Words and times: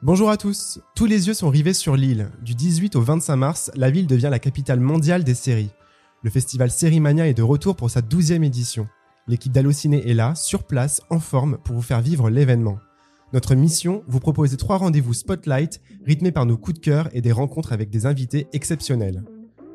Bonjour 0.00 0.30
à 0.30 0.36
tous. 0.36 0.78
Tous 0.94 1.06
les 1.06 1.26
yeux 1.26 1.34
sont 1.34 1.48
rivés 1.48 1.72
sur 1.72 1.96
Lille. 1.96 2.30
Du 2.40 2.54
18 2.54 2.94
au 2.94 3.00
25 3.00 3.34
mars, 3.34 3.70
la 3.74 3.90
ville 3.90 4.06
devient 4.06 4.28
la 4.30 4.38
capitale 4.38 4.78
mondiale 4.78 5.24
des 5.24 5.34
séries. 5.34 5.72
Le 6.22 6.30
festival 6.30 6.70
Sérimania 6.70 7.26
est 7.26 7.34
de 7.34 7.42
retour 7.42 7.74
pour 7.74 7.90
sa 7.90 8.00
12e 8.00 8.44
édition. 8.44 8.86
L'équipe 9.26 9.50
d'Allociné 9.50 10.08
est 10.08 10.14
là, 10.14 10.36
sur 10.36 10.62
place, 10.62 11.02
en 11.10 11.18
forme, 11.18 11.58
pour 11.64 11.74
vous 11.74 11.82
faire 11.82 12.00
vivre 12.00 12.30
l'événement. 12.30 12.78
Notre 13.32 13.56
mission, 13.56 14.04
vous 14.06 14.20
proposer 14.20 14.56
trois 14.56 14.76
rendez-vous 14.76 15.14
spotlight 15.14 15.80
rythmés 16.06 16.32
par 16.32 16.46
nos 16.46 16.56
coups 16.56 16.78
de 16.78 16.84
cœur 16.84 17.08
et 17.12 17.20
des 17.20 17.32
rencontres 17.32 17.72
avec 17.72 17.90
des 17.90 18.06
invités 18.06 18.46
exceptionnels. 18.52 19.24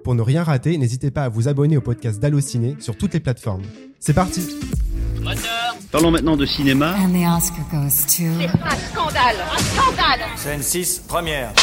Pour 0.05 0.15
ne 0.15 0.21
rien 0.21 0.43
rater, 0.43 0.77
n'hésitez 0.77 1.11
pas 1.11 1.25
à 1.25 1.29
vous 1.29 1.49
abonner 1.49 1.75
au 1.75 1.81
podcast 1.81 2.21
d'Allociné 2.21 2.77
sur 2.79 2.97
toutes 2.97 3.13
les 3.13 3.19
plateformes. 3.19 3.63
C'est 3.99 4.13
parti 4.13 4.41
Parlons 5.93 6.09
maintenant 6.09 6.35
de 6.35 6.47
cinéma. 6.47 6.95
And 6.97 7.11
the 7.11 7.37
Oscar 7.37 7.63
goes 7.71 8.07
to. 8.17 8.23
Un 8.23 8.75
scandale 8.77 9.35
Un 9.53 9.59
scandale 9.59 10.21
Scène 10.37 10.63
6, 10.63 11.03
première. 11.07 11.53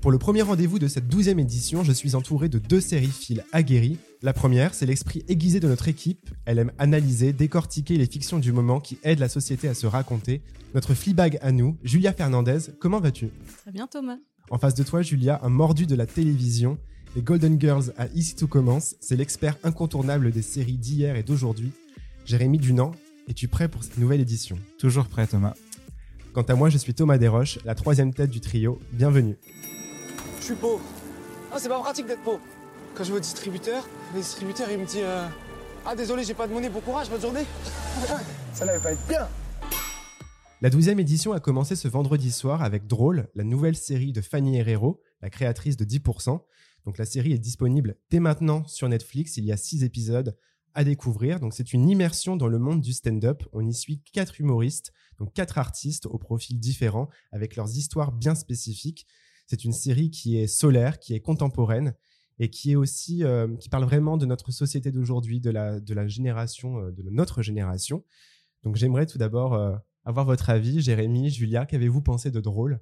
Pour 0.00 0.10
le 0.10 0.16
premier 0.16 0.40
rendez-vous 0.40 0.78
de 0.78 0.88
cette 0.88 1.14
12e 1.14 1.38
édition, 1.38 1.84
je 1.84 1.92
suis 1.92 2.14
entouré 2.14 2.48
de 2.48 2.58
deux 2.58 2.80
sériphiles 2.80 3.44
aguerris. 3.52 3.98
La 4.22 4.32
première, 4.32 4.72
c'est 4.72 4.86
l'esprit 4.86 5.26
aiguisé 5.28 5.60
de 5.60 5.68
notre 5.68 5.88
équipe. 5.88 6.30
Elle 6.46 6.58
aime 6.58 6.72
analyser, 6.78 7.34
décortiquer 7.34 7.98
les 7.98 8.06
fictions 8.06 8.38
du 8.38 8.52
moment 8.52 8.80
qui 8.80 8.98
aident 9.04 9.18
la 9.18 9.28
société 9.28 9.68
à 9.68 9.74
se 9.74 9.86
raconter. 9.86 10.40
Notre 10.74 10.94
Fleabag 10.94 11.38
à 11.42 11.52
nous, 11.52 11.76
Julia 11.82 12.14
Fernandez, 12.14 12.70
comment 12.80 13.00
vas-tu? 13.00 13.28
Très 13.58 13.72
bien 13.72 13.86
Thomas. 13.86 14.16
En 14.48 14.56
face 14.56 14.74
de 14.74 14.84
toi, 14.84 15.02
Julia, 15.02 15.38
un 15.42 15.50
mordu 15.50 15.84
de 15.84 15.96
la 15.96 16.06
télévision. 16.06 16.78
Les 17.16 17.22
Golden 17.22 17.58
Girls 17.58 17.94
à 17.96 18.08
Ici 18.08 18.36
Tout 18.36 18.46
Commence, 18.46 18.94
c'est 19.00 19.16
l'expert 19.16 19.56
incontournable 19.64 20.30
des 20.32 20.42
séries 20.42 20.76
d'hier 20.76 21.16
et 21.16 21.22
d'aujourd'hui. 21.22 21.72
Jérémy 22.26 22.58
Dunant, 22.58 22.92
es-tu 23.26 23.48
prêt 23.48 23.68
pour 23.68 23.82
cette 23.82 23.96
nouvelle 23.96 24.20
édition? 24.20 24.58
Toujours 24.78 25.06
prêt, 25.06 25.26
Thomas. 25.26 25.54
Quant 26.34 26.42
à 26.42 26.54
moi, 26.54 26.68
je 26.68 26.76
suis 26.76 26.92
Thomas 26.92 27.16
Desroches, 27.16 27.58
la 27.64 27.74
troisième 27.74 28.12
tête 28.12 28.28
du 28.28 28.42
trio. 28.42 28.78
Bienvenue. 28.92 29.38
Je 30.40 30.44
suis 30.44 30.54
pauvre. 30.56 30.82
Ah, 31.50 31.56
c'est 31.58 31.70
pas 31.70 31.80
pratique 31.80 32.06
d'être 32.06 32.22
pauvre. 32.22 32.42
Quand 32.94 33.02
je 33.02 33.12
vais 33.12 33.16
au 33.16 33.20
distributeur, 33.20 33.88
le 34.12 34.20
distributeur 34.20 34.70
il 34.70 34.78
me 34.78 34.84
dit 34.84 35.00
euh, 35.00 35.26
Ah, 35.86 35.96
désolé, 35.96 36.22
j'ai 36.22 36.34
pas 36.34 36.46
de 36.46 36.52
monnaie, 36.52 36.68
bon 36.68 36.80
courage, 36.80 37.08
bonne 37.08 37.22
journée. 37.22 37.46
Ça 38.52 38.66
n'allait 38.66 38.78
pas 38.78 38.92
être 38.92 39.08
bien. 39.08 39.26
La 40.60 40.68
douzième 40.68 41.00
édition 41.00 41.32
a 41.32 41.40
commencé 41.40 41.76
ce 41.76 41.88
vendredi 41.88 42.30
soir 42.30 42.62
avec 42.62 42.86
Drôle, 42.86 43.28
la 43.34 43.44
nouvelle 43.44 43.76
série 43.76 44.12
de 44.12 44.20
Fanny 44.20 44.58
Herrero, 44.58 45.00
la 45.22 45.30
créatrice 45.30 45.78
de 45.78 45.86
10%. 45.86 46.40
Donc 46.86 46.98
la 46.98 47.04
série 47.04 47.32
est 47.32 47.38
disponible 47.38 47.96
dès 48.10 48.20
maintenant 48.20 48.64
sur 48.66 48.88
Netflix. 48.88 49.36
Il 49.36 49.44
y 49.44 49.52
a 49.52 49.56
six 49.56 49.82
épisodes 49.82 50.36
à 50.72 50.84
découvrir. 50.84 51.40
Donc 51.40 51.52
c'est 51.52 51.72
une 51.72 51.88
immersion 51.88 52.36
dans 52.36 52.46
le 52.46 52.58
monde 52.58 52.80
du 52.80 52.92
stand-up. 52.92 53.42
On 53.52 53.66
y 53.66 53.74
suit 53.74 54.02
quatre 54.12 54.40
humoristes, 54.40 54.92
donc 55.18 55.34
quatre 55.34 55.58
artistes 55.58 56.06
aux 56.06 56.18
profils 56.18 56.60
différents, 56.60 57.08
avec 57.32 57.56
leurs 57.56 57.76
histoires 57.76 58.12
bien 58.12 58.34
spécifiques. 58.34 59.06
C'est 59.46 59.64
une 59.64 59.72
série 59.72 60.10
qui 60.10 60.38
est 60.38 60.46
solaire, 60.46 60.98
qui 60.98 61.14
est 61.14 61.20
contemporaine 61.20 61.94
et 62.38 62.50
qui 62.50 62.72
est 62.72 62.76
aussi 62.76 63.24
euh, 63.24 63.56
qui 63.56 63.68
parle 63.68 63.84
vraiment 63.84 64.16
de 64.16 64.26
notre 64.26 64.52
société 64.52 64.92
d'aujourd'hui, 64.92 65.40
de 65.40 65.50
la 65.50 65.80
de 65.80 65.94
la 65.94 66.06
génération 66.06 66.78
euh, 66.78 66.92
de 66.92 67.02
notre 67.10 67.42
génération. 67.42 68.04
Donc 68.62 68.76
j'aimerais 68.76 69.06
tout 69.06 69.18
d'abord 69.18 69.54
euh, 69.54 69.76
avoir 70.04 70.26
votre 70.26 70.50
avis, 70.50 70.80
Jérémy, 70.82 71.30
Julia, 71.30 71.66
qu'avez-vous 71.66 72.02
pensé 72.02 72.30
de 72.30 72.40
drôle? 72.40 72.80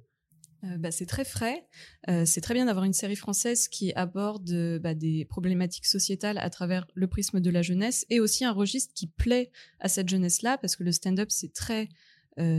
Euh, 0.65 0.77
bah, 0.77 0.91
c'est 0.91 1.05
très 1.05 1.25
frais. 1.25 1.65
Euh, 2.09 2.25
c'est 2.25 2.41
très 2.41 2.53
bien 2.53 2.65
d'avoir 2.65 2.85
une 2.85 2.93
série 2.93 3.15
française 3.15 3.67
qui 3.67 3.93
aborde 3.93 4.49
euh, 4.51 4.79
bah, 4.79 4.93
des 4.93 5.25
problématiques 5.25 5.85
sociétales 5.85 6.37
à 6.37 6.49
travers 6.49 6.87
le 6.93 7.07
prisme 7.07 7.39
de 7.39 7.49
la 7.49 7.61
jeunesse 7.61 8.05
et 8.09 8.19
aussi 8.19 8.45
un 8.45 8.51
registre 8.51 8.93
qui 8.93 9.07
plaît 9.07 9.51
à 9.79 9.89
cette 9.89 10.09
jeunesse-là 10.09 10.57
parce 10.57 10.75
que 10.75 10.83
le 10.83 10.91
stand-up 10.91 11.29
c'est 11.31 11.53
très 11.53 11.89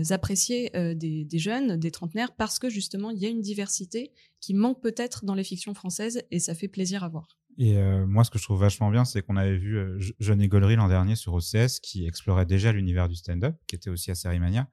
apprécié 0.09 0.71
des, 0.95 1.27
des 1.27 1.39
jeunes, 1.39 1.77
des 1.77 1.91
trentenaires 1.91 2.34
parce 2.34 2.59
que 2.59 2.71
justement 2.71 3.11
il 3.11 3.19
y 3.19 3.27
a 3.27 3.29
une 3.29 3.43
diversité 3.43 4.11
qui 4.41 4.55
manque 4.55 4.81
peut-être 4.81 5.27
dans 5.27 5.34
les 5.34 5.45
fictions 5.45 5.75
françaises 5.75 6.23
et 6.31 6.39
ça 6.39 6.55
fait 6.55 6.69
plaisir 6.69 7.05
à 7.05 7.09
voir. 7.09 7.37
Et 7.59 7.78
euh, 7.78 8.06
moi, 8.06 8.22
ce 8.25 8.31
que 8.31 8.39
je 8.39 8.44
trouve 8.44 8.61
vachement 8.61 8.91
bien, 8.91 9.05
c'est 9.06 9.22
qu'on 9.22 9.37
avait 9.37 9.56
vu 9.56 9.78
euh, 9.78 9.99
Je- 9.99 10.12
Jeune 10.21 10.47
Gollery 10.47 10.77
l'an 10.77 10.89
dernier 10.89 11.17
sur 11.17 11.33
OCS, 11.33 11.81
qui 11.81 12.06
explorait 12.06 12.44
déjà 12.44 12.71
l'univers 12.71 13.09
du 13.09 13.15
stand-up, 13.15 13.56
qui 13.67 13.75
était 13.77 13.89
aussi 13.89 14.11
à 14.11 14.15
Sérimania. 14.15 14.69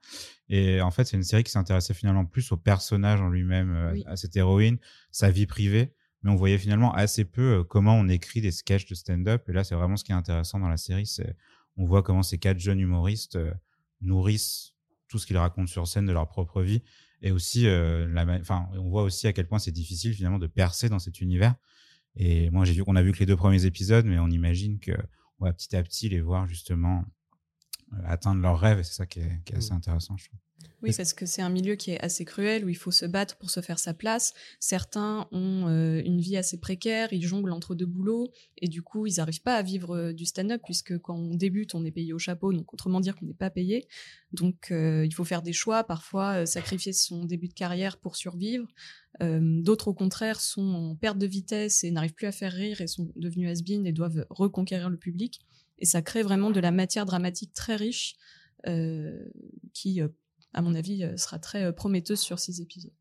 Et 0.50 0.80
en 0.82 0.90
fait, 0.90 1.04
c'est 1.04 1.16
une 1.16 1.22
série 1.22 1.44
qui 1.44 1.50
s'intéressait 1.50 1.94
finalement 1.94 2.26
plus 2.26 2.52
au 2.52 2.56
personnage 2.58 3.20
en 3.22 3.28
lui-même, 3.30 3.74
euh, 3.74 3.92
Oui. 3.92 4.04
à 4.06 4.16
cette 4.16 4.36
héroïne, 4.36 4.76
sa 5.10 5.30
vie 5.30 5.46
privée. 5.46 5.94
Mais 6.22 6.30
on 6.30 6.36
voyait 6.36 6.58
finalement 6.58 6.92
assez 6.92 7.24
peu 7.24 7.60
euh, 7.60 7.64
comment 7.64 7.94
on 7.96 8.08
écrit 8.08 8.40
des 8.42 8.50
sketchs 8.50 8.86
de 8.86 8.94
stand-up. 8.94 9.48
Et 9.48 9.52
là, 9.52 9.64
c'est 9.64 9.74
vraiment 9.74 9.96
ce 9.96 10.04
qui 10.04 10.12
est 10.12 10.14
intéressant 10.16 10.58
dans 10.58 10.68
la 10.68 10.76
série. 10.76 11.06
C'est 11.06 11.36
on 11.76 11.86
voit 11.86 12.02
comment 12.02 12.22
ces 12.22 12.38
quatre 12.38 12.58
jeunes 12.60 12.80
humoristes 12.80 13.36
euh, 13.36 13.50
nourrissent 14.02 14.74
tout 15.08 15.18
ce 15.18 15.26
qu'ils 15.26 15.38
racontent 15.38 15.66
sur 15.66 15.86
scène 15.86 16.06
de 16.06 16.12
leur 16.12 16.28
propre 16.28 16.62
vie. 16.62 16.82
Et 17.22 17.30
aussi, 17.30 17.62
la, 17.64 18.26
on 18.74 18.90
voit 18.90 19.02
aussi 19.02 19.26
à 19.26 19.32
quel 19.32 19.46
point 19.46 19.58
c'est 19.58 19.70
difficile 19.72 20.12
finalement 20.12 20.38
de 20.38 20.46
percer 20.46 20.90
dans 20.90 20.98
cet 20.98 21.22
univers. 21.22 21.54
Et 22.16 22.50
moi, 22.50 22.64
j'ai 22.64 22.72
vu 22.72 22.84
qu'on 22.84 22.96
a 22.96 23.02
vu 23.02 23.12
que 23.12 23.18
les 23.18 23.26
deux 23.26 23.36
premiers 23.36 23.64
épisodes, 23.64 24.06
mais 24.06 24.18
on 24.18 24.28
imagine 24.28 24.78
que 24.78 24.92
on 25.40 25.46
va 25.46 25.52
petit 25.52 25.74
à 25.74 25.82
petit 25.82 26.08
les 26.08 26.20
voir 26.20 26.46
justement 26.46 27.04
euh, 27.92 27.96
atteindre 28.04 28.40
leurs 28.40 28.58
rêves. 28.58 28.78
Et 28.78 28.84
c'est 28.84 28.94
ça 28.94 29.06
qui 29.06 29.20
est, 29.20 29.42
qui 29.44 29.52
est 29.52 29.56
assez 29.56 29.72
Mm. 29.72 29.76
intéressant, 29.78 30.16
je 30.16 30.26
trouve. 30.28 30.38
Oui, 30.82 30.92
parce 30.94 31.14
que 31.14 31.24
c'est 31.24 31.40
un 31.40 31.48
milieu 31.48 31.76
qui 31.76 31.92
est 31.92 32.00
assez 32.00 32.26
cruel 32.26 32.64
où 32.64 32.68
il 32.68 32.76
faut 32.76 32.90
se 32.90 33.06
battre 33.06 33.36
pour 33.36 33.48
se 33.48 33.60
faire 33.60 33.78
sa 33.78 33.94
place. 33.94 34.34
Certains 34.60 35.26
ont 35.32 35.66
euh, 35.66 36.02
une 36.04 36.20
vie 36.20 36.36
assez 36.36 36.60
précaire, 36.60 37.12
ils 37.12 37.26
jonglent 37.26 37.52
entre 37.52 37.74
deux 37.74 37.86
boulots 37.86 38.30
et 38.58 38.68
du 38.68 38.82
coup, 38.82 39.06
ils 39.06 39.16
n'arrivent 39.16 39.40
pas 39.40 39.56
à 39.56 39.62
vivre 39.62 39.96
euh, 39.96 40.12
du 40.12 40.26
stand-up 40.26 40.60
puisque 40.62 40.98
quand 40.98 41.16
on 41.16 41.34
débute, 41.34 41.74
on 41.74 41.84
est 41.86 41.90
payé 41.90 42.12
au 42.12 42.18
chapeau, 42.18 42.52
donc 42.52 42.72
autrement 42.74 43.00
dire 43.00 43.16
qu'on 43.16 43.24
n'est 43.24 43.32
pas 43.32 43.48
payé. 43.48 43.88
Donc, 44.32 44.70
euh, 44.70 45.06
il 45.06 45.14
faut 45.14 45.24
faire 45.24 45.40
des 45.40 45.54
choix, 45.54 45.84
parfois 45.84 46.44
sacrifier 46.44 46.92
son 46.92 47.24
début 47.24 47.48
de 47.48 47.54
carrière 47.54 47.96
pour 47.96 48.16
survivre. 48.16 48.66
D'autres, 49.20 49.88
au 49.88 49.94
contraire, 49.94 50.40
sont 50.40 50.74
en 50.74 50.96
perte 50.96 51.18
de 51.18 51.26
vitesse 51.26 51.84
et 51.84 51.92
n'arrivent 51.92 52.14
plus 52.14 52.26
à 52.26 52.32
faire 52.32 52.52
rire 52.52 52.80
et 52.80 52.88
sont 52.88 53.12
devenus 53.14 53.48
has-been 53.48 53.86
et 53.86 53.92
doivent 53.92 54.26
reconquérir 54.28 54.90
le 54.90 54.96
public. 54.96 55.40
Et 55.78 55.84
ça 55.84 56.02
crée 56.02 56.22
vraiment 56.22 56.50
de 56.50 56.58
la 56.58 56.72
matière 56.72 57.06
dramatique 57.06 57.52
très 57.54 57.76
riche 57.76 58.16
euh, 58.66 59.24
qui, 59.72 60.00
à 60.54 60.62
mon 60.62 60.74
avis, 60.74 61.04
euh, 61.04 61.16
sera 61.16 61.38
très 61.38 61.64
euh, 61.64 61.72
prometteuse 61.72 62.20
sur 62.20 62.38
ces 62.38 62.60
épisodes. 62.60 62.92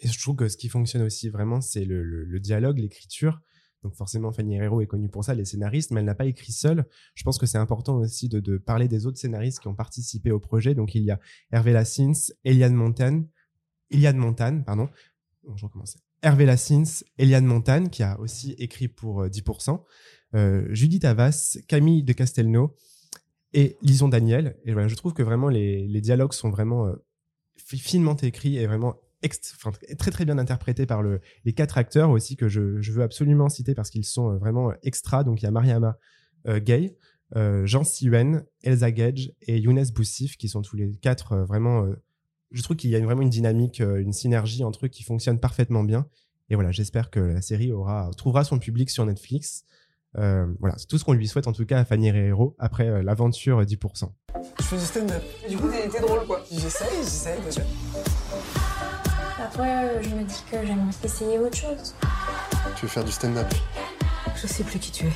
Et 0.00 0.08
je 0.08 0.20
trouve 0.20 0.36
que 0.36 0.48
ce 0.48 0.58
qui 0.58 0.68
fonctionne 0.68 1.02
aussi 1.02 1.30
vraiment, 1.30 1.62
c'est 1.62 1.86
le, 1.86 2.38
dialogue, 2.40 2.78
l'écriture. 2.78 3.40
Donc 3.82 3.94
forcément, 3.94 4.30
Fanny 4.30 4.56
Herrero 4.56 4.82
est 4.82 4.86
connue 4.86 5.08
pour 5.08 5.24
ça, 5.24 5.34
les 5.34 5.46
scénaristes, 5.46 5.90
mais 5.90 6.00
elle 6.00 6.06
n'a 6.06 6.14
pas 6.14 6.26
écrit 6.26 6.52
seule. 6.52 6.84
Je 7.14 7.24
pense 7.24 7.38
que 7.38 7.46
c'est 7.46 7.58
important 7.58 7.96
aussi 7.96 8.28
de, 8.28 8.58
parler 8.58 8.86
des 8.86 9.06
autres 9.06 9.18
scénaristes 9.18 9.60
qui 9.60 9.68
ont 9.68 9.74
participé 9.74 10.30
au 10.30 10.38
projet. 10.38 10.74
Donc 10.74 10.94
il 10.94 11.02
y 11.02 11.10
a 11.10 11.18
Hervé 11.50 11.72
Lassins, 11.72 12.12
Eliane 12.44 12.74
Montane, 12.74 13.26
Eliane 13.90 14.34
pardon. 14.64 14.88
Bon, 15.42 15.56
je 15.56 15.64
recommence. 15.64 15.96
Hervé 16.20 16.44
Lassins, 16.44 17.02
Eliane 17.18 17.46
Montane, 17.46 17.90
qui 17.90 18.02
a 18.02 18.20
aussi 18.20 18.52
écrit 18.52 18.88
pour 18.88 19.22
euh, 19.22 19.28
10%, 19.28 19.82
euh, 20.34 20.68
Judith 20.70 21.04
Havas, 21.04 21.58
Camille 21.66 22.04
de 22.04 22.12
Castelnau 22.12 22.76
et 23.54 23.76
Lison 23.82 24.08
Daniel. 24.08 24.56
Et 24.64 24.72
voilà, 24.72 24.88
je 24.88 24.94
trouve 24.94 25.12
que 25.12 25.22
vraiment 25.22 25.48
les, 25.48 26.00
dialogues 26.00 26.32
sont 26.32 26.50
vraiment 26.50 26.86
euh, 26.86 26.94
fi- 27.56 27.78
finement 27.78 28.16
écrits 28.16 28.58
et 28.58 28.66
vraiment 28.66 28.96
très 29.98 30.10
très 30.10 30.24
bien 30.24 30.36
interprétés 30.38 30.84
par 30.84 31.00
le, 31.00 31.20
les 31.44 31.52
quatre 31.52 31.78
acteurs 31.78 32.10
aussi 32.10 32.36
que 32.36 32.48
je, 32.48 32.60
veux 32.90 33.02
absolument 33.02 33.48
citer 33.48 33.74
parce 33.74 33.88
qu'ils 33.90 34.04
sont 34.04 34.32
euh, 34.32 34.36
vraiment 34.36 34.70
euh, 34.70 34.74
extra. 34.82 35.22
Donc 35.24 35.42
il 35.42 35.44
y 35.44 35.48
a 35.48 35.50
Mariama 35.50 35.96
Gay, 36.48 36.96
Jean 37.36 37.84
Siwen, 37.84 38.44
Elsa 38.62 38.90
Gage 38.90 39.32
et 39.42 39.58
Younes 39.58 39.86
Boussif 39.94 40.36
qui 40.36 40.48
sont 40.48 40.60
tous 40.60 40.74
les 40.74 40.90
quatre 40.96 41.36
vraiment. 41.36 41.86
je 42.50 42.62
trouve 42.62 42.76
qu'il 42.76 42.90
y 42.90 42.96
a 42.96 43.00
vraiment 43.00 43.22
une 43.22 43.30
dynamique, 43.30 43.78
une 43.78 44.12
synergie 44.12 44.64
entre 44.64 44.86
eux 44.86 44.88
qui 44.88 45.04
fonctionne 45.04 45.38
parfaitement 45.38 45.84
bien. 45.84 46.08
Et 46.50 46.56
voilà, 46.56 46.72
j'espère 46.72 47.10
que 47.10 47.20
la 47.20 47.40
série 47.40 47.70
aura 47.70 48.10
trouvera 48.16 48.42
son 48.42 48.58
public 48.58 48.90
sur 48.90 49.06
Netflix. 49.06 49.64
Euh, 50.18 50.46
voilà, 50.60 50.76
c'est 50.76 50.86
tout 50.86 50.98
ce 50.98 51.04
qu'on 51.04 51.14
lui 51.14 51.26
souhaite 51.26 51.46
en 51.46 51.52
tout 51.52 51.64
cas 51.64 51.78
à 51.78 51.84
Fanny 51.84 52.08
Herrero 52.08 52.54
après 52.58 52.88
euh, 52.88 53.02
l'aventure 53.02 53.62
10%. 53.62 54.12
Je 54.58 54.64
fais 54.64 54.76
du 54.76 54.82
stand-up. 54.82 55.22
Du 55.48 55.56
coup, 55.56 55.68
t'es 55.70 56.00
drôle 56.00 56.26
quoi. 56.26 56.42
J'essaye, 56.50 56.98
j'essaye. 56.98 57.40
bien 57.40 57.50
sûr. 57.50 57.64
Après, 59.38 59.84
euh, 59.84 60.02
je 60.02 60.08
me 60.10 60.22
dis 60.22 60.42
que 60.50 60.64
j'aimerais 60.64 60.90
essayer 61.02 61.38
autre 61.38 61.56
chose. 61.56 61.94
Tu 62.76 62.82
veux 62.82 62.88
faire 62.88 63.04
du 63.04 63.12
stand-up? 63.12 63.46
Je 64.36 64.46
sais 64.46 64.64
plus 64.64 64.78
qui 64.78 64.92
tu 64.92 65.06
es. 65.06 65.12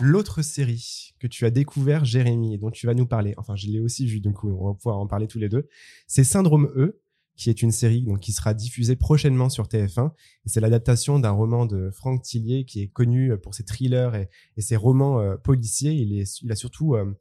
L'autre 0.00 0.42
série 0.42 1.14
que 1.18 1.26
tu 1.26 1.46
as 1.46 1.50
découvert, 1.50 2.04
Jérémy, 2.04 2.54
et 2.54 2.58
dont 2.58 2.70
tu 2.70 2.86
vas 2.86 2.94
nous 2.94 3.06
parler, 3.06 3.34
enfin 3.38 3.56
je 3.56 3.66
l'ai 3.68 3.80
aussi 3.80 4.06
vu, 4.06 4.20
du 4.20 4.32
coup 4.32 4.50
on 4.60 4.68
va 4.68 4.74
pouvoir 4.74 4.98
en 4.98 5.06
parler 5.06 5.26
tous 5.26 5.38
les 5.38 5.48
deux, 5.48 5.68
c'est 6.06 6.24
Syndrome 6.24 6.70
E, 6.76 7.00
qui 7.36 7.50
est 7.50 7.62
une 7.62 7.70
série 7.70 8.02
donc, 8.02 8.20
qui 8.20 8.32
sera 8.32 8.54
diffusée 8.54 8.96
prochainement 8.96 9.48
sur 9.48 9.66
TF1. 9.66 10.10
Et 10.44 10.48
c'est 10.48 10.60
l'adaptation 10.60 11.18
d'un 11.18 11.30
roman 11.30 11.66
de 11.66 11.90
Franck 11.90 12.22
Tillier, 12.22 12.64
qui 12.64 12.82
est 12.82 12.88
connu 12.88 13.36
pour 13.38 13.54
ses 13.54 13.64
thrillers 13.64 14.26
et, 14.56 14.60
ses 14.60 14.76
romans 14.76 15.20
euh, 15.20 15.36
policiers. 15.36 15.92
Il, 15.92 16.50
a 16.50 16.56
surtout 16.56 16.94
euh, 16.94 17.12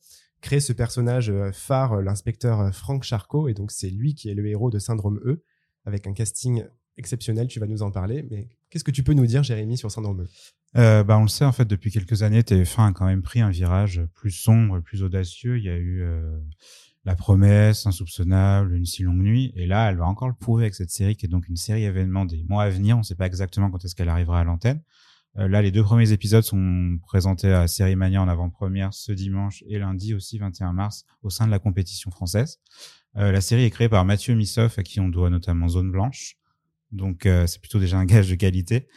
créé 0.46 0.60
ce 0.60 0.74
personnage 0.74 1.32
euh, 1.32 1.52
phare, 1.52 1.94
euh, 1.94 2.02
l'inspecteur 2.04 2.60
euh, 2.60 2.72
Franck 2.72 3.04
Charcot, 3.04 3.48
et 3.48 3.56
donc 3.56 3.72
c'est 3.72 3.90
lui 3.90 4.14
qui 4.14 4.30
est 4.30 4.36
le 4.36 4.48
héros 4.48 4.70
de 4.70 4.78
Syndrome 4.78 5.20
E, 5.26 5.44
avec 5.86 6.06
un 6.06 6.14
casting 6.14 6.64
exceptionnel, 6.98 7.48
tu 7.48 7.60
vas 7.60 7.66
nous 7.66 7.82
en 7.82 7.90
parler, 7.90 8.26
mais 8.30 8.50
qu'est-ce 8.70 8.84
que 8.84 8.92
tu 8.92 9.04
peux 9.04 9.14
nous 9.14 9.26
dire, 9.26 9.42
Jérémy, 9.42 9.76
sur 9.76 9.90
Syndrome 9.92 10.22
E? 10.22 10.28
Euh, 10.78 11.04
bah, 11.04 11.18
on 11.18 11.24
le 11.24 11.30
sait 11.30 11.46
en 11.46 11.52
fait 11.52 11.66
depuis 11.66 11.90
quelques 11.90 12.22
années, 12.22 12.42
TF1 12.42 12.90
a 12.90 12.92
quand 12.92 13.06
même 13.06 13.22
pris 13.22 13.42
un 13.42 13.50
virage 13.50 14.02
plus 14.14 14.32
sombre, 14.32 14.82
plus 14.82 15.04
audacieux. 15.04 15.58
Il 15.58 15.64
y 15.64 15.70
a 15.70 15.78
eu 15.78 16.04
euh, 16.04 16.38
La 17.06 17.16
Promesse, 17.16 17.86
Insoupçonnable, 17.86 18.76
Une 18.76 18.86
si 18.86 19.04
longue 19.04 19.22
nuit, 19.22 19.54
et 19.56 19.68
là, 19.68 19.90
elle 19.90 19.98
va 19.98 20.06
encore 20.06 20.28
le 20.28 20.34
prouver 20.34 20.64
avec 20.64 20.76
cette 20.76 20.90
série 20.90 21.16
qui 21.16 21.28
est 21.28 21.30
donc 21.30 21.48
une 21.48 21.56
série 21.56 21.84
événement 21.84 22.26
des 22.26 22.44
mois 22.50 22.64
à 22.64 22.70
venir. 22.70 22.96
On 22.96 23.00
ne 23.00 23.04
sait 23.04 23.16
pas 23.16 23.28
exactement 23.28 23.70
quand 23.70 23.86
est-ce 23.86 23.96
qu'elle 23.96 24.10
arrivera 24.10 24.40
à 24.40 24.44
l'antenne. 24.44 24.82
Euh, 25.38 25.48
là, 25.48 25.62
les 25.62 25.72
deux 25.72 25.84
premiers 25.84 26.12
épisodes 26.12 26.44
sont 26.44 26.98
présentés 27.04 27.52
à 27.52 27.68
Série 27.68 27.96
Mania 27.96 28.22
en 28.22 28.28
avant-première 28.28 28.94
ce 28.94 29.12
dimanche 29.12 29.64
et 29.68 29.78
lundi 29.78 30.14
aussi 30.14 30.38
21 30.38 30.74
mars 30.74 31.06
au 31.24 31.30
sein 31.30 31.46
de 31.46 31.52
la 31.52 31.60
compétition 31.60 32.10
française. 32.10 32.60
Euh, 33.18 33.32
la 33.32 33.42
série 33.42 33.66
est 33.66 33.70
créée 33.70 33.90
par 33.90 34.04
Mathieu 34.06 34.34
Missoff 34.34 34.80
à 34.80 34.84
qui 34.84 35.00
on 35.00 35.10
doit 35.10 35.30
notamment 35.30 35.68
Zone 35.68 35.92
Blanche. 35.92 36.38
Donc 36.92 37.26
euh, 37.26 37.48
c'est 37.48 37.60
plutôt 37.60 37.80
déjà 37.80 37.98
un 37.98 38.06
gage 38.06 38.30
de 38.30 38.36
qualité. 38.36 38.88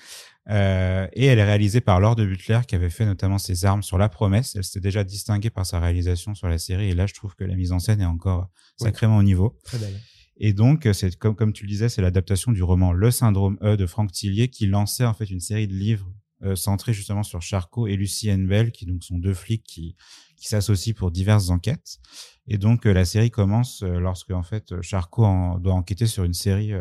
Euh, 0.51 1.07
et 1.13 1.27
elle 1.27 1.39
est 1.39 1.45
réalisée 1.45 1.83
par 1.83 2.01
Laure 2.01 2.17
de 2.17 2.25
Butler 2.25 2.61
qui 2.67 2.75
avait 2.75 2.89
fait 2.89 3.05
notamment 3.05 3.39
ses 3.39 3.65
armes 3.65 3.83
sur 3.83 3.99
La 3.99 4.09
Promesse. 4.09 4.57
Elle 4.57 4.65
s'était 4.65 4.81
déjà 4.81 5.05
distinguée 5.05 5.51
par 5.51 5.67
sa 5.67 5.79
réalisation 5.79 6.35
sur 6.35 6.49
la 6.49 6.59
série 6.59 6.89
et 6.89 6.95
là 6.95 7.07
je 7.07 7.15
trouve 7.15 7.35
que 7.35 7.45
la 7.45 7.55
mise 7.55 7.73
en 7.73 7.79
scène 7.79 8.01
est 8.01 8.07
encore 8.07 8.49
sacrément 8.77 9.19
au 9.19 9.23
niveau. 9.23 9.59
Très 9.65 9.79
belle. 9.79 10.01
Et 10.39 10.53
donc 10.53 10.89
c'est 10.93 11.17
comme 11.17 11.35
comme 11.35 11.53
tu 11.53 11.65
le 11.65 11.69
disais, 11.69 11.89
c'est 11.89 12.01
l'adaptation 12.01 12.53
du 12.53 12.63
roman 12.63 12.93
Le 12.93 13.11
Syndrome 13.11 13.59
E 13.63 13.77
de 13.77 13.87
Franck 13.87 14.13
Tillier 14.13 14.49
qui 14.49 14.67
lançait 14.67 15.05
en 15.05 15.13
fait 15.13 15.29
une 15.29 15.41
série 15.41 15.69
de 15.69 15.75
livres 15.75 16.11
euh, 16.45 16.55
centrés 16.55 16.93
justement 16.93 17.25
sur 17.25 17.43
Charcot 17.43 17.89
et 17.89 17.97
Lucie 17.97 18.31
Bell 18.37 18.71
qui 18.71 18.87
donc 18.87 19.03
sont 19.03 19.19
deux 19.19 19.35
flics 19.35 19.65
qui 19.65 19.97
qui 20.37 20.47
s'associent 20.47 20.95
pour 20.95 21.11
diverses 21.11 21.51
enquêtes. 21.51 21.99
Et 22.47 22.57
donc 22.57 22.87
euh, 22.87 22.93
la 22.93 23.05
série 23.05 23.31
commence 23.31 23.83
euh, 23.83 23.99
lorsque 23.99 24.31
en 24.31 24.45
fait 24.45 24.81
Charcot 24.81 25.25
en, 25.25 25.59
doit 25.59 25.75
enquêter 25.75 26.07
sur 26.07 26.23
une 26.25 26.35
série 26.35 26.73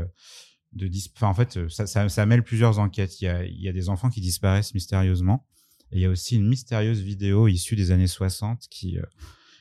de 0.73 0.89
enfin, 1.15 1.27
en 1.27 1.33
fait 1.33 1.67
ça, 1.69 1.87
ça, 1.87 2.09
ça, 2.09 2.25
mêle 2.25 2.43
plusieurs 2.43 2.79
enquêtes. 2.79 3.21
Il 3.21 3.25
y, 3.25 3.27
a, 3.27 3.43
il 3.45 3.61
y 3.61 3.67
a 3.69 3.73
des 3.73 3.89
enfants 3.89 4.09
qui 4.09 4.21
disparaissent 4.21 4.73
mystérieusement. 4.73 5.45
Et 5.91 5.97
il 5.97 6.01
y 6.01 6.05
a 6.05 6.09
aussi 6.09 6.35
une 6.35 6.47
mystérieuse 6.47 6.99
vidéo 7.01 7.47
issue 7.47 7.75
des 7.75 7.91
années 7.91 8.07
60 8.07 8.67
qui 8.69 8.97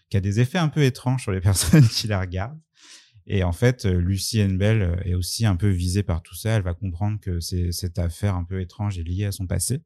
qui 0.09 0.17
a 0.17 0.21
des 0.21 0.39
effets 0.41 0.59
un 0.59 0.69
peu 0.69 0.83
étranges 0.83 1.23
sur 1.23 1.33
les 1.33 1.41
personnes 1.51 1.87
qui 1.89 2.07
la 2.09 2.21
regardent. 2.21 2.61
Et 3.27 3.43
en 3.43 3.53
fait 3.53 3.85
Lucie 3.85 4.45
Bell 4.45 5.01
est 5.05 5.15
aussi 5.15 5.47
un 5.47 5.57
peu 5.57 5.69
visée 5.69 6.03
par 6.03 6.23
tout 6.23 6.35
ça. 6.35 6.51
Elle 6.57 6.63
va 6.63 6.75
comprendre 6.75 7.19
que 7.21 7.41
cette 7.41 7.99
affaire 7.99 8.35
un 8.37 8.45
peu 8.45 8.61
étrange 8.61 8.99
est 8.99 9.03
liée 9.03 9.25
à 9.25 9.33
son 9.33 9.47
passé. 9.47 9.83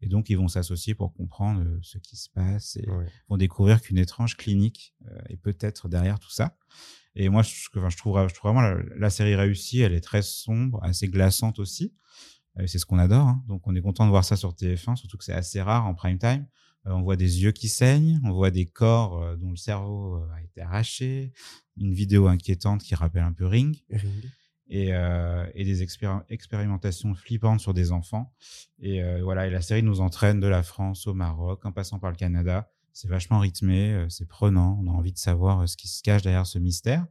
Et 0.00 0.08
donc 0.08 0.30
ils 0.30 0.36
vont 0.36 0.48
s'associer 0.48 0.94
pour 0.94 1.12
comprendre 1.12 1.64
ce 1.82 1.98
qui 1.98 2.16
se 2.16 2.28
passe 2.30 2.76
et 2.76 2.88
Ouais. 2.88 3.06
vont 3.28 3.36
découvrir 3.36 3.82
qu'une 3.82 3.98
étrange 3.98 4.36
clinique 4.36 4.94
euh, 5.06 5.18
est 5.28 5.36
peut-être 5.36 5.88
derrière 5.88 6.18
tout 6.18 6.30
ça 6.30 6.56
et 7.14 7.28
moi, 7.28 7.42
je, 7.42 7.52
enfin, 7.76 7.90
je, 7.90 7.96
trouve, 7.96 8.28
je 8.28 8.34
trouve 8.34 8.52
vraiment 8.52 8.62
la, 8.62 8.76
la, 8.96 9.10
série 9.10 9.34
réussie. 9.34 9.80
Elle 9.80 9.94
est 9.94 10.00
très 10.00 10.22
sombre, 10.22 10.80
assez 10.84 11.08
glaçante 11.08 11.58
aussi. 11.58 11.92
Euh, 12.58 12.66
c'est 12.66 12.78
ce 12.78 12.86
qu'on 12.86 12.98
adore. 12.98 13.28
Hein. 13.28 13.44
Donc, 13.48 13.66
on 13.66 13.74
est 13.74 13.80
content 13.80 14.04
de 14.04 14.10
voir 14.10 14.24
ça 14.24 14.36
sur 14.36 14.52
TF1, 14.52 14.96
surtout 14.96 15.16
que 15.16 15.24
c'est 15.24 15.32
assez 15.32 15.60
rare 15.60 15.86
en 15.86 15.94
prime 15.94 16.18
time. 16.18 16.46
Euh, 16.86 16.92
on 16.92 17.02
voit 17.02 17.16
des 17.16 17.42
yeux 17.42 17.52
qui 17.52 17.68
saignent, 17.68 18.20
on 18.24 18.32
voit 18.32 18.50
des 18.50 18.66
corps 18.66 19.22
euh, 19.22 19.36
dont 19.36 19.50
le 19.50 19.56
cerveau 19.56 20.22
a 20.34 20.42
été 20.42 20.60
arraché, 20.60 21.32
une 21.76 21.92
vidéo 21.92 22.26
inquiétante 22.26 22.82
qui 22.82 22.94
rappelle 22.94 23.22
un 23.22 23.32
peu 23.32 23.46
Ring. 23.46 23.76
Ring. 23.90 24.24
Et, 24.72 24.90
et, 24.90 25.64
des 25.64 25.82
expér 25.82 26.22
expérimentations 26.28 27.12
flippantes 27.16 27.58
sur 27.58 27.74
des 27.74 27.90
enfants. 27.90 28.32
Et 28.78 29.02
voilà, 29.20 29.48
et 29.48 29.50
la 29.50 29.62
série 29.62 29.82
nous 29.82 30.00
entraîne 30.00 30.38
de 30.38 30.46
la 30.46 30.62
France 30.62 31.08
au 31.08 31.12
Maroc, 31.12 31.66
en 31.66 31.72
passant 31.72 31.98
par 31.98 32.12
le 32.12 32.16
Canada. 32.16 32.70
C'est 32.92 33.08
vachement 33.08 33.38
rythmé, 33.38 33.92
euh, 33.92 34.08
c'est 34.08 34.26
prenant, 34.26 34.78
on 34.82 34.88
a 34.88 34.90
envie 34.90 35.12
de 35.12 35.18
savoir 35.18 35.68
ce 35.68 35.76
qui 35.76 35.88
se 35.88 36.02
cache 36.02 36.22
derrière 36.22 36.46
ce 36.46 36.58
mystère. 36.58 37.06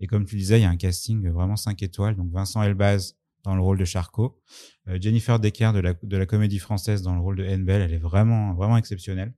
Et 0.00 0.06
comme 0.06 0.24
tu 0.24 0.36
disais, 0.36 0.58
il 0.58 0.62
y 0.62 0.66
a 0.66 0.70
un 0.70 0.76
casting 0.76 1.28
vraiment 1.30 1.56
5 1.56 1.82
étoiles. 1.82 2.16
Donc 2.16 2.30
Vincent 2.30 2.62
Elbaz 2.62 3.16
dans 3.44 3.54
le 3.54 3.60
rôle 3.60 3.78
de 3.78 3.84
Charcot, 3.84 4.40
euh, 4.88 4.98
Jennifer 5.00 5.38
Decker 5.38 5.72
de 5.72 5.78
la, 5.78 5.94
de 5.94 6.16
la 6.16 6.26
comédie 6.26 6.58
française 6.58 7.02
dans 7.02 7.14
le 7.14 7.20
rôle 7.20 7.36
de 7.36 7.44
Anne 7.44 7.64
Bell, 7.64 7.82
elle 7.82 7.92
est 7.92 7.98
vraiment, 7.98 8.54
vraiment 8.54 8.78
exceptionnelle. 8.78 9.34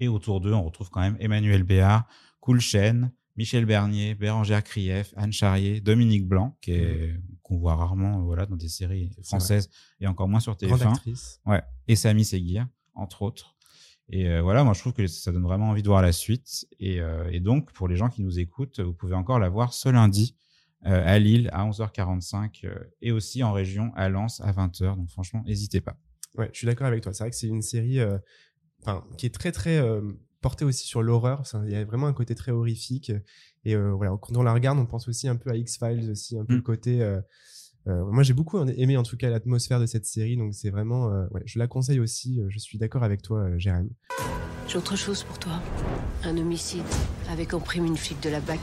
Et 0.00 0.08
autour 0.08 0.40
d'eux, 0.40 0.52
on 0.52 0.64
retrouve 0.64 0.90
quand 0.90 1.00
même 1.00 1.16
Emmanuel 1.20 1.62
Béard, 1.62 2.08
Coulchen, 2.40 3.12
Michel 3.36 3.64
Bernier, 3.64 4.14
Bérangère 4.14 4.64
Krief, 4.64 5.14
Anne 5.16 5.32
Charrier, 5.32 5.80
Dominique 5.80 6.26
Blanc, 6.26 6.58
qui 6.60 6.72
est, 6.72 7.14
qu'on 7.42 7.56
voit 7.58 7.76
rarement, 7.76 8.22
voilà, 8.22 8.44
dans 8.44 8.56
des 8.56 8.68
séries 8.68 9.10
françaises 9.22 9.70
et 10.00 10.06
encore 10.06 10.28
moins 10.28 10.40
sur 10.40 10.54
TF1. 10.54 11.38
Ouais. 11.46 11.62
Et 11.86 11.96
Samy 11.96 12.24
Seguir, 12.24 12.66
entre 12.94 13.22
autres. 13.22 13.51
Et 14.14 14.28
euh, 14.28 14.42
voilà, 14.42 14.62
moi 14.62 14.74
je 14.74 14.80
trouve 14.80 14.92
que 14.92 15.06
ça 15.06 15.32
donne 15.32 15.42
vraiment 15.42 15.70
envie 15.70 15.82
de 15.82 15.88
voir 15.88 16.02
la 16.02 16.12
suite. 16.12 16.66
Et, 16.78 17.00
euh, 17.00 17.28
et 17.32 17.40
donc, 17.40 17.72
pour 17.72 17.88
les 17.88 17.96
gens 17.96 18.10
qui 18.10 18.22
nous 18.22 18.38
écoutent, 18.38 18.78
vous 18.78 18.92
pouvez 18.92 19.14
encore 19.14 19.38
la 19.38 19.48
voir 19.48 19.72
ce 19.72 19.88
lundi 19.88 20.36
euh, 20.84 21.02
à 21.06 21.18
Lille 21.18 21.48
à 21.52 21.66
11h45 21.66 22.68
et 23.00 23.10
aussi 23.10 23.42
en 23.42 23.52
région 23.52 23.90
à 23.96 24.10
Lens 24.10 24.42
à 24.42 24.52
20h. 24.52 24.96
Donc 24.96 25.08
franchement, 25.08 25.42
n'hésitez 25.46 25.80
pas. 25.80 25.96
Ouais, 26.36 26.50
je 26.52 26.58
suis 26.58 26.66
d'accord 26.66 26.86
avec 26.86 27.02
toi. 27.02 27.14
C'est 27.14 27.24
vrai 27.24 27.30
que 27.30 27.36
c'est 27.36 27.48
une 27.48 27.62
série 27.62 28.00
qui 29.16 29.26
est 29.26 29.34
très 29.34 29.50
très 29.50 29.82
portée 30.40 30.64
aussi 30.64 30.86
sur 30.86 31.02
l'horreur. 31.02 31.42
Il 31.64 31.70
y 31.70 31.76
a 31.76 31.84
vraiment 31.84 32.06
un 32.06 32.12
côté 32.12 32.34
très 32.34 32.52
horrifique. 32.52 33.12
Et 33.64 33.76
voilà, 33.76 34.16
quand 34.20 34.36
on 34.36 34.42
la 34.42 34.52
regarde, 34.52 34.78
on 34.78 34.86
pense 34.86 35.08
aussi 35.08 35.28
un 35.28 35.36
peu 35.36 35.50
à 35.50 35.56
X-Files 35.56 36.10
aussi, 36.10 36.38
un 36.38 36.44
peu 36.44 36.54
Mm. 36.54 36.56
le 36.56 36.62
côté... 36.62 37.16
Euh, 37.88 38.04
moi, 38.04 38.22
j'ai 38.22 38.32
beaucoup 38.32 38.58
aimé 38.64 38.96
en 38.96 39.02
tout 39.02 39.16
cas 39.16 39.28
l'atmosphère 39.28 39.80
de 39.80 39.86
cette 39.86 40.06
série, 40.06 40.36
donc 40.36 40.54
c'est 40.54 40.70
vraiment, 40.70 41.10
euh, 41.10 41.26
ouais, 41.32 41.42
je 41.46 41.58
la 41.58 41.66
conseille 41.66 41.98
aussi. 42.00 42.40
euh, 42.40 42.46
Je 42.48 42.58
suis 42.58 42.78
d'accord 42.78 43.02
avec 43.02 43.22
toi, 43.22 43.40
euh, 43.40 43.58
Jérém. 43.58 43.88
J'ai 44.68 44.78
autre 44.78 44.94
chose 44.96 45.24
pour 45.24 45.38
toi. 45.38 45.60
Un 46.24 46.36
homicide 46.38 46.84
avec 47.28 47.52
en 47.54 47.60
prime 47.60 47.84
une 47.84 47.96
flic 47.96 48.20
de 48.22 48.30
la 48.30 48.40
BAC. 48.40 48.60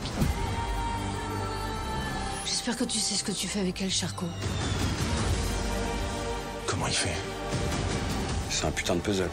J'espère 2.46 2.78
que 2.78 2.86
tu 2.86 2.98
sais 3.00 3.16
ce 3.16 3.24
que 3.24 3.32
tu 3.34 3.48
fais 3.48 3.60
avec 3.60 3.82
elle, 3.82 3.90
Charcot. 3.92 4.26
Comment 6.66 6.88
il 6.88 6.94
fait? 6.94 7.18
C'est 8.50 8.66
un 8.66 8.72
putain 8.72 8.96
de 8.96 9.02
puzzle. 9.02 9.30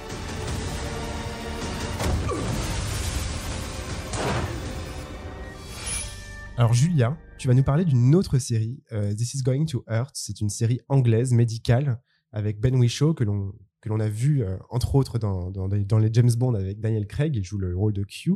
Alors 6.57 6.73
Julia, 6.73 7.17
tu 7.39 7.49
vas 7.49 7.55
nous 7.55 7.63
parler 7.63 7.85
d'une 7.85 8.15
autre 8.15 8.39
série, 8.39 8.83
euh, 8.93 9.15
This 9.15 9.35
is 9.35 9.43
Going 9.43 9.67
to 9.67 9.85
Hurt. 9.89 10.13
C'est 10.15 10.41
une 10.41 10.49
série 10.49 10.81
anglaise 10.89 11.33
médicale 11.33 12.01
avec 12.33 12.61
Ben 12.61 12.75
Whishaw 12.75 13.15
que 13.15 13.25
l'on 13.25 13.53
que 13.83 13.89
l'on 13.91 14.01
a 14.01 14.09
vu 14.09 14.43
euh, 14.43 14.57
entre 14.71 14.95
autres 14.95 15.19
dans, 15.19 15.51
dans, 15.51 15.69
dans, 15.69 15.99
les 15.99 16.09
James 16.13 16.33
Bond 16.37 16.55
avec 16.55 16.81
Daniel 16.81 17.07
Craig, 17.07 17.37
il 17.37 17.45
joue 17.45 17.59
le 17.59 17.77
rôle 17.77 17.93
de 17.93 18.03
Q. 18.03 18.35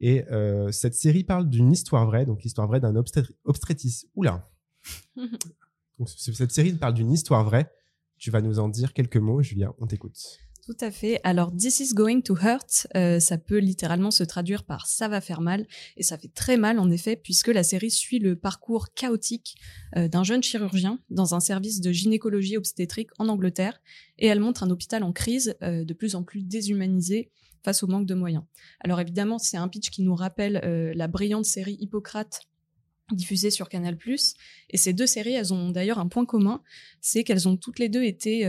Et 0.00 0.24
euh, 0.30 0.70
cette 0.70 0.94
série 0.94 1.24
parle 1.24 1.48
d'une 1.48 1.72
histoire 1.72 2.06
vraie, 2.06 2.26
donc 2.26 2.42
l'histoire 2.42 2.68
vraie 2.68 2.80
d'un 2.80 2.94
obstétricien. 3.44 4.08
Oula. 4.14 4.48
donc 5.98 6.08
cette 6.08 6.52
série 6.52 6.74
parle 6.74 6.94
d'une 6.94 7.10
histoire 7.10 7.44
vraie. 7.44 7.70
Tu 8.18 8.30
vas 8.30 8.40
nous 8.40 8.58
en 8.58 8.68
dire 8.68 8.92
quelques 8.92 9.16
mots, 9.16 9.42
Julia. 9.42 9.72
On 9.78 9.86
t'écoute. 9.86 10.18
Tout 10.66 10.76
à 10.80 10.90
fait. 10.90 11.20
Alors, 11.24 11.54
This 11.54 11.80
is 11.80 11.92
going 11.92 12.22
to 12.22 12.34
hurt, 12.36 12.86
euh, 12.96 13.20
ça 13.20 13.36
peut 13.36 13.58
littéralement 13.58 14.10
se 14.10 14.24
traduire 14.24 14.64
par 14.64 14.86
ça 14.86 15.08
va 15.08 15.20
faire 15.20 15.42
mal, 15.42 15.66
et 15.98 16.02
ça 16.02 16.16
fait 16.16 16.32
très 16.32 16.56
mal 16.56 16.78
en 16.78 16.90
effet, 16.90 17.16
puisque 17.16 17.48
la 17.48 17.62
série 17.62 17.90
suit 17.90 18.18
le 18.18 18.34
parcours 18.34 18.94
chaotique 18.94 19.56
euh, 19.96 20.08
d'un 20.08 20.24
jeune 20.24 20.42
chirurgien 20.42 21.00
dans 21.10 21.34
un 21.34 21.40
service 21.40 21.82
de 21.82 21.92
gynécologie 21.92 22.56
obstétrique 22.56 23.10
en 23.18 23.28
Angleterre, 23.28 23.78
et 24.16 24.26
elle 24.26 24.40
montre 24.40 24.62
un 24.62 24.70
hôpital 24.70 25.02
en 25.02 25.12
crise, 25.12 25.54
euh, 25.62 25.84
de 25.84 25.92
plus 25.92 26.14
en 26.14 26.22
plus 26.22 26.42
déshumanisé 26.42 27.30
face 27.62 27.82
au 27.82 27.86
manque 27.86 28.06
de 28.06 28.14
moyens. 28.14 28.44
Alors 28.80 29.00
évidemment, 29.00 29.38
c'est 29.38 29.58
un 29.58 29.68
pitch 29.68 29.90
qui 29.90 30.02
nous 30.02 30.14
rappelle 30.14 30.92
la 30.94 31.08
brillante 31.08 31.46
série 31.46 31.76
Hippocrate 31.80 32.40
diffusée 33.12 33.50
sur 33.50 33.70
Canal+. 33.70 33.96
Et 34.70 34.76
ces 34.76 34.92
deux 34.92 35.06
séries, 35.06 35.32
elles 35.32 35.52
ont 35.54 35.70
d'ailleurs 35.70 35.98
un 35.98 36.08
point 36.08 36.26
commun, 36.26 36.62
c'est 37.00 37.24
qu'elles 37.24 37.48
ont 37.48 37.56
toutes 37.56 37.78
les 37.78 37.88
deux 37.88 38.02
été 38.02 38.44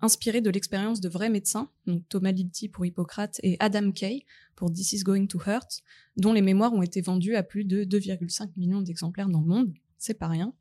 inspirées 0.00 0.40
de 0.40 0.50
l'expérience 0.50 1.00
de 1.00 1.08
vrais 1.08 1.30
médecins, 1.30 1.70
donc 1.86 2.02
Thomas 2.08 2.32
Lilti 2.32 2.68
pour 2.68 2.86
Hippocrate 2.86 3.40
et 3.42 3.56
Adam 3.60 3.90
Kay 3.92 4.24
pour 4.56 4.72
This 4.72 4.92
is 4.92 5.02
Going 5.02 5.26
to 5.26 5.38
Hurt, 5.46 5.82
dont 6.16 6.32
les 6.32 6.42
mémoires 6.42 6.72
ont 6.72 6.82
été 6.82 7.00
vendues 7.00 7.36
à 7.36 7.42
plus 7.42 7.64
de 7.64 7.84
2,5 7.84 8.50
millions 8.56 8.82
d'exemplaires 8.82 9.28
dans 9.28 9.40
le 9.40 9.46
monde, 9.46 9.72
c'est 9.98 10.18
pas 10.18 10.28
rien. 10.28 10.54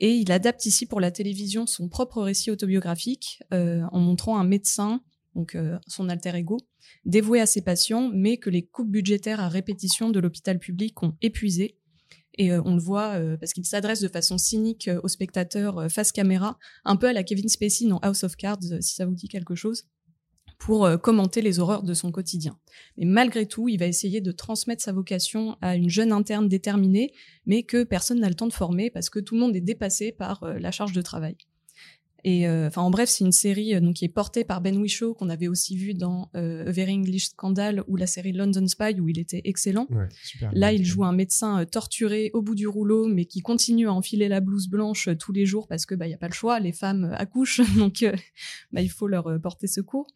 Et 0.00 0.14
il 0.14 0.32
adapte 0.32 0.66
ici 0.66 0.86
pour 0.86 1.00
la 1.00 1.10
télévision 1.10 1.66
son 1.66 1.88
propre 1.88 2.22
récit 2.22 2.50
autobiographique 2.50 3.42
euh, 3.52 3.82
en 3.92 4.00
montrant 4.00 4.38
un 4.38 4.44
médecin, 4.44 5.00
donc 5.34 5.54
euh, 5.54 5.78
son 5.86 6.08
alter 6.08 6.34
ego, 6.36 6.58
dévoué 7.04 7.40
à 7.40 7.46
ses 7.46 7.62
patients, 7.62 8.10
mais 8.12 8.36
que 8.36 8.50
les 8.50 8.62
coupes 8.62 8.90
budgétaires 8.90 9.40
à 9.40 9.48
répétition 9.48 10.10
de 10.10 10.20
l'hôpital 10.20 10.58
public 10.58 11.02
ont 11.02 11.16
épuisé 11.22 11.78
et 12.36 12.52
euh, 12.52 12.62
on 12.64 12.74
le 12.74 12.80
voit 12.80 13.14
euh, 13.14 13.36
parce 13.36 13.52
qu'il 13.52 13.64
s'adresse 13.64 14.00
de 14.00 14.08
façon 14.08 14.38
cynique 14.38 14.88
euh, 14.88 15.00
aux 15.02 15.08
spectateurs 15.08 15.90
face 15.90 16.12
caméra, 16.12 16.58
un 16.84 16.96
peu 16.96 17.08
à 17.08 17.12
la 17.12 17.22
Kevin 17.22 17.48
Spacey 17.48 17.86
dans 17.86 17.98
House 17.98 18.24
of 18.24 18.36
Cards, 18.36 18.62
si 18.80 18.94
ça 18.94 19.06
vous 19.06 19.14
dit 19.14 19.28
quelque 19.28 19.54
chose, 19.54 19.84
pour 20.58 20.88
commenter 21.02 21.42
les 21.42 21.58
horreurs 21.58 21.82
de 21.82 21.94
son 21.94 22.10
quotidien. 22.10 22.58
Mais 22.96 23.04
malgré 23.04 23.46
tout, 23.46 23.68
il 23.68 23.78
va 23.78 23.86
essayer 23.86 24.20
de 24.20 24.32
transmettre 24.32 24.82
sa 24.82 24.92
vocation 24.92 25.56
à 25.60 25.76
une 25.76 25.90
jeune 25.90 26.12
interne 26.12 26.48
déterminée, 26.48 27.12
mais 27.44 27.64
que 27.64 27.82
personne 27.82 28.20
n'a 28.20 28.28
le 28.28 28.34
temps 28.34 28.46
de 28.46 28.52
former 28.52 28.88
parce 28.88 29.10
que 29.10 29.18
tout 29.18 29.34
le 29.34 29.40
monde 29.40 29.56
est 29.56 29.60
dépassé 29.60 30.12
par 30.12 30.44
la 30.44 30.70
charge 30.70 30.92
de 30.92 31.02
travail. 31.02 31.36
Et 32.24 32.48
euh, 32.48 32.68
enfin, 32.68 32.82
en 32.82 32.90
bref, 32.90 33.08
c'est 33.08 33.24
une 33.24 33.32
série 33.32 33.74
euh, 33.74 33.80
donc 33.80 33.96
qui 33.96 34.04
est 34.04 34.08
portée 34.08 34.44
par 34.44 34.60
Ben 34.60 34.76
Whishaw 34.76 35.14
qu'on 35.14 35.28
avait 35.28 35.48
aussi 35.48 35.76
vu 35.76 35.94
dans 35.94 36.30
euh, 36.34 36.66
A 36.66 36.72
Very 36.72 36.94
English 36.94 37.28
Scandal 37.28 37.84
ou 37.86 37.96
la 37.96 38.06
série 38.06 38.32
London 38.32 38.66
Spy 38.66 38.98
où 38.98 39.08
il 39.08 39.18
était 39.18 39.42
excellent. 39.44 39.86
Ouais, 39.90 40.08
super. 40.22 40.50
Là, 40.54 40.72
il 40.72 40.84
joue 40.84 41.04
un 41.04 41.12
médecin 41.12 41.64
torturé 41.66 42.30
au 42.32 42.42
bout 42.42 42.54
du 42.54 42.66
rouleau, 42.66 43.06
mais 43.06 43.26
qui 43.26 43.40
continue 43.40 43.88
à 43.88 43.92
enfiler 43.92 44.28
la 44.28 44.40
blouse 44.40 44.68
blanche 44.68 45.08
tous 45.18 45.32
les 45.32 45.46
jours 45.46 45.68
parce 45.68 45.86
que 45.86 45.94
bah 45.94 46.08
y 46.08 46.14
a 46.14 46.18
pas 46.18 46.28
le 46.28 46.34
choix, 46.34 46.58
les 46.60 46.72
femmes 46.72 47.14
accouchent, 47.16 47.60
donc 47.76 48.04
bah, 48.72 48.80
il 48.80 48.90
faut 48.90 49.06
leur 49.06 49.40
porter 49.40 49.66
secours. 49.66 50.06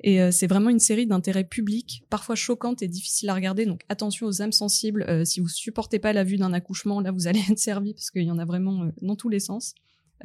Et 0.00 0.20
euh, 0.20 0.30
c'est 0.30 0.46
vraiment 0.46 0.70
une 0.70 0.80
série 0.80 1.06
d'intérêt 1.06 1.44
public, 1.44 2.04
parfois 2.10 2.34
choquante 2.34 2.82
et 2.82 2.88
difficile 2.88 3.28
à 3.30 3.34
regarder. 3.34 3.64
Donc 3.64 3.82
attention 3.88 4.26
aux 4.26 4.42
âmes 4.42 4.52
sensibles. 4.52 5.04
Euh, 5.08 5.24
si 5.24 5.40
vous 5.40 5.48
supportez 5.48 5.98
pas 5.98 6.12
la 6.12 6.24
vue 6.24 6.36
d'un 6.36 6.52
accouchement, 6.52 7.00
là 7.00 7.10
vous 7.10 7.26
allez 7.26 7.40
être 7.50 7.58
servi 7.58 7.94
parce 7.94 8.10
qu'il 8.10 8.24
y 8.24 8.30
en 8.30 8.38
a 8.38 8.44
vraiment 8.44 8.84
euh, 8.84 8.90
dans 9.02 9.16
tous 9.16 9.28
les 9.28 9.40
sens. 9.40 9.74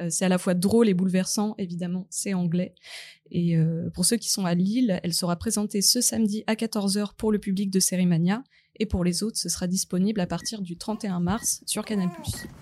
Euh, 0.00 0.08
c'est 0.10 0.24
à 0.24 0.28
la 0.28 0.38
fois 0.38 0.54
drôle 0.54 0.88
et 0.88 0.94
bouleversant. 0.94 1.54
Évidemment, 1.58 2.06
c'est 2.10 2.34
anglais. 2.34 2.74
Et 3.30 3.56
euh, 3.56 3.90
pour 3.94 4.04
ceux 4.04 4.16
qui 4.16 4.30
sont 4.30 4.44
à 4.44 4.54
Lille, 4.54 5.00
elle 5.02 5.14
sera 5.14 5.36
présentée 5.36 5.82
ce 5.82 6.00
samedi 6.00 6.42
à 6.46 6.54
14h 6.54 7.14
pour 7.16 7.32
le 7.32 7.38
public 7.38 7.70
de 7.70 7.80
Sérimania. 7.80 8.42
Et 8.78 8.86
pour 8.86 9.04
les 9.04 9.22
autres, 9.22 9.36
ce 9.36 9.48
sera 9.48 9.66
disponible 9.66 10.20
à 10.20 10.26
partir 10.26 10.62
du 10.62 10.76
31 10.76 11.20
mars 11.20 11.62
sur 11.66 11.84
Canal+. 11.84 12.08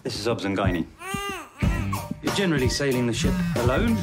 This 0.04 0.20
is 0.20 0.28
Hobbs 0.28 0.44
and 0.44 0.54
Guiney. 0.54 0.84
You're 2.22 2.34
generally 2.34 2.68
sailing 2.68 3.06
the 3.06 3.14
ship 3.14 3.32
alone. 3.56 3.96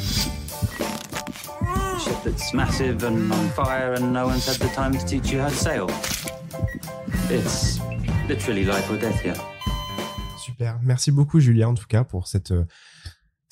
A 1.61 1.99
ship 1.99 2.15
that's 2.23 2.53
massive 2.53 3.03
and 3.03 3.31
on 3.31 3.49
fire, 3.49 3.95
and 3.95 4.13
no 4.13 4.27
one's 4.27 4.47
had 4.47 4.57
the 4.59 4.73
time 4.73 4.97
to 4.97 5.05
teach 5.05 5.31
you 5.31 5.41
how 5.41 5.49
to 5.49 5.55
sail. 5.55 5.87
It's 7.29 7.79
literally 8.29 8.63
life 8.63 8.89
or 8.89 8.97
death 8.97 9.19
here. 9.21 9.35
Super. 10.37 10.79
Merci 10.83 11.11
beaucoup, 11.11 11.41
Julien, 11.41 11.69
en 11.69 11.73
tout 11.73 11.87
cas, 11.87 12.05
pour 12.05 12.27
cette, 12.27 12.51
euh, 12.51 12.65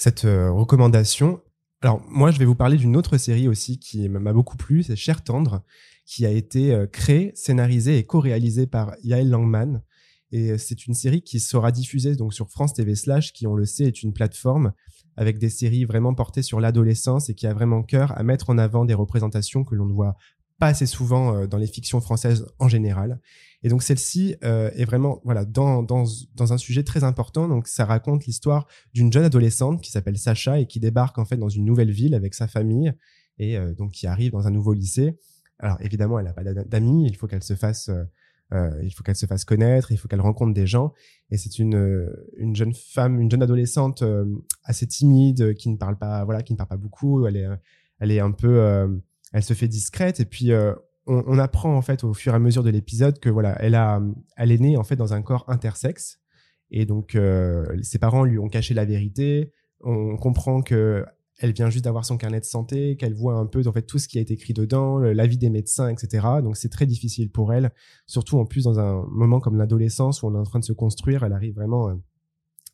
cette 0.03 0.25
euh, 0.25 0.51
recommandation. 0.51 1.39
Alors, 1.81 2.01
moi, 2.09 2.29
je 2.31 2.37
vais 2.37 2.43
vous 2.43 2.55
parler 2.55 2.75
d'une 2.75 2.97
autre 2.97 3.17
série 3.17 3.47
aussi 3.47 3.79
qui 3.79 4.09
m'a 4.09 4.33
beaucoup 4.33 4.57
plu, 4.57 4.83
c'est 4.83 4.97
Cher 4.97 5.23
Tendre, 5.23 5.63
qui 6.05 6.25
a 6.25 6.29
été 6.29 6.73
euh, 6.73 6.87
créée, 6.87 7.31
scénarisée 7.35 7.97
et 7.97 8.05
co-réalisée 8.05 8.67
par 8.67 8.95
Yael 9.01 9.29
Langman. 9.29 9.81
Et 10.33 10.51
euh, 10.51 10.57
c'est 10.57 10.87
une 10.87 10.93
série 10.93 11.21
qui 11.21 11.39
sera 11.39 11.71
diffusée 11.71 12.17
donc 12.17 12.33
sur 12.33 12.49
France 12.49 12.73
TV 12.73 12.95
Slash, 12.95 13.31
qui, 13.31 13.47
on 13.47 13.55
le 13.55 13.65
sait, 13.65 13.85
est 13.85 14.03
une 14.03 14.11
plateforme 14.11 14.73
avec 15.15 15.37
des 15.37 15.49
séries 15.49 15.85
vraiment 15.85 16.13
portées 16.13 16.41
sur 16.41 16.59
l'adolescence 16.59 17.29
et 17.29 17.33
qui 17.33 17.47
a 17.47 17.53
vraiment 17.53 17.81
cœur 17.81 18.11
à 18.17 18.23
mettre 18.23 18.49
en 18.49 18.57
avant 18.57 18.83
des 18.83 18.95
représentations 18.95 19.63
que 19.63 19.73
l'on 19.73 19.85
ne 19.85 19.93
voit 19.93 20.17
pas 20.59 20.67
assez 20.67 20.85
souvent 20.85 21.45
dans 21.47 21.57
les 21.57 21.67
fictions 21.67 22.01
françaises 22.01 22.45
en 22.59 22.67
général. 22.67 23.21
Et 23.63 23.69
donc 23.69 23.81
celle-ci 23.81 24.35
euh, 24.43 24.69
est 24.75 24.85
vraiment 24.85 25.21
voilà 25.23 25.45
dans, 25.45 25.83
dans, 25.83 26.03
dans 26.35 26.53
un 26.53 26.57
sujet 26.57 26.83
très 26.83 27.03
important. 27.03 27.47
Donc 27.47 27.67
ça 27.67 27.85
raconte 27.85 28.25
l'histoire 28.25 28.67
d'une 28.93 29.11
jeune 29.11 29.23
adolescente 29.23 29.81
qui 29.81 29.89
s'appelle 29.91 30.17
Sacha 30.17 30.59
et 30.59 30.67
qui 30.67 30.79
débarque 30.79 31.17
en 31.17 31.25
fait 31.25 31.37
dans 31.37 31.49
une 31.49 31.65
nouvelle 31.65 31.91
ville 31.91 32.13
avec 32.13 32.33
sa 32.33 32.47
famille 32.47 32.91
et 33.39 33.57
euh, 33.57 33.73
donc 33.73 33.91
qui 33.91 34.05
arrive 34.05 34.31
dans 34.31 34.47
un 34.47 34.51
nouveau 34.51 34.73
lycée. 34.73 35.17
Alors 35.59 35.77
évidemment, 35.81 36.19
elle 36.19 36.25
n'a 36.25 36.33
pas 36.33 36.43
d'a- 36.43 36.65
d'amis. 36.65 37.07
Il 37.07 37.15
faut 37.15 37.27
qu'elle 37.27 37.43
se 37.43 37.55
fasse 37.55 37.89
euh, 37.89 38.03
euh, 38.53 38.69
il 38.83 38.91
faut 38.93 39.01
qu'elle 39.03 39.15
se 39.15 39.25
fasse 39.25 39.45
connaître. 39.45 39.91
Il 39.91 39.97
faut 39.97 40.07
qu'elle 40.07 40.21
rencontre 40.21 40.53
des 40.53 40.67
gens. 40.67 40.93
Et 41.31 41.37
c'est 41.37 41.57
une 41.57 41.75
euh, 41.75 42.27
une 42.37 42.55
jeune 42.55 42.73
femme, 42.73 43.19
une 43.21 43.31
jeune 43.31 43.41
adolescente 43.43 44.01
euh, 44.01 44.25
assez 44.63 44.85
timide 44.85 45.55
qui 45.55 45.69
ne 45.69 45.77
parle 45.77 45.97
pas 45.97 46.25
voilà 46.25 46.43
qui 46.43 46.51
ne 46.53 46.57
parle 46.57 46.69
pas 46.69 46.77
beaucoup. 46.77 47.25
Elle 47.25 47.37
est 47.37 47.45
euh, 47.45 47.55
elle 47.99 48.11
est 48.11 48.19
un 48.19 48.31
peu 48.31 48.59
euh, 48.59 48.87
elle 49.31 49.43
se 49.43 49.53
fait 49.53 49.69
discrète 49.69 50.19
et 50.19 50.25
puis 50.25 50.51
on, 51.05 51.37
apprend 51.37 51.75
en 51.75 51.81
fait 51.81 52.03
au 52.03 52.13
fur 52.13 52.33
et 52.33 52.35
à 52.35 52.39
mesure 52.39 52.63
de 52.63 52.69
l'épisode 52.69 53.19
que 53.19 53.29
voilà, 53.29 53.55
elle 53.59 53.75
a, 53.75 54.01
elle 54.37 54.51
est 54.51 54.59
née 54.59 54.77
en 54.77 54.83
fait 54.83 54.95
dans 54.95 55.13
un 55.13 55.21
corps 55.21 55.45
intersexe 55.47 56.19
et 56.71 56.85
donc 56.85 57.15
euh, 57.15 57.65
ses 57.81 57.99
parents 57.99 58.23
lui 58.23 58.39
ont 58.39 58.49
caché 58.49 58.73
la 58.73 58.85
vérité. 58.85 59.51
On 59.81 60.17
comprend 60.17 60.61
que 60.61 61.05
elle 61.39 61.51
vient 61.51 61.69
juste 61.69 61.83
d'avoir 61.83 62.05
son 62.05 62.17
carnet 62.17 62.39
de 62.39 62.45
santé, 62.45 62.95
qu'elle 62.95 63.13
voit 63.13 63.35
un 63.35 63.45
peu 63.45 63.67
en 63.67 63.73
fait 63.73 63.81
tout 63.81 63.99
ce 63.99 64.07
qui 64.07 64.17
a 64.17 64.21
été 64.21 64.33
écrit 64.33 64.53
dedans, 64.53 64.97
l'avis 64.99 65.37
des 65.37 65.49
médecins, 65.49 65.89
etc. 65.89 66.25
Donc 66.41 66.55
c'est 66.55 66.69
très 66.69 66.85
difficile 66.85 67.31
pour 67.31 67.53
elle, 67.53 67.71
surtout 68.05 68.37
en 68.39 68.45
plus 68.45 68.63
dans 68.63 68.79
un 68.79 69.05
moment 69.09 69.39
comme 69.39 69.57
l'adolescence 69.57 70.23
où 70.23 70.27
on 70.27 70.35
est 70.35 70.37
en 70.37 70.43
train 70.43 70.59
de 70.59 70.63
se 70.63 70.73
construire. 70.73 71.23
Elle 71.23 71.33
arrive 71.33 71.55
vraiment 71.55 71.89
euh, 71.89 71.95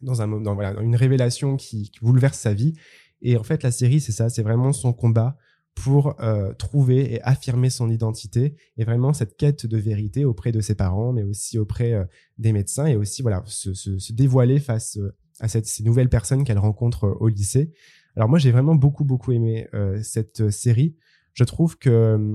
dans 0.01 0.21
un 0.21 0.27
voilà, 0.53 0.79
une 0.81 0.95
révélation 0.95 1.55
qui, 1.55 1.89
qui 1.89 1.99
bouleverse 2.01 2.37
sa 2.37 2.53
vie. 2.53 2.75
Et 3.21 3.37
en 3.37 3.43
fait, 3.43 3.63
la 3.63 3.71
série, 3.71 3.99
c'est 3.99 4.11
ça, 4.11 4.29
c'est 4.29 4.43
vraiment 4.43 4.71
son 4.71 4.93
combat 4.93 5.37
pour 5.83 6.15
euh, 6.21 6.53
trouver 6.53 7.13
et 7.13 7.21
affirmer 7.23 7.69
son 7.69 7.89
identité 7.89 8.55
et 8.77 8.83
vraiment 8.83 9.13
cette 9.13 9.37
quête 9.37 9.65
de 9.65 9.77
vérité 9.77 10.25
auprès 10.25 10.51
de 10.51 10.59
ses 10.59 10.75
parents, 10.75 11.13
mais 11.13 11.23
aussi 11.23 11.57
auprès 11.57 11.93
euh, 11.93 12.03
des 12.37 12.51
médecins 12.51 12.85
et 12.85 12.95
aussi 12.97 13.21
voilà 13.21 13.43
se, 13.45 14.11
dévoiler 14.11 14.59
face 14.59 14.97
euh, 14.97 15.15
à 15.39 15.47
cette, 15.47 15.67
ces 15.67 15.83
nouvelles 15.83 16.09
personnes 16.09 16.43
qu'elle 16.43 16.59
rencontre 16.59 17.15
au 17.19 17.29
lycée. 17.29 17.71
Alors 18.17 18.27
moi 18.27 18.39
j'ai 18.39 18.51
vraiment 18.51 18.75
beaucoup 18.75 19.05
beaucoup 19.05 19.31
aimé 19.31 19.67
cette 20.01 20.49
série. 20.49 20.97
Je 21.33 21.45
trouve 21.45 21.77
que 21.77 22.33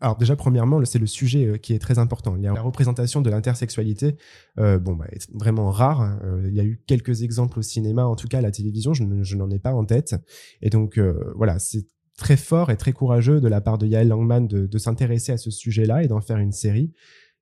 alors 0.00 0.16
déjà 0.18 0.36
premièrement 0.36 0.84
c'est 0.84 0.98
le 0.98 1.06
sujet 1.06 1.58
qui 1.60 1.72
est 1.72 1.78
très 1.78 1.98
important. 1.98 2.34
La 2.34 2.60
représentation 2.60 3.22
de 3.22 3.30
l'intersexualité, 3.30 4.16
bon 4.58 4.94
bah, 4.96 5.06
est 5.10 5.30
vraiment 5.32 5.70
rare. 5.70 6.02
hein. 6.02 6.20
Il 6.44 6.52
y 6.52 6.60
a 6.60 6.64
eu 6.64 6.82
quelques 6.86 7.22
exemples 7.22 7.60
au 7.60 7.62
cinéma, 7.62 8.04
en 8.04 8.16
tout 8.16 8.28
cas 8.28 8.38
à 8.38 8.42
la 8.42 8.50
télévision, 8.50 8.92
je, 8.92 9.04
ne- 9.04 9.22
je 9.22 9.36
n'en 9.36 9.48
ai 9.50 9.58
pas 9.58 9.72
en 9.72 9.86
tête. 9.86 10.14
Et 10.60 10.68
donc 10.68 11.00
voilà, 11.34 11.58
c'est 11.58 11.86
très 12.18 12.36
fort 12.36 12.70
et 12.70 12.76
très 12.76 12.92
courageux 12.92 13.40
de 13.40 13.48
la 13.48 13.62
part 13.62 13.78
de 13.78 13.86
Yael 13.86 14.08
Langman 14.08 14.46
de, 14.46 14.66
de 14.66 14.78
s'intéresser 14.78 15.32
à 15.32 15.38
ce 15.38 15.50
sujet-là 15.50 16.02
et 16.02 16.08
d'en 16.08 16.20
faire 16.20 16.36
une 16.36 16.52
série. 16.52 16.92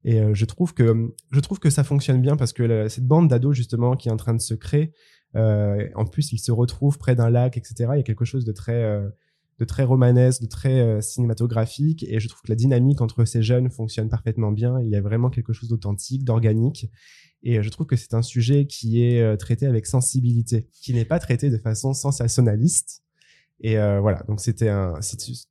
Et 0.04 0.20
euh, 0.20 0.34
je 0.34 0.44
trouve 0.44 0.74
que 0.74 1.12
je 1.32 1.40
trouve 1.40 1.58
que 1.58 1.70
ça 1.70 1.82
fonctionne 1.82 2.20
bien 2.20 2.36
parce 2.36 2.52
que 2.52 2.86
cette 2.88 3.06
bande 3.06 3.28
d'ados 3.28 3.56
justement 3.56 3.96
qui 3.96 4.08
est 4.08 4.12
en 4.12 4.18
train 4.18 4.34
de 4.34 4.40
se 4.40 4.54
créer, 4.54 4.92
euh, 5.34 5.88
en 5.96 6.04
plus 6.04 6.30
ils 6.32 6.38
se 6.38 6.52
retrouvent 6.52 6.98
près 6.98 7.16
d'un 7.16 7.30
lac, 7.30 7.56
etc. 7.56 7.74
Il 7.94 7.96
y 7.96 8.00
a 8.00 8.04
quelque 8.04 8.26
chose 8.26 8.44
de 8.44 8.52
très 8.52 8.84
euh, 8.84 9.08
de 9.58 9.64
très 9.64 9.84
romanesque, 9.84 10.42
de 10.42 10.46
très 10.46 10.80
euh, 10.80 11.00
cinématographique. 11.00 12.04
Et 12.06 12.20
je 12.20 12.28
trouve 12.28 12.42
que 12.42 12.50
la 12.50 12.56
dynamique 12.56 13.00
entre 13.00 13.24
ces 13.24 13.42
jeunes 13.42 13.70
fonctionne 13.70 14.10
parfaitement 14.10 14.52
bien. 14.52 14.78
Il 14.82 14.90
y 14.90 14.96
a 14.96 15.00
vraiment 15.00 15.30
quelque 15.30 15.54
chose 15.54 15.70
d'authentique, 15.70 16.24
d'organique. 16.24 16.90
Et 17.42 17.58
euh, 17.58 17.62
je 17.62 17.70
trouve 17.70 17.86
que 17.86 17.96
c'est 17.96 18.12
un 18.12 18.20
sujet 18.20 18.66
qui 18.66 19.02
est 19.02 19.36
traité 19.38 19.66
avec 19.66 19.86
sensibilité, 19.86 20.68
qui 20.82 20.92
n'est 20.92 21.06
pas 21.06 21.18
traité 21.18 21.48
de 21.48 21.56
façon 21.56 21.94
sensationnaliste. 21.94 23.05
Et 23.60 23.78
euh, 23.78 24.00
voilà, 24.00 24.22
donc 24.28 24.40
c'était 24.40 24.68
une 24.68 24.94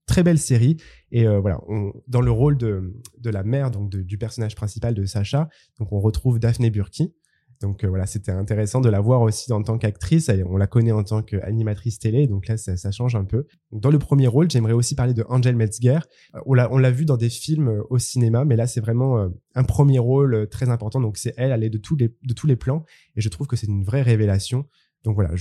très 0.05 0.23
belle 0.23 0.37
série. 0.37 0.77
Et 1.11 1.27
euh, 1.27 1.39
voilà, 1.39 1.59
dans 2.07 2.21
le 2.21 2.31
rôle 2.31 2.57
de, 2.57 2.93
la 3.23 3.43
mère, 3.43 3.71
donc 3.71 3.89
du 3.89 4.17
personnage 4.17 4.55
principal 4.55 4.93
de 4.93 5.05
Sacha, 5.05 5.49
donc 5.79 5.91
on 5.91 5.99
retrouve 5.99 6.39
Daphné 6.39 6.69
Burki. 6.69 7.13
Donc 7.61 7.83
euh, 7.83 7.87
voilà, 7.87 8.05
c'était 8.05 8.33
intéressant 8.33 8.81
de 8.81 8.89
la 8.89 8.99
voir 8.99 9.21
aussi 9.21 9.51
en 9.53 9.63
tant 9.63 9.77
qu'actrice. 9.77 10.29
On 10.45 10.57
la 10.57 10.67
connaît 10.67 10.91
en 10.91 11.03
tant 11.03 11.23
qu'animatrice 11.23 11.99
télé, 11.99 12.27
donc 12.27 12.47
là 12.47 12.57
ça, 12.57 12.91
change 12.91 13.15
un 13.15 13.23
peu. 13.23 13.47
Dans 13.71 13.89
le 13.89 13.97
premier 13.97 14.27
rôle, 14.27 14.51
j'aimerais 14.51 14.73
aussi 14.73 14.93
parler 14.93 15.13
de 15.13 15.25
Angel 15.29 15.55
Metzger. 15.55 15.99
On 16.45 16.53
l'a, 16.53 16.91
vu 16.91 17.05
dans 17.05 17.17
des 17.17 17.29
films 17.29 17.81
au 17.89 17.97
cinéma, 17.97 18.43
mais 18.43 18.57
là 18.57 18.67
c'est 18.67 18.81
vraiment 18.81 19.29
un 19.55 19.63
premier 19.63 19.99
rôle 19.99 20.49
très 20.49 20.69
important. 20.69 20.99
Donc 20.99 21.17
c'est 21.17 21.33
elle, 21.37 21.53
elle 21.53 21.63
est 21.63 21.69
de 21.69 21.77
tous 21.77 21.95
les 21.95 22.55
plans, 22.57 22.83
et 23.15 23.21
je 23.21 23.29
trouve 23.29 23.47
que 23.47 23.55
c'est 23.55 23.67
une 23.67 23.85
vraie 23.85 24.01
révélation. 24.01 24.65
Donc 25.05 25.15
voilà, 25.15 25.33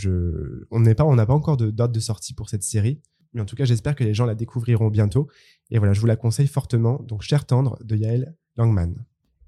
on 0.70 0.80
n'a 0.80 0.94
pas 1.26 1.34
encore 1.34 1.56
de 1.56 1.70
date 1.70 1.90
de 1.90 2.00
sortie 2.00 2.34
pour 2.34 2.50
cette 2.50 2.62
série, 2.62 3.00
mais 3.32 3.40
en 3.40 3.46
tout 3.46 3.56
cas, 3.56 3.64
j'espère 3.64 3.96
que 3.96 4.04
les 4.04 4.14
gens 4.14 4.26
la 4.26 4.34
découvriront 4.34 4.88
bientôt. 4.88 5.28
Et 5.70 5.78
voilà, 5.78 5.92
je 5.92 6.00
vous 6.00 6.06
la 6.06 6.16
conseille 6.16 6.46
fortement. 6.46 7.02
Donc, 7.02 7.22
Cher 7.22 7.46
tendre 7.46 7.76
de 7.82 7.96
Yael 7.96 8.36
Langman. 8.56 8.94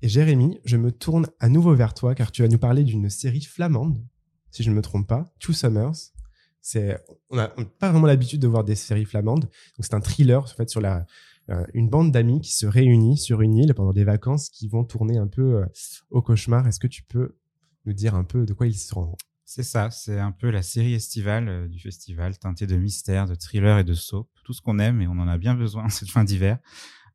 Et 0.02 0.08
Jérémy, 0.08 0.58
je 0.64 0.76
me 0.76 0.90
tourne 0.90 1.28
à 1.38 1.48
nouveau 1.48 1.74
vers 1.74 1.94
toi 1.94 2.14
car 2.14 2.32
tu 2.32 2.42
vas 2.42 2.48
nous 2.48 2.58
parler 2.58 2.82
d'une 2.82 3.08
série 3.08 3.42
flamande, 3.42 4.04
si 4.50 4.62
je 4.62 4.70
ne 4.70 4.74
me 4.74 4.82
trompe 4.82 5.06
pas, 5.06 5.32
Two 5.38 5.52
Summers. 5.52 6.12
C'est, 6.60 6.98
on 7.30 7.36
n'a 7.36 7.48
pas 7.78 7.92
vraiment 7.92 8.08
l'habitude 8.08 8.40
de 8.40 8.48
voir 8.48 8.64
des 8.64 8.74
séries 8.74 9.04
flamandes. 9.04 9.44
Donc, 9.44 9.50
c'est 9.80 9.94
un 9.94 10.00
thriller 10.00 10.48
sur 10.66 10.80
la, 10.80 11.06
euh, 11.50 11.64
une 11.74 11.88
bande 11.88 12.10
d'amis 12.10 12.40
qui 12.40 12.54
se 12.54 12.66
réunit 12.66 13.18
sur 13.18 13.40
une 13.40 13.54
île 13.54 13.74
pendant 13.74 13.92
des 13.92 14.04
vacances 14.04 14.48
qui 14.48 14.66
vont 14.66 14.82
tourner 14.82 15.18
un 15.18 15.28
peu 15.28 15.58
euh, 15.58 15.66
au 16.10 16.22
cauchemar. 16.22 16.66
Est-ce 16.66 16.80
que 16.80 16.88
tu 16.88 17.04
peux 17.04 17.36
nous 17.84 17.92
dire 17.92 18.16
un 18.16 18.24
peu 18.24 18.46
de 18.46 18.52
quoi 18.52 18.66
ils 18.66 18.74
seront 18.74 19.14
C'est 19.48 19.62
ça, 19.62 19.92
c'est 19.92 20.18
un 20.18 20.32
peu 20.32 20.50
la 20.50 20.62
série 20.62 20.94
estivale 20.94 21.48
euh, 21.48 21.68
du 21.68 21.78
festival, 21.78 22.36
teintée 22.36 22.66
de 22.66 22.76
mystère, 22.76 23.26
de 23.26 23.36
thriller 23.36 23.78
et 23.78 23.84
de 23.84 23.94
soap. 23.94 24.28
Tout 24.42 24.52
ce 24.52 24.60
qu'on 24.60 24.80
aime 24.80 25.00
et 25.00 25.06
on 25.06 25.12
en 25.12 25.28
a 25.28 25.38
bien 25.38 25.54
besoin 25.54 25.88
cette 25.88 26.10
fin 26.10 26.24
d'hiver. 26.24 26.58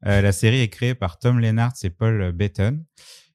Euh, 0.05 0.21
la 0.21 0.31
série 0.31 0.61
est 0.61 0.69
créée 0.69 0.95
par 0.95 1.19
Tom 1.19 1.39
Lennart 1.39 1.73
et 1.83 1.89
Paul 1.89 2.31
Beaton. 2.31 2.85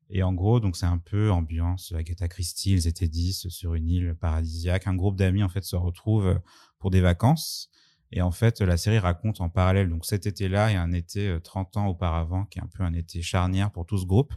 Et 0.09 0.23
en 0.23 0.33
gros, 0.33 0.61
donc 0.61 0.77
c'est 0.77 0.87
un 0.87 0.97
peu 0.99 1.31
ambiance 1.31 1.93
Agatha 1.93 2.27
Christie, 2.27 2.73
ils 2.73 2.87
étaient 2.87 3.09
10 3.09 3.49
sur 3.49 3.75
une 3.75 3.89
île 3.89 4.15
paradisiaque. 4.15 4.87
Un 4.87 4.95
groupe 4.95 5.17
d'amis 5.17 5.43
en 5.43 5.49
fait 5.51 5.65
se 5.65 5.77
retrouve 5.77 6.29
euh, 6.29 6.39
pour 6.79 6.91
des 6.91 7.03
vacances. 7.03 7.69
Et 8.13 8.23
en 8.23 8.31
fait, 8.31 8.63
la 8.63 8.79
série 8.79 8.99
raconte 8.99 9.43
en 9.43 9.51
parallèle 9.51 9.91
donc 9.91 10.07
cet 10.07 10.27
été-là 10.27 10.73
et 10.73 10.77
un 10.77 10.93
été 10.93 11.29
euh, 11.29 11.41
30 11.41 11.77
ans 11.77 11.87
auparavant, 11.89 12.47
qui 12.47 12.61
est 12.61 12.63
un 12.63 12.69
peu 12.69 12.83
un 12.83 12.95
été 12.95 13.21
charnière 13.21 13.71
pour 13.73 13.85
tout 13.85 13.99
ce 13.99 14.07
groupe, 14.07 14.33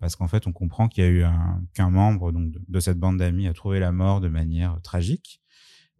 parce 0.00 0.16
qu'en 0.16 0.28
fait, 0.28 0.46
on 0.46 0.52
comprend 0.52 0.88
qu'il 0.88 1.04
y 1.04 1.06
a 1.06 1.10
eu 1.10 1.22
un- 1.22 1.62
qu'un 1.74 1.90
membre 1.90 2.32
donc 2.32 2.52
de, 2.68 2.80
cette 2.80 2.98
bande 2.98 3.18
d'amis 3.18 3.46
a 3.48 3.52
trouvé 3.54 3.80
la 3.80 3.92
mort 3.92 4.20
de 4.20 4.28
manière 4.28 4.74
euh, 4.74 4.80
tragique. 4.80 5.40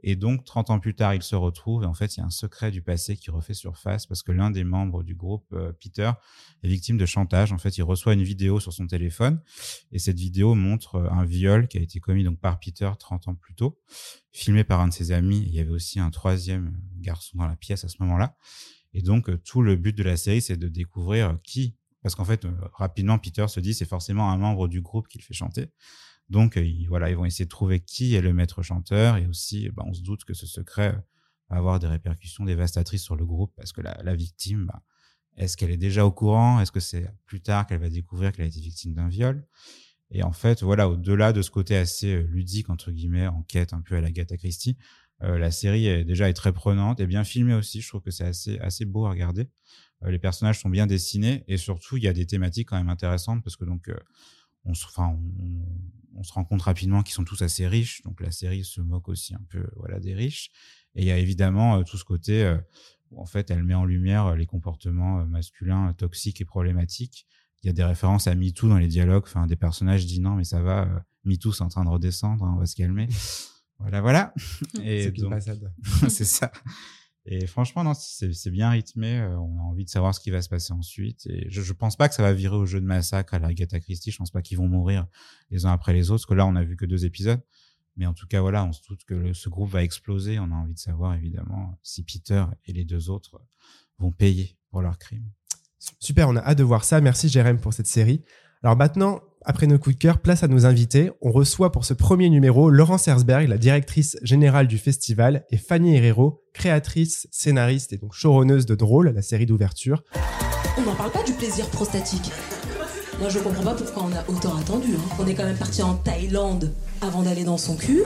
Et 0.05 0.15
donc, 0.15 0.45
30 0.45 0.71
ans 0.71 0.79
plus 0.79 0.95
tard, 0.95 1.15
ils 1.15 1.23
se 1.23 1.35
retrouvent. 1.35 1.83
Et 1.83 1.87
en 1.87 1.95
fait, 1.95 2.17
il 2.17 2.21
y 2.21 2.23
a 2.23 2.27
un 2.27 2.31
secret 2.31 2.71
du 2.71 2.83
passé 2.83 3.17
qui 3.17 3.31
refait 3.31 3.55
surface 3.55 4.07
parce 4.07 4.23
que 4.23 4.31
l'un 4.31 4.51
des 4.51 4.63
membres 4.63 5.03
du 5.03 5.15
groupe, 5.15 5.47
euh, 5.53 5.73
Peter, 5.73 6.13
est 6.63 6.69
victime 6.69 6.97
de 6.97 7.07
chantage. 7.07 7.53
En 7.53 7.59
fait, 7.59 7.77
il 7.79 7.83
reçoit 7.83 8.15
une 8.15 8.23
vidéo 8.23 8.61
sur 8.61 8.73
son 8.73 8.87
téléphone. 8.87 9.43
Et 9.91 9.99
cette 9.99 10.19
vidéo 10.19 10.55
montre 10.55 10.97
euh, 10.97 11.11
un 11.11 11.25
viol 11.25 11.67
qui 11.67 11.79
a 11.79 11.81
été 11.81 11.99
commis 11.99 12.23
donc 12.23 12.39
par 12.39 12.61
Peter 12.61 12.91
30 12.97 13.29
ans 13.29 13.35
plus 13.35 13.55
tôt, 13.55 13.81
filmé 14.31 14.63
par 14.63 14.81
un 14.81 14.89
de 14.89 14.93
ses 14.93 15.11
amis. 15.11 15.43
il 15.45 15.53
y 15.53 15.59
avait 15.59 15.71
aussi 15.71 15.99
un 15.99 16.11
troisième 16.11 16.79
garçon 17.01 17.39
dans 17.39 17.49
la 17.49 17.57
pièce 17.57 17.85
à 17.85 17.89
ce 17.89 17.97
moment-là. 18.01 18.37
Et 18.95 19.03
donc, 19.03 19.31
tout 19.43 19.63
le 19.63 19.77
but 19.77 19.97
de 19.97 20.03
la 20.03 20.17
série, 20.17 20.41
c'est 20.41 20.57
de 20.57 20.69
découvrir 20.69 21.39
qui. 21.43 21.75
Parce 22.09 22.15
qu'en 22.15 22.25
fait, 22.25 22.47
rapidement, 22.73 23.19
Peter 23.19 23.47
se 23.49 23.61
dit, 23.61 23.75
c'est 23.75 23.85
forcément 23.85 24.31
un 24.31 24.39
membre 24.39 24.67
du 24.67 24.81
groupe 24.81 25.09
qui 25.09 25.19
le 25.19 25.23
fait 25.23 25.35
chanter. 25.35 25.67
Donc, 26.31 26.57
euh, 26.57 26.65
ils, 26.65 26.87
voilà, 26.87 27.11
ils 27.11 27.17
vont 27.17 27.27
essayer 27.27 27.45
de 27.45 27.51
trouver 27.51 27.81
qui 27.81 28.15
est 28.15 28.23
le 28.23 28.33
maître 28.33 28.63
chanteur. 28.63 29.19
Et 29.19 29.27
aussi, 29.27 29.69
bah, 29.69 29.83
on 29.87 29.93
se 29.93 30.01
doute 30.01 30.25
que 30.25 30.33
ce 30.33 30.47
secret 30.47 30.95
euh, 30.95 31.01
va 31.51 31.59
avoir 31.59 31.79
des 31.79 31.87
répercussions 31.87 32.47
dévastatrices 32.47 33.03
sur 33.03 33.15
le 33.15 33.27
groupe. 33.27 33.53
Parce 33.57 33.75
que 33.75 33.83
la, 33.83 34.15
victime, 34.17 34.65
bah, 34.65 34.81
est-ce 35.37 35.59
qu'elle 35.59 35.71
est 35.71 35.77
déjà 35.77 36.07
au 36.07 36.11
courant? 36.11 36.61
Est-ce 36.61 36.73
que 36.73 36.81
c'est 36.81 37.13
plus 37.27 37.43
tard 37.43 37.67
qu'elle 37.67 37.81
va 37.81 37.91
découvrir 37.91 38.33
qu'elle 38.33 38.47
a 38.47 38.49
été 38.49 38.61
victime 38.61 38.95
d'un 38.95 39.09
viol? 39.09 39.47
Et 40.11 40.23
en 40.23 40.33
fait, 40.33 40.63
voilà, 40.63 40.89
au-delà 40.89 41.35
de 41.35 41.43
ce 41.43 41.51
côté 41.51 41.77
assez 41.77 42.15
euh, 42.15 42.23
ludique 42.23 42.71
entre 42.71 42.91
guillemets, 42.91 43.27
enquête 43.27 43.75
un 43.75 43.83
peu 43.83 43.97
à 43.97 44.01
la 44.01 44.11
Gata 44.11 44.39
Christie, 44.39 44.79
la 45.21 45.51
série 45.51 45.87
est 45.87 46.05
déjà 46.05 46.29
est 46.29 46.35
très 46.35 46.53
prenante 46.53 47.01
et 47.01 47.07
bien 47.07 47.25
filmée 47.25 47.55
aussi. 47.55 47.81
Je 47.81 47.89
trouve 47.89 48.03
que 48.03 48.11
c'est 48.11 48.25
assez 48.25 48.59
assez 48.61 48.85
beau 48.85 49.07
à 49.07 49.11
regarder. 49.11 49.49
les 50.07 50.19
personnages 50.19 50.61
sont 50.61 50.71
bien 50.71 50.87
dessinés 50.87 51.45
et 51.49 51.57
surtout 51.57 51.97
il 51.97 52.05
y 52.05 52.09
a 52.09 52.13
des 52.13 52.27
thématiques 52.27 52.69
quand 52.69 52.77
même 52.77 52.89
intéressantes 52.89 53.43
parce 53.43 53.57
que 53.57 53.65
donc 53.65 53.91
on, 54.65 54.73
enfin, 54.73 55.17
on, 56.15 56.23
se 56.23 56.33
rend 56.33 56.45
compte 56.45 56.63
rapidement 56.63 57.03
qu'ils 57.03 57.15
sont 57.15 57.25
tous 57.25 57.43
assez 57.43 57.67
riches. 57.67 58.03
Donc 58.03 58.21
la 58.21 58.31
série 58.31 58.65
se 58.65 58.81
moque 58.81 59.09
aussi 59.09 59.35
un 59.35 59.43
peu 59.49 59.67
voilà 59.77 60.01
des 60.01 60.15
riches. 60.15 60.51
Et 60.95 61.03
il 61.03 61.07
y 61.07 61.13
a 61.13 61.19
évidemment 61.19 61.77
euh, 61.79 61.83
tout 61.83 61.97
ce 61.97 62.05
côté 62.05 62.45
euh, 62.45 62.59
où 63.11 63.21
en 63.21 63.27
fait 63.27 63.51
elle 63.51 63.63
met 63.63 63.75
en 63.75 63.85
lumière 63.85 64.27
euh, 64.27 64.37
les 64.37 64.47
comportements 64.47 65.25
masculins 65.27 65.93
toxiques 65.95 66.41
et 66.41 66.45
problématiques. 66.45 67.27
Il 67.63 67.67
y 67.67 67.71
a 67.71 67.73
des 67.73 67.85
références 67.85 68.27
à 68.27 68.35
MeToo 68.35 68.69
dans 68.69 68.79
les 68.79 68.89
dialogues. 68.89 69.25
Enfin, 69.27 69.47
des 69.47 69.57
personnages 69.57 70.07
disent 70.07 70.21
non 70.21 70.35
mais 70.35 70.45
ça 70.45 70.61
va, 70.61 70.89
MeToo 71.25 71.53
c'est 71.53 71.65
en 71.65 71.69
train 71.69 71.85
de 71.85 71.91
redescendre, 71.91 72.45
hein, 72.45 72.55
on 72.57 72.61
va 72.61 72.67
se 72.67 72.77
calmer. 72.77 73.09
Voilà, 73.79 74.01
voilà. 74.01 74.35
Et 74.83 75.13
c'est 76.09 76.25
ça. 76.25 76.51
Et 77.31 77.47
franchement, 77.47 77.85
non, 77.85 77.93
c'est 77.95 78.51
bien 78.51 78.71
rythmé. 78.71 79.19
Euh, 79.19 79.39
on 79.39 79.59
a 79.59 79.63
envie 79.63 79.85
de 79.85 79.91
savoir 79.91 80.15
ce 80.15 80.21
qui 80.21 80.31
va 80.31 80.41
se 80.41 80.49
passer 80.49 80.73
ensuite. 80.73 81.27
Et 81.27 81.47
je, 81.51 81.61
je 81.61 81.73
pense 81.75 81.97
pas 81.97 82.09
que 82.09 82.15
ça 82.15 82.23
va 82.23 82.33
virer 82.33 82.57
au 82.57 82.65
jeu 82.65 82.81
de 82.81 82.87
massacre 82.87 83.35
à 83.35 83.39
la 83.39 83.49
Agatha 83.49 83.79
Christie. 83.81 84.11
Je 84.11 84.17
pense 84.17 84.31
pas 84.31 84.41
qu'ils 84.41 84.57
vont 84.57 84.69
mourir 84.69 85.07
les 85.51 85.67
uns 85.67 85.73
après 85.73 85.93
les 85.93 86.11
autres. 86.11 86.23
Parce 86.23 86.31
que 86.31 86.35
là, 86.35 86.47
on 86.47 86.57
a 86.57 86.65
vu 86.65 86.77
que 86.77 86.87
deux 86.87 87.05
épisodes. 87.05 87.43
Mais 87.97 88.07
en 88.07 88.15
tout 88.15 88.27
cas, 88.27 88.41
voilà, 88.41 88.65
on 88.65 88.73
se 88.73 88.81
doute 88.89 89.05
que 89.05 89.33
ce 89.33 89.49
groupe 89.49 89.71
va 89.71 89.83
exploser. 89.83 90.39
On 90.39 90.51
a 90.53 90.55
envie 90.55 90.75
de 90.75 90.79
savoir, 90.79 91.15
évidemment, 91.15 91.79
si 91.83 92.03
Peter 92.03 92.45
et 92.65 92.73
les 92.73 92.85
deux 92.85 93.11
autres 93.11 93.43
vont 93.99 94.13
payer 94.13 94.57
pour 94.71 94.81
leurs 94.83 94.99
crimes. 94.99 95.29
Super, 95.99 96.29
on 96.29 96.37
a 96.37 96.41
hâte 96.41 96.59
de 96.59 96.65
voir 96.65 96.85
ça. 96.85 97.01
Merci, 97.01 97.29
Jérém, 97.29 97.61
pour 97.61 97.75
cette 97.75 97.87
série. 97.87 98.25
Alors 98.63 98.77
maintenant, 98.77 99.21
après 99.45 99.67
nos 99.67 99.79
coups 99.79 99.97
de 99.97 100.01
cœur, 100.01 100.19
place 100.19 100.43
à 100.43 100.49
nos 100.49 100.67
invités. 100.67 101.11
On 101.23 101.31
reçoit 101.31 101.73
pour 101.73 101.85
ce 101.85 101.95
premier 101.95 102.31
numéro 102.31 102.71
Laurence 102.71 103.09
Herzberg, 103.09 103.49
la 103.49 103.59
directrice 103.59 104.17
générale 104.23 104.67
du 104.67 104.79
festival, 104.79 105.45
et 105.51 105.57
Fanny 105.57 105.97
Herrero, 105.97 106.43
créatrice, 106.53 107.29
scénariste 107.31 107.93
et 107.93 107.99
donc 107.99 108.13
showrunneuse 108.13 108.67
de 108.67 108.75
Drôle, 108.75 109.11
la 109.11 109.23
série 109.23 109.47
d'ouverture. 109.47 110.03
On 110.77 110.83
n'en 110.83 110.95
parle 110.95 111.13
pas 111.13 111.25
du 111.25 111.33
plaisir 111.33 111.67
prostatique. 111.71 112.31
Moi, 113.19 113.29
je 113.29 113.39
comprends 113.41 113.65
pas 113.65 113.75
pourquoi 113.75 114.05
on 114.05 114.13
a 114.13 114.29
autant 114.29 114.57
attendu. 114.57 114.95
Hein. 114.95 115.17
On 115.19 115.27
est 115.27 115.35
quand 115.35 115.45
même 115.45 115.57
parti 115.57 115.83
en 115.83 115.95
Thaïlande 115.95 116.73
avant 117.01 117.23
d'aller 117.23 117.45
dans 117.45 117.59
son 117.59 117.77
cul. 117.77 118.03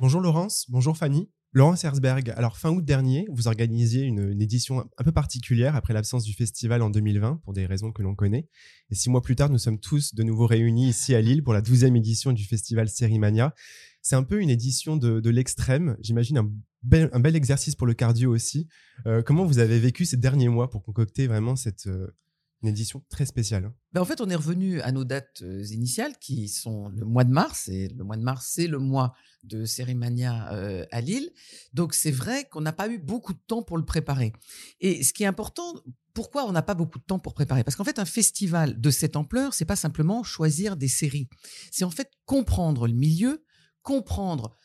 Bonjour 0.00 0.20
Laurence, 0.20 0.66
bonjour 0.70 0.96
Fanny. 0.96 1.28
Laurence 1.54 1.84
Herzberg, 1.84 2.30
alors 2.30 2.56
fin 2.56 2.70
août 2.70 2.82
dernier, 2.82 3.26
vous 3.30 3.46
organisiez 3.46 4.04
une, 4.04 4.40
édition 4.40 4.88
un 4.96 5.04
peu 5.04 5.12
particulière 5.12 5.76
après 5.76 5.92
l'absence 5.92 6.24
du 6.24 6.32
festival 6.32 6.80
en 6.80 6.88
2020 6.88 7.42
pour 7.44 7.52
des 7.52 7.66
raisons 7.66 7.92
que 7.92 8.02
l'on 8.02 8.14
connaît. 8.14 8.48
Et 8.90 8.94
six 8.94 9.10
mois 9.10 9.20
plus 9.20 9.36
tard, 9.36 9.50
nous 9.50 9.58
sommes 9.58 9.78
tous 9.78 10.14
de 10.14 10.22
nouveau 10.22 10.46
réunis 10.46 10.88
ici 10.88 11.14
à 11.14 11.20
Lille 11.20 11.42
pour 11.42 11.52
la 11.52 11.60
douzième 11.60 11.94
édition 11.94 12.32
du 12.32 12.44
festival 12.44 12.88
Sérimania. 12.88 13.54
C'est 14.00 14.16
un 14.16 14.22
peu 14.22 14.40
une 14.40 14.48
édition 14.48 14.96
de, 14.96 15.28
l'extrême, 15.28 15.98
j'imagine 16.00 16.38
un 16.38 16.50
bel, 16.82 17.36
exercice 17.36 17.76
pour 17.76 17.86
le 17.86 17.92
cardio 17.92 18.32
aussi. 18.32 18.66
Euh, 19.06 19.20
comment 19.20 19.44
vous 19.44 19.58
avez 19.58 19.78
vécu 19.78 20.06
ces 20.06 20.16
derniers 20.16 20.48
mois 20.48 20.70
pour 20.70 20.82
concocter 20.82 21.26
vraiment 21.26 21.54
cette, 21.54 21.86
euh, 21.86 22.16
une 22.62 22.68
édition 22.68 23.02
très 23.08 23.26
spéciale. 23.26 23.64
Hein. 23.64 23.74
Ben 23.92 24.00
en 24.00 24.04
fait, 24.04 24.20
on 24.20 24.30
est 24.30 24.36
revenu 24.36 24.80
à 24.82 24.92
nos 24.92 25.04
dates 25.04 25.42
euh, 25.42 25.64
initiales 25.70 26.16
qui 26.18 26.48
sont 26.48 26.88
le 26.88 27.04
mois 27.04 27.24
de 27.24 27.30
mars. 27.30 27.68
Et 27.68 27.88
le 27.88 28.04
mois 28.04 28.16
de 28.16 28.22
mars, 28.22 28.50
c'est 28.54 28.68
le 28.68 28.78
mois 28.78 29.14
de 29.42 29.64
Cérimania 29.64 30.52
euh, 30.52 30.86
à 30.92 31.00
Lille. 31.00 31.30
Donc, 31.72 31.94
c'est 31.94 32.10
vrai 32.10 32.48
qu'on 32.50 32.60
n'a 32.60 32.72
pas 32.72 32.88
eu 32.88 32.98
beaucoup 32.98 33.32
de 33.32 33.40
temps 33.46 33.62
pour 33.62 33.76
le 33.76 33.84
préparer. 33.84 34.32
Et 34.80 35.02
ce 35.02 35.12
qui 35.12 35.24
est 35.24 35.26
important, 35.26 35.74
pourquoi 36.14 36.46
on 36.46 36.52
n'a 36.52 36.62
pas 36.62 36.74
beaucoup 36.74 36.98
de 36.98 37.04
temps 37.04 37.18
pour 37.18 37.34
préparer? 37.34 37.64
Parce 37.64 37.76
qu'en 37.76 37.84
fait, 37.84 37.98
un 37.98 38.04
festival 38.04 38.80
de 38.80 38.90
cette 38.90 39.16
ampleur, 39.16 39.54
c'est 39.54 39.64
pas 39.64 39.76
simplement 39.76 40.22
choisir 40.22 40.76
des 40.76 40.88
séries. 40.88 41.28
C'est 41.70 41.84
en 41.84 41.90
fait 41.90 42.10
comprendre 42.26 42.86
le 42.86 42.94
milieu, 42.94 43.44
comprendre 43.82 44.56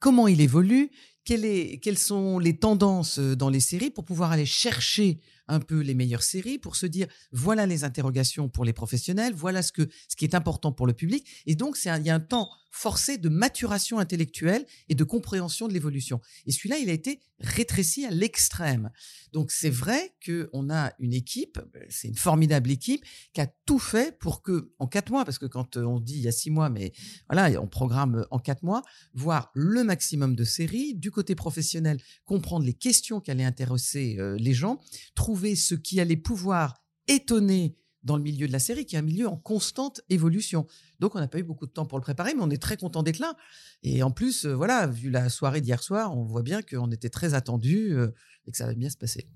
comment 0.00 0.28
il 0.28 0.40
évolue, 0.40 0.90
quelles 1.24 1.98
sont 1.98 2.38
les 2.38 2.58
tendances 2.58 3.18
euh, 3.18 3.36
dans 3.36 3.50
les 3.50 3.60
séries 3.60 3.90
pour 3.90 4.04
pouvoir 4.04 4.32
aller 4.32 4.46
chercher 4.46 5.20
un 5.48 5.60
peu 5.60 5.80
les 5.80 5.94
meilleures 5.94 6.22
séries 6.22 6.58
pour 6.58 6.76
se 6.76 6.86
dire 6.86 7.06
voilà 7.32 7.66
les 7.66 7.84
interrogations 7.84 8.48
pour 8.48 8.64
les 8.64 8.72
professionnels, 8.72 9.34
voilà 9.34 9.62
ce 9.62 9.72
que 9.72 9.88
ce 10.08 10.16
qui 10.16 10.24
est 10.24 10.34
important 10.34 10.72
pour 10.72 10.86
le 10.86 10.92
public. 10.92 11.26
Et 11.46 11.54
donc 11.54 11.76
c'est 11.76 11.88
il 11.98 12.06
y 12.06 12.10
a 12.10 12.14
un 12.14 12.20
temps 12.20 12.50
forcé 12.70 13.18
de 13.18 13.28
maturation 13.28 13.98
intellectuelle 13.98 14.64
et 14.88 14.94
de 14.94 15.04
compréhension 15.04 15.68
de 15.68 15.72
l'évolution. 15.72 16.20
Et 16.46 16.52
celui-là, 16.52 16.78
il 16.78 16.88
a 16.90 16.92
été 16.92 17.20
rétréci 17.40 18.04
à 18.04 18.10
l'extrême. 18.10 18.90
Donc 19.32 19.52
c'est 19.52 19.70
vrai 19.70 20.14
que 20.20 20.50
on 20.52 20.70
a 20.70 20.92
une 20.98 21.12
équipe, 21.12 21.60
c'est 21.88 22.08
une 22.08 22.16
formidable 22.16 22.70
équipe 22.70 23.04
qui 23.32 23.40
a 23.40 23.46
tout 23.64 23.78
fait 23.78 24.18
pour 24.18 24.42
que 24.42 24.72
en 24.78 24.86
quatre 24.86 25.10
mois, 25.10 25.24
parce 25.24 25.38
que 25.38 25.46
quand 25.46 25.76
on 25.76 26.00
dit 26.00 26.14
il 26.14 26.22
y 26.22 26.28
a 26.28 26.32
six 26.32 26.50
mois, 26.50 26.68
mais 26.68 26.92
voilà, 27.30 27.60
on 27.60 27.68
programme 27.68 28.26
en 28.30 28.38
quatre 28.38 28.64
mois, 28.64 28.82
voir 29.14 29.50
le 29.54 29.84
maximum 29.84 30.34
de 30.34 30.44
séries 30.44 30.94
du 30.94 31.10
côté 31.10 31.34
professionnel, 31.34 32.00
comprendre 32.24 32.64
les 32.64 32.74
questions 32.74 33.20
qui 33.20 33.30
allaient 33.30 33.44
intéresser 33.44 34.16
euh, 34.18 34.36
les 34.36 34.54
gens, 34.54 34.80
trouver 35.14 35.37
ce 35.56 35.74
qui 35.74 36.00
allait 36.00 36.16
pouvoir 36.16 36.82
étonner 37.06 37.76
dans 38.04 38.16
le 38.16 38.22
milieu 38.22 38.46
de 38.46 38.52
la 38.52 38.58
série, 38.58 38.86
qui 38.86 38.96
est 38.96 38.98
un 38.98 39.02
milieu 39.02 39.28
en 39.28 39.36
constante 39.36 40.00
évolution. 40.08 40.66
Donc, 41.00 41.14
on 41.14 41.18
n'a 41.18 41.28
pas 41.28 41.38
eu 41.38 41.42
beaucoup 41.42 41.66
de 41.66 41.72
temps 41.72 41.86
pour 41.86 41.98
le 41.98 42.02
préparer, 42.02 42.34
mais 42.34 42.42
on 42.42 42.50
est 42.50 42.62
très 42.62 42.76
content 42.76 43.02
d'être 43.02 43.18
là. 43.18 43.34
Et 43.82 44.02
en 44.02 44.10
plus, 44.10 44.46
euh, 44.46 44.54
voilà, 44.54 44.86
vu 44.86 45.10
la 45.10 45.28
soirée 45.28 45.60
d'hier 45.60 45.82
soir, 45.82 46.16
on 46.16 46.24
voit 46.24 46.42
bien 46.42 46.62
qu'on 46.62 46.90
était 46.90 47.10
très 47.10 47.34
attendus 47.34 47.92
euh, 47.92 48.08
et 48.46 48.52
que 48.52 48.56
ça 48.56 48.66
va 48.66 48.74
bien 48.74 48.90
se 48.90 48.96
passer. 48.96 49.28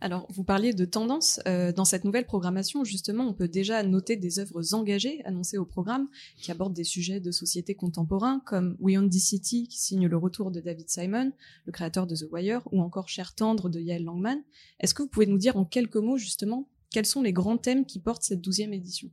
Alors, 0.00 0.26
vous 0.30 0.44
parliez 0.44 0.72
de 0.72 0.84
tendance. 0.84 1.40
Euh, 1.48 1.72
dans 1.72 1.84
cette 1.84 2.04
nouvelle 2.04 2.24
programmation, 2.24 2.84
justement, 2.84 3.24
on 3.24 3.32
peut 3.32 3.48
déjà 3.48 3.82
noter 3.82 4.16
des 4.16 4.38
œuvres 4.38 4.74
engagées 4.74 5.24
annoncées 5.24 5.58
au 5.58 5.64
programme 5.64 6.06
qui 6.36 6.52
abordent 6.52 6.74
des 6.74 6.84
sujets 6.84 7.18
de 7.18 7.32
société 7.32 7.74
contemporains 7.74 8.40
comme 8.46 8.76
We 8.78 8.96
Own 8.96 9.10
the 9.10 9.14
City, 9.14 9.66
qui 9.66 9.80
signe 9.80 10.06
le 10.06 10.16
retour 10.16 10.52
de 10.52 10.60
David 10.60 10.88
Simon, 10.88 11.32
le 11.66 11.72
créateur 11.72 12.06
de 12.06 12.14
The 12.14 12.26
Wire, 12.30 12.62
ou 12.70 12.80
encore 12.80 13.08
Cher 13.08 13.34
tendre 13.34 13.68
de 13.68 13.80
Yael 13.80 14.04
Langman. 14.04 14.40
Est-ce 14.78 14.94
que 14.94 15.02
vous 15.02 15.08
pouvez 15.08 15.26
nous 15.26 15.38
dire 15.38 15.56
en 15.56 15.64
quelques 15.64 15.96
mots, 15.96 16.18
justement, 16.18 16.68
quels 16.90 17.06
sont 17.06 17.22
les 17.22 17.32
grands 17.32 17.58
thèmes 17.58 17.84
qui 17.84 17.98
portent 17.98 18.22
cette 18.22 18.40
douzième 18.40 18.72
édition? 18.72 19.10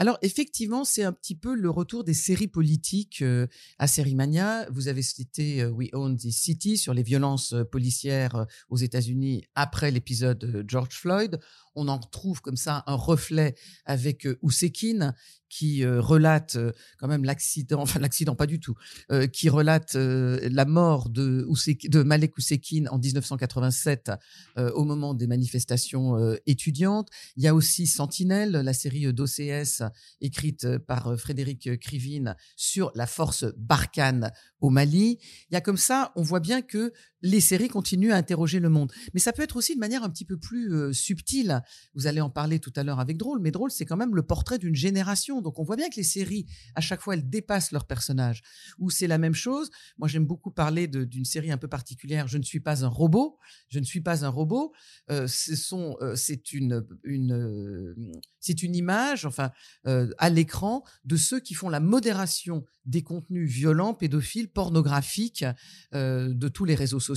Alors 0.00 0.16
effectivement, 0.22 0.86
c'est 0.86 1.04
un 1.04 1.12
petit 1.12 1.34
peu 1.34 1.54
le 1.54 1.68
retour 1.68 2.04
des 2.04 2.14
séries 2.14 2.48
politiques 2.48 3.20
euh, 3.20 3.46
à 3.78 3.86
Sérimania. 3.86 4.66
Vous 4.70 4.88
avez 4.88 5.02
cité 5.02 5.60
euh, 5.60 5.68
We 5.68 5.90
Own 5.92 6.16
the 6.16 6.30
City 6.30 6.78
sur 6.78 6.94
les 6.94 7.02
violences 7.02 7.52
euh, 7.52 7.64
policières 7.64 8.46
aux 8.70 8.78
États-Unis 8.78 9.44
après 9.54 9.90
l'épisode 9.90 10.64
George 10.66 10.94
Floyd. 10.94 11.38
On 11.74 11.88
en 11.88 11.98
retrouve 11.98 12.40
comme 12.40 12.56
ça 12.56 12.82
un 12.86 12.94
reflet 12.94 13.54
avec 13.84 14.26
Ousekine 14.42 15.14
qui 15.50 15.84
euh, 15.84 16.00
relate 16.00 16.56
euh, 16.56 16.72
quand 16.98 17.08
même 17.08 17.24
l'accident, 17.24 17.82
enfin 17.82 17.98
l'accident 17.98 18.36
pas 18.36 18.46
du 18.46 18.60
tout, 18.60 18.74
euh, 19.10 19.26
qui 19.26 19.50
relate 19.50 19.94
la 19.94 20.64
mort 20.64 21.10
de, 21.10 21.46
de 21.88 22.02
Malek 22.02 22.38
Ousekine 22.38 22.88
en 22.88 22.98
1987 22.98 24.12
au 24.56 24.84
moment 24.84 25.12
des 25.14 25.26
manifestations 25.26 26.16
étudiantes. 26.46 27.08
Il 27.36 27.42
y 27.42 27.48
a 27.48 27.54
aussi 27.54 27.86
Sentinelle, 27.86 28.52
la 28.52 28.72
série 28.72 29.12
d'OCS 29.12 29.82
écrite 30.20 30.78
par 30.78 31.18
Frédéric 31.18 31.80
Krivine 31.80 32.36
sur 32.56 32.92
la 32.94 33.06
force 33.06 33.44
Barkhane 33.56 34.30
au 34.60 34.70
Mali. 34.70 35.18
Il 35.50 35.54
y 35.54 35.56
a 35.56 35.60
comme 35.60 35.76
ça, 35.76 36.12
on 36.14 36.22
voit 36.22 36.40
bien 36.40 36.62
que 36.62 36.92
les 37.22 37.40
séries 37.40 37.68
continuent 37.68 38.12
à 38.12 38.16
interroger 38.16 38.60
le 38.60 38.68
monde. 38.68 38.92
Mais 39.14 39.20
ça 39.20 39.32
peut 39.32 39.42
être 39.42 39.56
aussi 39.56 39.74
de 39.74 39.80
manière 39.80 40.02
un 40.04 40.10
petit 40.10 40.24
peu 40.24 40.36
plus 40.36 40.72
euh, 40.72 40.92
subtile. 40.92 41.62
Vous 41.94 42.06
allez 42.06 42.20
en 42.20 42.30
parler 42.30 42.58
tout 42.58 42.72
à 42.76 42.82
l'heure 42.82 43.00
avec 43.00 43.16
Drôle, 43.16 43.40
mais 43.40 43.50
Drôle, 43.50 43.70
c'est 43.70 43.84
quand 43.84 43.96
même 43.96 44.14
le 44.14 44.22
portrait 44.22 44.58
d'une 44.58 44.74
génération. 44.74 45.40
Donc 45.40 45.58
on 45.58 45.62
voit 45.62 45.76
bien 45.76 45.88
que 45.88 45.96
les 45.96 46.02
séries, 46.02 46.46
à 46.74 46.80
chaque 46.80 47.00
fois, 47.00 47.14
elles 47.14 47.28
dépassent 47.28 47.72
leurs 47.72 47.86
personnages. 47.86 48.42
Ou 48.78 48.90
c'est 48.90 49.06
la 49.06 49.18
même 49.18 49.34
chose. 49.34 49.70
Moi, 49.98 50.08
j'aime 50.08 50.26
beaucoup 50.26 50.50
parler 50.50 50.88
d'une 50.88 51.24
série 51.24 51.50
un 51.50 51.58
peu 51.58 51.68
particulière. 51.68 52.28
Je 52.28 52.38
ne 52.38 52.42
suis 52.42 52.60
pas 52.60 52.84
un 52.84 52.88
robot. 52.88 53.38
Je 53.68 53.78
ne 53.78 53.84
suis 53.84 54.00
pas 54.00 54.24
un 54.24 54.28
robot. 54.28 54.72
Euh, 55.10 55.26
euh, 55.72 56.16
c'est 56.16 56.52
une, 56.52 56.84
euh, 57.06 57.94
c'est 58.40 58.62
une 58.62 58.74
image, 58.74 59.26
enfin, 59.26 59.50
à 59.84 60.30
l'écran 60.30 60.84
de 61.04 61.16
ceux 61.16 61.40
qui 61.40 61.54
font 61.54 61.68
la 61.68 61.80
modération 61.80 62.64
des 62.86 63.02
contenus 63.02 63.50
violents, 63.50 63.94
pédophiles, 63.94 64.48
pornographiques 64.48 65.44
de 65.92 66.48
tous 66.48 66.64
les 66.64 66.74
réseaux 66.74 67.00
sociaux 67.00 67.09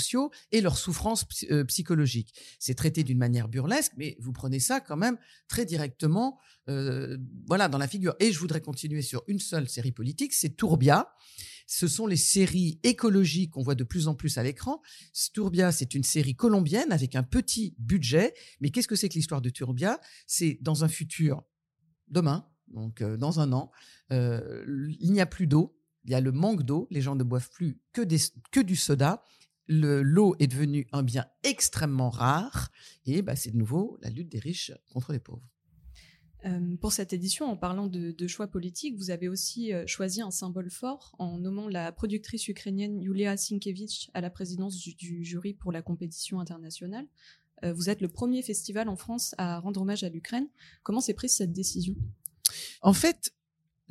et 0.52 0.62
leur 0.62 0.78
souffrance 0.78 1.26
psy- 1.26 1.48
euh, 1.52 1.64
psychologique. 1.66 2.34
C'est 2.60 2.76
traité 2.76 3.04
d'une 3.04 3.18
manière 3.18 3.48
burlesque, 3.48 3.94
mais 3.98 4.16
vous 4.20 4.32
prenez 4.34 4.60
ça 4.60 4.80
quand 4.80 4.98
même 4.98 5.18
très 5.48 5.66
directement, 5.66 6.40
euh, 6.70 7.18
voilà, 7.48 7.68
dans 7.70 7.78
la 7.78 7.88
figure. 7.88 8.16
Et 8.20 8.32
je 8.32 8.40
voudrais 8.40 8.62
continuer 8.62 9.02
sur 9.02 9.24
une 9.28 9.40
seule 9.40 9.70
série 9.70 9.92
politique, 9.92 10.34
c'est 10.34 10.56
Tourbia. 10.56 11.14
Ce 11.66 11.88
sont 11.88 12.08
les 12.08 12.18
séries 12.18 12.80
écologiques 12.84 13.52
qu'on 13.52 13.64
voit 13.64 13.76
de 13.76 13.86
plus 13.86 14.08
en 14.08 14.16
plus 14.16 14.38
à 14.38 14.44
l'écran. 14.44 14.82
Tourbia, 15.34 15.72
c'est 15.72 15.94
une 15.96 16.04
série 16.04 16.36
colombienne 16.36 16.92
avec 16.92 17.16
un 17.16 17.24
petit 17.24 17.74
budget. 17.78 18.34
Mais 18.60 18.70
qu'est-ce 18.70 18.88
que 18.88 18.98
c'est 18.98 19.08
que 19.08 19.14
l'histoire 19.14 19.42
de 19.42 19.50
Tourbia? 19.50 20.00
C'est 20.28 20.58
dans 20.62 20.84
un 20.84 20.90
futur 20.90 21.42
demain, 22.10 22.46
donc 22.68 23.02
euh, 23.02 23.16
dans 23.18 23.40
un 23.40 23.54
an, 23.54 23.72
il 24.12 25.12
n'y 25.12 25.22
a 25.22 25.26
plus 25.26 25.48
d'eau, 25.48 25.80
il 26.04 26.12
y 26.12 26.16
a 26.16 26.22
le 26.22 26.34
manque 26.34 26.64
d'eau, 26.64 26.88
les 26.92 27.02
gens 27.02 27.16
ne 27.16 27.24
boivent 27.24 27.50
plus 27.50 27.80
que, 27.94 28.02
des, 28.02 28.18
que 28.52 28.60
du 28.60 28.76
soda. 28.76 29.24
Le- 29.68 30.02
L'eau 30.02 30.36
est 30.40 30.48
devenue 30.48 30.88
un 30.92 31.04
bien 31.04 31.26
extrêmement 31.44 32.10
rare 32.10 32.70
et 33.06 33.22
bah, 33.22 33.36
c'est 33.36 33.52
de 33.52 33.58
nouveau 33.58 33.98
la 34.02 34.10
lutte 34.10 34.30
des 34.30 34.40
riches 34.40 34.72
contre 34.90 35.14
les 35.14 35.20
pauvres. 35.20 35.50
Euh, 36.46 36.76
pour 36.76 36.92
cette 36.92 37.14
édition, 37.14 37.46
en 37.46 37.56
parlant 37.56 37.88
de, 37.88 38.12
de 38.12 38.28
choix 38.28 38.48
politiques, 38.48 38.98
vous 38.98 39.12
avez 39.12 39.30
aussi 39.30 39.72
euh, 39.72 39.88
choisi 39.88 40.22
un 40.22 40.32
symbole 40.32 40.70
fort 40.70 41.16
en 41.18 41.38
nommant 41.38 41.70
la 41.70 41.94
productrice 41.94 42.50
ukrainienne 42.50 43.02
Yulia 43.02 43.38
Sienkiewicz 43.38 44.10
à 44.14 44.20
la 44.20 44.30
présidence 44.30 44.78
du, 44.78 44.94
du 44.96 45.24
jury 45.24 45.54
pour 45.54 45.72
la 45.72 45.82
compétition 45.82 46.42
internationale. 46.42 47.08
Euh, 47.64 47.72
vous 47.72 47.90
êtes 47.90 48.02
le 48.02 48.10
premier 48.10 48.42
festival 48.42 48.90
en 48.90 48.98
France 48.98 49.36
à 49.38 49.60
rendre 49.60 49.80
hommage 49.82 50.04
à 50.04 50.10
l'Ukraine. 50.10 50.50
Comment 50.84 51.00
s'est 51.00 51.14
prise 51.14 51.32
cette 51.32 51.54
décision? 51.54 51.96
En 52.82 52.92
fait, 52.92 53.34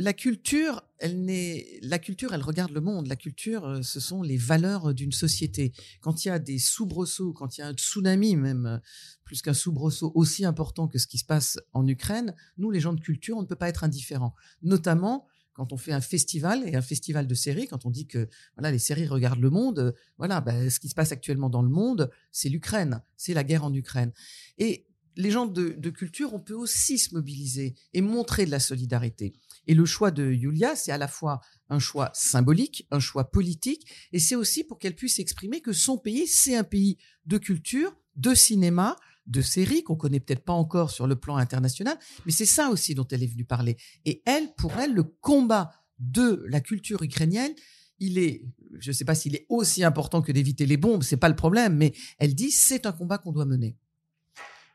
la 0.03 0.13
culture, 0.13 0.83
elle 0.99 1.25
n'est, 1.25 1.79
la 1.81 1.99
culture, 1.99 2.35
elle 2.35 2.43
regarde 2.43 2.73
le 2.73 2.81
monde. 2.81 3.07
La 3.07 3.17
culture, 3.17 3.65
euh, 3.65 3.83
ce 3.83 4.01
sont 4.01 4.23
les 4.23 4.37
valeurs 4.37 4.95
d'une 4.95 5.13
société. 5.13 5.73
Quand 6.01 6.25
il 6.25 6.29
y 6.29 6.31
a 6.31 6.39
des 6.41 6.59
soubresauts, 6.59 7.33
quand 7.33 7.57
il 7.57 7.61
y 7.61 7.65
a 7.65 7.69
un 7.69 7.73
tsunami 7.73 8.35
même, 8.35 8.67
euh, 8.67 8.79
plus 9.25 9.43
qu'un 9.43 9.55
soubresaut 9.55 10.11
aussi 10.17 10.45
important 10.45 10.89
que 10.89 10.99
ce 10.99 11.07
qui 11.07 11.19
se 11.19 11.25
passe 11.25 11.59
en 11.73 11.87
Ukraine, 11.87 12.35
nous, 12.59 12.71
les 12.71 12.81
gens 12.81 12.93
de 12.93 13.01
culture, 13.01 13.37
on 13.37 13.43
ne 13.43 13.47
peut 13.47 13.57
pas 13.57 13.69
être 13.69 13.85
indifférents. 13.85 14.35
Notamment 14.63 15.29
quand 15.55 15.73
on 15.73 15.77
fait 15.77 15.93
un 15.93 16.01
festival 16.01 16.67
et 16.67 16.75
un 16.75 16.83
festival 16.83 17.27
de 17.27 17.35
séries, 17.35 17.69
quand 17.69 17.85
on 17.85 17.91
dit 17.91 18.07
que 18.07 18.29
voilà 18.57 18.73
les 18.73 18.79
séries 18.79 19.07
regardent 19.07 19.43
le 19.43 19.51
monde, 19.51 19.79
euh, 19.79 19.93
voilà, 20.19 20.41
ben, 20.41 20.69
ce 20.69 20.81
qui 20.81 20.89
se 20.89 20.95
passe 20.95 21.13
actuellement 21.13 21.51
dans 21.51 21.63
le 21.63 21.69
monde, 21.69 22.11
c'est 22.33 22.49
l'Ukraine, 22.49 23.03
c'est 23.17 23.35
la 23.35 23.45
guerre 23.45 23.65
en 23.65 23.73
Ukraine. 23.73 24.13
Et 24.59 24.87
les 25.17 25.31
gens 25.31 25.47
de, 25.47 25.91
culture, 25.91 26.35
on 26.35 26.41
peut 26.41 26.55
aussi 26.55 26.99
se 26.99 27.15
mobiliser 27.15 27.75
et 27.93 28.01
montrer 28.01 28.47
de 28.47 28.51
la 28.51 28.61
solidarité. 28.61 29.33
Et 29.67 29.75
le 29.75 29.85
choix 29.85 30.11
de 30.11 30.31
Yulia, 30.31 30.75
c'est 30.77 30.93
à 30.93 30.99
la 30.99 31.09
fois 31.09 31.41
un 31.69 31.79
choix 31.79 32.11
symbolique, 32.15 32.87
un 32.91 33.01
choix 33.01 33.31
politique, 33.31 33.87
et 34.13 34.19
c'est 34.19 34.35
aussi 34.35 34.65
pour 34.65 34.79
qu'elle 34.79 34.95
puisse 34.95 35.19
exprimer 35.19 35.61
que 35.61 35.73
son 35.73 35.99
pays, 35.99 36.27
c'est 36.27 36.57
un 36.57 36.65
pays 36.65 36.99
de 37.27 37.39
culture, 37.39 37.97
de 38.17 38.35
cinéma, 38.35 38.97
de 39.27 39.41
séries 39.41 39.85
qu'on 39.85 39.97
connaît 39.97 40.21
peut-être 40.21 40.45
pas 40.45 40.53
encore 40.53 40.91
sur 40.91 41.07
le 41.07 41.17
plan 41.17 41.37
international, 41.37 41.97
mais 42.27 42.33
c'est 42.33 42.47
ça 42.47 42.71
aussi 42.71 42.95
dont 42.95 43.07
elle 43.11 43.23
est 43.23 43.29
venue 43.29 43.45
parler. 43.45 43.77
Et 44.05 44.23
elle, 44.27 44.53
pour 44.55 44.73
elle, 44.79 44.95
le 44.95 45.05
combat 45.05 45.73
de 45.99 46.45
la 46.49 46.61
culture 46.61 47.03
ukrainienne, 47.03 47.55
il 48.01 48.19
est, 48.19 48.45
je 48.81 48.91
ne 48.91 48.95
sais 48.95 49.05
pas 49.05 49.15
s'il 49.15 49.37
est 49.37 49.47
aussi 49.49 49.85
important 49.85 50.23
que 50.23 50.33
d'éviter 50.33 50.67
les 50.67 50.77
bombes, 50.77 51.05
c'est 51.05 51.17
pas 51.17 51.29
le 51.29 51.37
problème, 51.37 51.77
mais 51.77 51.93
elle 52.19 52.35
dit 52.35 52.51
c'est 52.51 52.85
un 52.87 52.93
combat 52.93 53.19
qu'on 53.19 53.31
doit 53.31 53.45
mener. 53.45 53.77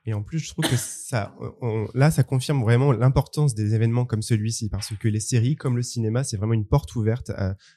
Et 0.07 0.13
en 0.13 0.23
plus, 0.23 0.39
je 0.39 0.49
trouve 0.49 0.63
que 0.67 0.77
ça, 0.77 1.35
on- 1.61 1.85
là, 1.93 2.09
ça 2.11 2.23
confirme 2.23 2.61
vraiment 2.61 2.93
l'importance 2.93 3.53
des 3.53 3.75
événements 3.75 4.05
comme 4.05 4.21
celui-ci, 4.21 4.69
parce 4.69 4.93
que 4.95 5.07
les 5.09 5.19
séries, 5.19 5.55
comme 5.57 5.75
le 5.75 5.83
cinéma, 5.83 6.23
c'est 6.23 6.37
vraiment 6.37 6.53
une 6.53 6.65
porte 6.65 6.95
ouverte, 6.95 7.29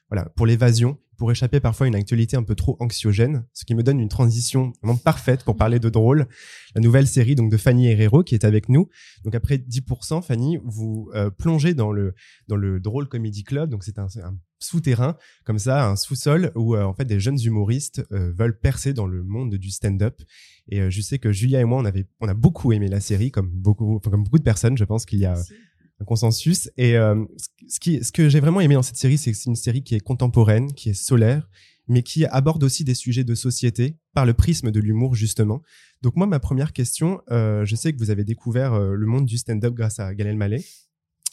voilà, 0.08 0.26
pour 0.36 0.46
l'évasion, 0.46 0.96
pour 1.18 1.30
échapper 1.32 1.58
parfois 1.60 1.86
à 1.86 1.88
une 1.88 1.96
actualité 1.96 2.36
un 2.36 2.42
peu 2.44 2.54
trop 2.54 2.76
anxiogène, 2.80 3.44
ce 3.52 3.64
qui 3.64 3.74
me 3.74 3.82
donne 3.82 4.00
une 4.00 4.08
transition 4.08 4.72
vraiment 4.80 4.96
parfaite 4.96 5.42
pour 5.44 5.56
parler 5.56 5.78
de 5.80 5.88
drôle. 5.90 6.28
La 6.74 6.80
nouvelle 6.80 7.06
série 7.06 7.34
donc 7.34 7.50
de 7.50 7.56
Fanny 7.58 7.88
Herrero 7.88 8.22
qui 8.22 8.34
est 8.34 8.44
avec 8.44 8.68
nous. 8.70 8.88
Donc 9.24 9.34
après 9.34 9.58
10%, 9.58 10.22
Fanny, 10.22 10.58
vous 10.64 11.10
euh, 11.14 11.28
plongez 11.30 11.74
dans 11.74 11.92
le 11.92 12.14
dans 12.48 12.56
le 12.56 12.80
drôle 12.80 13.06
comedy 13.06 13.44
club. 13.44 13.68
Donc 13.70 13.84
c'est 13.84 13.98
un, 13.98 14.06
un 14.24 14.34
souterrain 14.60 15.16
comme 15.44 15.58
ça, 15.58 15.88
un 15.88 15.96
sous-sol 15.96 16.52
où 16.54 16.76
euh, 16.76 16.84
en 16.84 16.94
fait 16.94 17.04
des 17.04 17.18
jeunes 17.18 17.40
humoristes 17.40 18.04
euh, 18.12 18.32
veulent 18.32 18.58
percer 18.58 18.92
dans 18.92 19.06
le 19.06 19.24
monde 19.24 19.54
du 19.56 19.70
stand-up. 19.70 20.20
Et 20.68 20.80
euh, 20.80 20.90
je 20.90 21.00
sais 21.00 21.18
que 21.18 21.32
Julia 21.32 21.60
et 21.60 21.64
moi, 21.64 21.78
on 21.78 21.84
avait, 21.84 22.06
on 22.20 22.28
a 22.28 22.34
beaucoup 22.34 22.72
aimé 22.72 22.88
la 22.88 23.00
série, 23.00 23.30
comme 23.30 23.48
beaucoup, 23.50 23.96
enfin, 23.96 24.10
comme 24.10 24.22
beaucoup 24.22 24.38
de 24.38 24.44
personnes. 24.44 24.76
Je 24.76 24.84
pense 24.84 25.06
qu'il 25.06 25.18
y 25.18 25.26
a 25.26 25.34
un 25.34 26.04
consensus. 26.04 26.70
Et 26.76 26.92
ce 26.92 27.80
qui, 27.80 28.02
ce 28.02 28.12
que 28.12 28.28
j'ai 28.28 28.40
vraiment 28.40 28.60
aimé 28.60 28.74
dans 28.74 28.82
cette 28.82 28.96
série, 28.96 29.18
c'est 29.18 29.32
que 29.32 29.36
c'est 29.36 29.50
une 29.50 29.56
série 29.56 29.82
qui 29.82 29.94
est 29.94 30.00
contemporaine, 30.00 30.72
qui 30.72 30.90
est 30.90 30.94
solaire, 30.94 31.50
mais 31.88 32.02
qui 32.02 32.24
aborde 32.24 32.62
aussi 32.62 32.84
des 32.84 32.94
sujets 32.94 33.24
de 33.24 33.34
société 33.34 33.96
par 34.14 34.24
le 34.24 34.32
prisme 34.32 34.70
de 34.70 34.80
l'humour 34.80 35.14
justement. 35.14 35.60
Donc 36.00 36.16
moi, 36.16 36.26
ma 36.26 36.40
première 36.40 36.72
question, 36.72 37.20
je 37.28 37.74
sais 37.76 37.92
que 37.92 37.98
vous 37.98 38.10
avez 38.10 38.24
découvert 38.24 38.78
le 38.78 39.06
monde 39.06 39.26
du 39.26 39.36
stand-up 39.36 39.74
grâce 39.74 39.98
à 40.00 40.14
Galen 40.14 40.38
Mallet. 40.38 40.64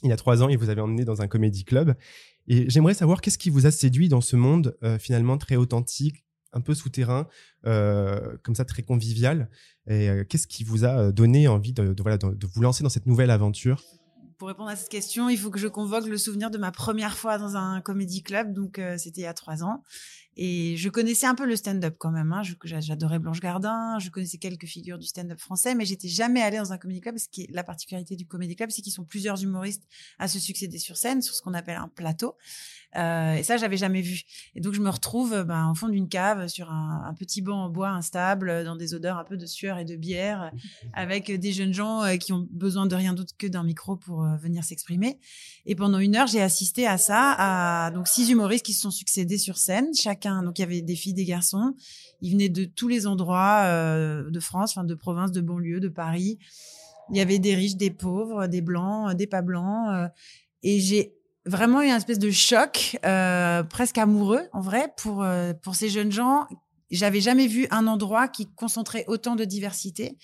Il 0.04 0.10
y 0.10 0.14
a 0.14 0.18
trois 0.18 0.44
ans, 0.44 0.50
il 0.50 0.58
vous 0.58 0.70
avait 0.70 0.82
emmené 0.82 1.06
dans 1.06 1.22
un 1.22 1.28
comédie 1.28 1.64
club. 1.64 1.96
Et 2.48 2.70
j'aimerais 2.70 2.94
savoir 2.94 3.22
qu'est-ce 3.22 3.38
qui 3.38 3.50
vous 3.50 3.66
a 3.66 3.72
séduit 3.72 4.10
dans 4.10 4.22
ce 4.22 4.36
monde 4.36 4.78
euh, 4.84 4.98
finalement 4.98 5.38
très 5.38 5.56
authentique, 5.56 6.26
un 6.54 6.62
peu 6.62 6.74
souterrain, 6.74 7.28
euh, 7.66 8.38
comme 8.44 8.56
ça 8.56 8.66
très 8.66 8.84
convivial. 8.84 9.50
Et 9.88 10.10
euh, 10.10 10.24
qu'est-ce 10.24 10.48
qui 10.48 10.64
vous 10.64 10.86
a 10.86 11.12
donné 11.12 11.48
envie 11.48 11.74
de, 11.74 11.94
voilà, 12.02 12.18
de, 12.18 12.48
vous 12.48 12.62
lancer 12.62 12.84
dans 12.84 12.90
cette 12.90 13.06
nouvelle 13.06 13.32
aventure? 13.32 13.84
Pour 14.38 14.48
répondre 14.48 14.70
à 14.70 14.76
cette 14.76 14.90
question, 14.90 15.30
il 15.30 15.38
faut 15.38 15.50
que 15.50 15.60
je 15.60 15.68
convoque 15.68 16.06
le 16.06 16.18
souvenir 16.18 16.52
de 16.52 16.58
ma 16.58 16.72
première 16.72 17.18
fois 17.18 17.38
dans 17.38 17.58
un 17.58 17.82
comédie 17.82 18.22
club. 18.22 18.54
Donc, 18.54 18.80
c'était 18.98 19.22
il 19.22 19.24
y 19.24 19.28
a 19.28 19.34
trois 19.34 19.64
ans. 19.64 19.84
Et 20.40 20.78
je 20.78 20.88
connaissais 20.90 21.26
un 21.26 21.34
peu 21.34 21.48
le 21.48 21.56
stand-up 21.56 21.96
quand 21.98 22.12
même. 22.12 22.32
Hein. 22.32 22.44
J'adorais 22.64 23.18
Blanche 23.18 23.40
Gardin. 23.40 23.98
Je 24.00 24.12
connaissais 24.12 24.38
quelques 24.38 24.68
figures 24.68 25.00
du 25.00 25.08
stand-up 25.08 25.40
français, 25.40 25.74
mais 25.74 25.84
j'étais 25.84 26.08
jamais 26.08 26.44
allée 26.44 26.58
dans 26.58 26.72
un 26.72 26.78
comédie 26.78 27.02
club. 27.02 27.18
Ce 27.18 27.28
qui 27.28 27.44
est 27.44 27.52
la 27.52 27.64
particularité 27.64 28.16
du 28.16 28.28
comédie 28.28 28.56
club, 28.56 28.70
c'est 28.70 28.84
qu'ils 28.84 28.94
sont 28.94 29.04
plusieurs 29.04 29.42
humoristes 29.42 29.88
à 30.20 30.28
se 30.28 30.38
succéder 30.38 30.78
sur 30.78 30.96
scène, 30.96 31.24
sur 31.24 31.34
ce 31.34 31.42
qu'on 31.42 31.56
appelle 31.56 31.78
un 31.78 31.88
plateau. 31.88 32.36
Euh, 32.98 33.36
et 33.36 33.44
ça, 33.44 33.58
j'avais 33.58 33.78
jamais 33.78 34.02
vu. 34.02 34.24
Et 34.56 34.62
donc, 34.62 34.74
je 34.74 34.82
me 34.82 34.90
retrouve 34.90 35.34
euh, 35.34 35.44
ben, 35.44 35.70
au 35.72 35.76
fond 35.76 35.88
d'une 35.88 36.10
cave, 36.10 36.48
sur 36.48 36.72
un, 36.72 37.14
petit 37.18 37.42
banc 37.42 37.66
en 37.66 37.70
bois 37.70 37.90
instable, 37.90 38.50
euh, 38.50 38.64
dans 38.64 38.76
des 38.76 38.94
odeurs 38.94 39.18
un 39.18 39.24
peu 39.24 39.38
de 39.38 39.46
sueur 39.46 39.78
et 39.78 39.86
de 39.86 39.96
bière, 39.96 40.52
avec 40.94 41.32
des 41.32 41.54
jeunes 41.54 41.74
gens 41.74 42.04
qui 42.18 42.34
ont 42.34 42.48
besoin 42.52 42.86
de 42.86 42.96
rien 42.96 43.14
d'autre 43.14 43.34
que 43.38 43.48
d'un 43.48 43.64
micro 43.64 43.96
pour 43.96 44.24
venir 44.38 44.64
s'exprimer. 44.64 45.20
Et 45.66 45.76
pendant 45.76 46.00
une 46.00 46.16
heure, 46.16 46.28
j'ai 46.28 46.42
assisté 46.42 46.88
à 46.88 46.98
ça, 46.98 47.36
à 47.38 47.92
donc 47.92 48.08
six 48.08 48.30
humoristes 48.30 48.66
qui 48.66 48.74
se 48.74 48.82
sont 48.82 48.92
succédés 48.92 49.38
sur 49.38 49.58
scène, 49.58 49.94
chacun. 49.94 50.44
Donc, 50.44 50.60
il 50.60 50.62
y 50.62 50.66
avait 50.66 50.82
des 50.82 50.96
filles, 50.96 51.14
des 51.14 51.26
garçons. 51.26 51.76
Ils 52.22 52.32
venaient 52.32 52.50
de 52.50 52.66
tous 52.66 52.88
les 52.88 53.06
endroits 53.08 53.64
de 53.68 54.40
France, 54.40 54.72
enfin 54.72 54.84
de 54.84 54.96
province, 54.96 55.32
de 55.32 55.42
banlieue, 55.42 55.80
de 55.80 55.90
Paris. 55.90 56.40
Il 57.12 57.18
y 57.18 57.22
avait 57.22 57.40
des 57.40 57.56
riches, 57.56 57.76
des 57.76 57.92
pauvres, 57.92 58.48
des 58.48 58.62
blancs, 58.62 59.16
des 59.16 59.28
pas 59.28 59.42
blancs. 59.42 60.10
et 60.64 60.80
j'ai 60.80 61.17
vraiment 61.48 61.82
eu 61.82 61.88
une 61.88 61.96
espèce 61.96 62.20
de 62.20 62.32
choc, 62.32 62.98
euh, 63.06 63.64
presque 63.64 63.98
amoureux 63.98 64.48
en 64.54 64.62
vrai, 64.62 64.94
pour, 64.98 65.24
euh, 65.24 65.54
pour 65.54 65.76
ces 65.76 65.90
jeunes 65.90 66.12
gens. 66.12 66.48
J'avais 66.90 67.20
jamais 67.20 67.48
vu 67.48 67.68
un 67.70 67.86
endroit 67.86 68.30
qui 68.30 68.48
concentrait 68.48 69.04
autant 69.08 69.36
de 69.36 69.44
diversité 69.44 70.18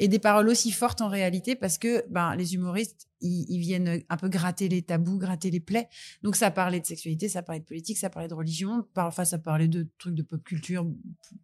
et 0.00 0.08
des 0.08 0.18
paroles 0.18 0.48
aussi 0.48 0.72
fortes 0.72 1.00
en 1.00 1.08
réalité 1.08 1.54
parce 1.54 1.78
que 1.78 2.04
ben, 2.10 2.34
les 2.34 2.54
humoristes, 2.54 3.06
ils, 3.20 3.60
viennent 3.60 4.02
un 4.08 4.16
peu 4.16 4.28
gratter 4.28 4.68
les 4.68 4.82
tabous, 4.82 5.18
gratter 5.18 5.50
les 5.50 5.60
plaies. 5.60 5.88
Donc 6.22 6.34
ça 6.34 6.50
parlait 6.50 6.80
de 6.80 6.86
sexualité, 6.86 7.28
ça 7.28 7.42
parlait 7.42 7.60
de 7.60 7.64
politique, 7.64 7.98
ça 7.98 8.10
parlait 8.10 8.28
de 8.28 8.34
religion, 8.34 8.84
parfois 8.94 9.24
ça 9.24 9.38
parlait 9.38 9.68
de 9.68 9.88
trucs 9.98 10.14
de 10.14 10.22
pop 10.22 10.42
culture 10.42 10.86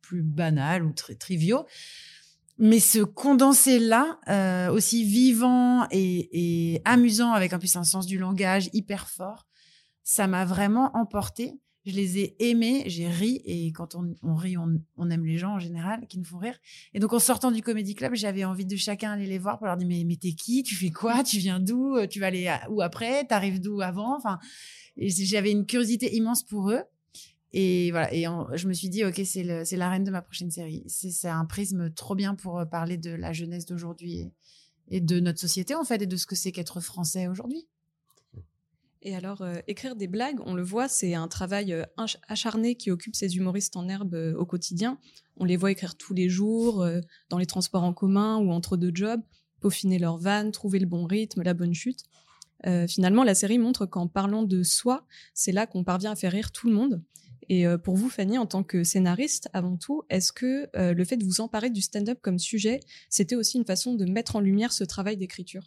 plus 0.01 0.23
banals 0.23 0.85
ou 0.85 0.93
très 0.93 1.15
triviaux. 1.15 1.67
Mais 2.59 2.79
ce 2.79 3.01
condensé-là, 3.01 4.19
euh, 4.29 4.73
aussi 4.73 5.05
vivant 5.05 5.87
et, 5.91 6.75
et 6.75 6.83
amusant, 6.85 7.33
avec 7.33 7.53
en 7.53 7.59
plus 7.59 7.75
un 7.77 7.85
sens 7.85 8.07
du 8.07 8.17
langage 8.19 8.71
hyper 8.73 9.09
fort, 9.09 9.47
ça 10.05 10.27
m'a 10.27 10.45
vraiment 10.45 10.91
emporté. 10.97 11.59
Je 11.87 11.93
les 11.93 12.19
ai 12.19 12.37
aimés, 12.39 12.85
j'ai 12.87 13.09
ri, 13.09 13.43
et 13.45 13.71
quand 13.73 13.95
on, 13.95 14.15
on 14.23 14.35
rit, 14.35 14.57
on, 14.57 14.81
on 14.97 15.11
aime 15.11 15.27
les 15.27 15.37
gens 15.37 15.55
en 15.55 15.59
général 15.59 16.07
qui 16.09 16.17
nous 16.19 16.25
font 16.25 16.39
rire. 16.39 16.59
Et 16.95 16.99
donc 16.99 17.13
en 17.13 17.19
sortant 17.19 17.51
du 17.51 17.61
Comedy 17.61 17.95
Club, 17.95 18.15
j'avais 18.15 18.45
envie 18.45 18.65
de 18.65 18.77
chacun 18.77 19.13
aller 19.13 19.27
les 19.27 19.37
voir 19.39 19.59
pour 19.59 19.67
leur 19.67 19.77
dire 19.77 19.87
mais, 19.87 20.03
mais 20.07 20.17
t'es 20.17 20.33
qui? 20.33 20.63
Tu 20.63 20.77
fais 20.77 20.91
quoi? 20.91 21.23
Tu 21.25 21.39
viens 21.39 21.61
d'où? 21.61 21.99
Tu 22.07 22.21
vas 22.21 22.29
aller 22.29 22.47
à- 22.47 22.71
où 22.71 22.81
après? 22.81 23.25
T'arrives 23.25 23.61
d'où 23.61 23.83
avant? 23.83 24.17
Enfin, 24.17 24.39
j'avais 24.97 25.51
une 25.51 25.67
curiosité 25.67 26.15
immense 26.17 26.43
pour 26.43 26.71
eux. 26.71 26.85
Et 27.57 27.93
voilà, 27.93 28.13
et 28.13 28.25
je 28.55 28.67
me 28.67 28.73
suis 28.73 28.89
dit, 28.89 29.05
ok, 29.05 29.21
c'est 29.25 29.45
le- 29.45 29.65
c'est 29.65 29.77
la 29.77 29.89
reine 29.89 30.03
de 30.03 30.11
ma 30.11 30.23
prochaine 30.23 30.51
série. 30.51 30.83
C'est 30.89 31.29
un 31.29 31.45
prisme 31.45 31.89
trop 31.95 32.17
bien 32.17 32.35
pour 32.35 32.59
euh, 32.59 32.65
parler 32.65 32.97
de 32.99 33.11
la 33.13 33.33
jeunesse 33.33 33.65
d'aujourd'hui 33.65 34.29
et, 34.89 35.01
de 35.01 35.21
notre 35.21 35.39
société, 35.39 35.73
en 35.77 35.85
fait, 35.85 36.03
et 36.03 36.07
de 36.09 36.17
ce 36.17 36.27
que 36.27 36.35
c'est 36.35 36.51
qu'être 36.51 36.81
français 36.81 37.29
aujourd'hui. 37.29 37.69
Et 39.03 39.15
alors, 39.15 39.43
euh, 39.43 39.61
écrire 39.69 39.95
des 39.95 40.09
blagues, 40.09 40.41
on 40.47 40.55
le 40.55 40.65
voit, 40.65 40.89
c'est 40.89 41.15
un 41.15 41.29
travail 41.29 41.73
euh, 41.73 41.85
ach- 41.97 42.17
acharné 42.27 42.75
qui 42.75 42.91
occupe 42.91 43.15
ces 43.15 43.37
humoristes 43.37 43.77
en 43.77 43.89
herbe 43.89 44.35
au 44.37 44.45
quotidien. 44.47 44.99
On 45.37 45.45
les 45.45 45.57
voit 45.57 45.71
écrire 45.71 45.95
tous 45.97 46.13
les 46.13 46.29
jours, 46.29 46.85
dans 47.29 47.39
les 47.39 47.47
transports 47.47 47.85
en 47.85 47.93
commun 47.93 48.39
ou 48.39 48.51
entre 48.51 48.77
deux 48.77 48.91
jobs, 48.93 49.21
peaufiner 49.61 50.01
leurs 50.01 50.19
vannes, 50.19 50.51
trouver 50.51 50.81
le 50.81 50.87
bon 50.87 51.05
rythme, 51.07 51.43
la 51.43 51.55
bonne 51.55 51.75
chute. 51.75 52.01
Finalement, 52.89 53.25
la 53.25 53.35
série 53.35 53.59
montre 53.59 53.85
qu'en 53.85 54.07
parlant 54.09 54.43
de 54.45 54.63
soi, 54.63 55.07
c'est 55.35 55.53
là 55.53 55.67
qu'on 55.67 55.85
parvient 55.85 56.13
à 56.13 56.17
faire 56.17 56.33
rire 56.33 56.51
tout 56.53 56.69
le 56.69 56.75
monde. 56.75 57.03
Et 57.49 57.67
euh, 57.67 57.79
pour 57.79 57.97
vous, 57.97 58.09
Fanny, 58.09 58.39
en 58.39 58.47
tant 58.47 58.63
que 58.63 58.85
scénariste, 58.85 59.49
avant 59.53 59.77
tout, 59.77 60.03
est-ce 60.11 60.33
que 60.33 60.69
euh, 60.77 60.95
le 60.95 61.05
fait 61.05 61.17
de 61.17 61.25
vous 61.25 61.41
emparer 61.41 61.71
du 61.71 61.81
stand-up 61.81 62.19
comme 62.23 62.39
sujet, 62.39 62.81
c'était 63.11 63.37
aussi 63.37 63.59
une 63.59 63.65
façon 63.65 63.95
de 63.95 64.05
mettre 64.05 64.37
en 64.37 64.41
lumière 64.41 64.73
ce 64.73 64.85
travail 64.85 65.17
d'écriture? 65.17 65.67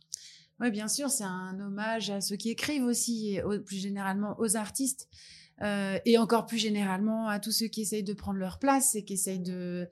Oui, 0.60 0.72
bien 0.72 0.88
sûr, 0.88 1.10
c'est 1.10 1.24
un 1.24 1.60
hommage 1.60 2.10
à 2.10 2.20
ceux 2.20 2.36
qui 2.36 2.50
écrivent 2.50 2.86
aussi, 2.86 3.40
plus 3.66 3.78
généralement 3.78 4.36
aux 4.40 4.56
artistes, 4.56 5.08
euh, 5.62 6.00
et 6.06 6.18
encore 6.18 6.46
plus 6.46 6.58
généralement 6.58 7.28
à 7.28 7.40
tous 7.40 7.52
ceux 7.52 7.68
qui 7.68 7.82
essayent 7.82 8.04
de 8.04 8.14
prendre 8.14 8.40
leur 8.40 8.58
place 8.58 8.96
et 8.96 9.04
qui 9.04 9.14
essayent 9.14 9.40
de, 9.40 9.88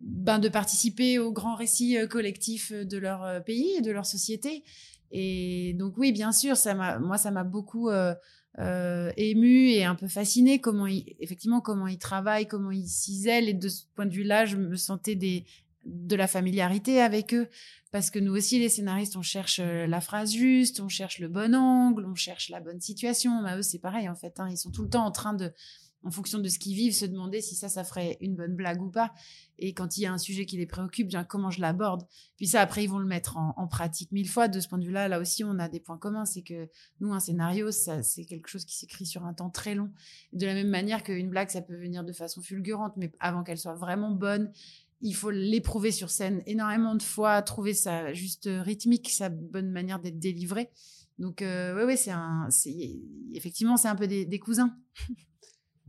ben, 0.00 0.38
participer 0.50 1.18
au 1.18 1.32
grand 1.32 1.54
récit 1.54 1.96
collectif 2.10 2.72
de 2.72 2.98
leur 2.98 3.42
pays 3.44 3.76
et 3.78 3.80
de 3.80 3.90
leur 3.90 4.04
société. 4.04 4.62
Et 5.10 5.74
donc 5.78 5.96
oui, 5.96 6.12
bien 6.12 6.32
sûr, 6.32 6.56
ça 6.56 6.98
moi, 6.98 7.16
ça 7.16 7.30
m'a 7.30 7.44
beaucoup 7.44 7.88
euh, 8.58 9.12
ému 9.16 9.70
et 9.70 9.84
un 9.84 9.94
peu 9.94 10.08
fasciné 10.08 10.60
comment 10.60 10.86
effectivement, 10.86 11.60
comment 11.60 11.86
ils 11.86 11.98
travaillent, 11.98 12.46
comment 12.46 12.70
ils 12.70 12.88
cisèlent. 12.88 13.48
Et 13.48 13.54
de 13.54 13.68
ce 13.68 13.84
point 13.94 14.06
de 14.06 14.12
vue-là, 14.12 14.44
je 14.46 14.56
me 14.56 14.76
sentais 14.76 15.14
des, 15.14 15.44
de 15.84 16.16
la 16.16 16.26
familiarité 16.26 17.00
avec 17.00 17.32
eux. 17.34 17.48
Parce 17.92 18.10
que 18.10 18.18
nous 18.20 18.36
aussi, 18.36 18.58
les 18.60 18.68
scénaristes, 18.68 19.16
on 19.16 19.22
cherche 19.22 19.58
euh, 19.60 19.86
la 19.86 20.00
phrase 20.00 20.32
juste, 20.32 20.80
on 20.80 20.88
cherche 20.88 21.18
le 21.18 21.28
bon 21.28 21.54
angle, 21.56 22.06
on 22.06 22.14
cherche 22.14 22.48
la 22.48 22.60
bonne 22.60 22.80
situation. 22.80 23.42
Mais 23.42 23.56
eux, 23.56 23.62
c'est 23.62 23.80
pareil, 23.80 24.08
en 24.08 24.14
fait. 24.14 24.38
hein. 24.38 24.48
Ils 24.48 24.58
sont 24.58 24.70
tout 24.70 24.82
le 24.82 24.90
temps 24.90 25.04
en 25.04 25.10
train 25.10 25.34
de, 25.34 25.52
en 26.02 26.10
fonction 26.10 26.38
de 26.38 26.48
ce 26.48 26.58
qu'ils 26.58 26.74
vivent, 26.74 26.94
se 26.94 27.04
demander 27.04 27.40
si 27.40 27.54
ça, 27.54 27.68
ça 27.68 27.84
ferait 27.84 28.16
une 28.20 28.34
bonne 28.34 28.54
blague 28.54 28.80
ou 28.82 28.90
pas. 28.90 29.12
Et 29.58 29.74
quand 29.74 29.98
il 29.98 30.02
y 30.02 30.06
a 30.06 30.12
un 30.12 30.18
sujet 30.18 30.46
qui 30.46 30.56
les 30.56 30.66
préoccupe, 30.66 31.08
bien 31.08 31.24
comment 31.24 31.50
je 31.50 31.60
l'aborde? 31.60 32.06
Puis 32.38 32.46
ça, 32.46 32.62
après, 32.62 32.84
ils 32.84 32.86
vont 32.86 32.98
le 32.98 33.06
mettre 33.06 33.36
en, 33.36 33.68
pratique 33.68 34.10
mille 34.10 34.28
fois. 34.28 34.48
De 34.48 34.60
ce 34.60 34.68
point 34.68 34.78
de 34.78 34.84
vue-là, 34.84 35.08
là 35.08 35.20
aussi, 35.20 35.44
on 35.44 35.58
a 35.58 35.68
des 35.68 35.80
points 35.80 35.98
communs. 35.98 36.24
C'est 36.24 36.42
que 36.42 36.68
nous, 37.00 37.12
un 37.12 37.20
scénario, 37.20 37.70
c'est 37.70 38.24
quelque 38.24 38.48
chose 38.48 38.64
qui 38.64 38.76
s'écrit 38.76 39.04
sur 39.04 39.24
un 39.26 39.34
temps 39.34 39.50
très 39.50 39.74
long. 39.74 39.90
De 40.32 40.46
la 40.46 40.54
même 40.54 40.70
manière 40.70 41.02
qu'une 41.02 41.28
blague, 41.28 41.50
ça 41.50 41.60
peut 41.60 41.76
venir 41.76 42.02
de 42.02 42.12
façon 42.12 42.40
fulgurante, 42.40 42.94
mais 42.96 43.12
avant 43.20 43.42
qu'elle 43.42 43.58
soit 43.58 43.74
vraiment 43.74 44.10
bonne, 44.10 44.50
il 45.02 45.14
faut 45.14 45.30
l'éprouver 45.30 45.92
sur 45.92 46.08
scène 46.10 46.42
énormément 46.46 46.94
de 46.94 47.02
fois, 47.02 47.42
trouver 47.42 47.74
sa 47.74 48.12
juste 48.14 48.48
rythmique, 48.50 49.10
sa 49.10 49.28
bonne 49.28 49.70
manière 49.70 50.00
d'être 50.00 50.18
délivrée. 50.18 50.70
Donc, 51.18 51.42
euh, 51.42 51.84
ouais, 51.84 51.96
c'est 51.96 52.10
un, 52.10 52.48
effectivement, 53.34 53.76
c'est 53.76 53.88
un 53.88 53.96
peu 53.96 54.06
des 54.06 54.38
cousins. 54.38 54.74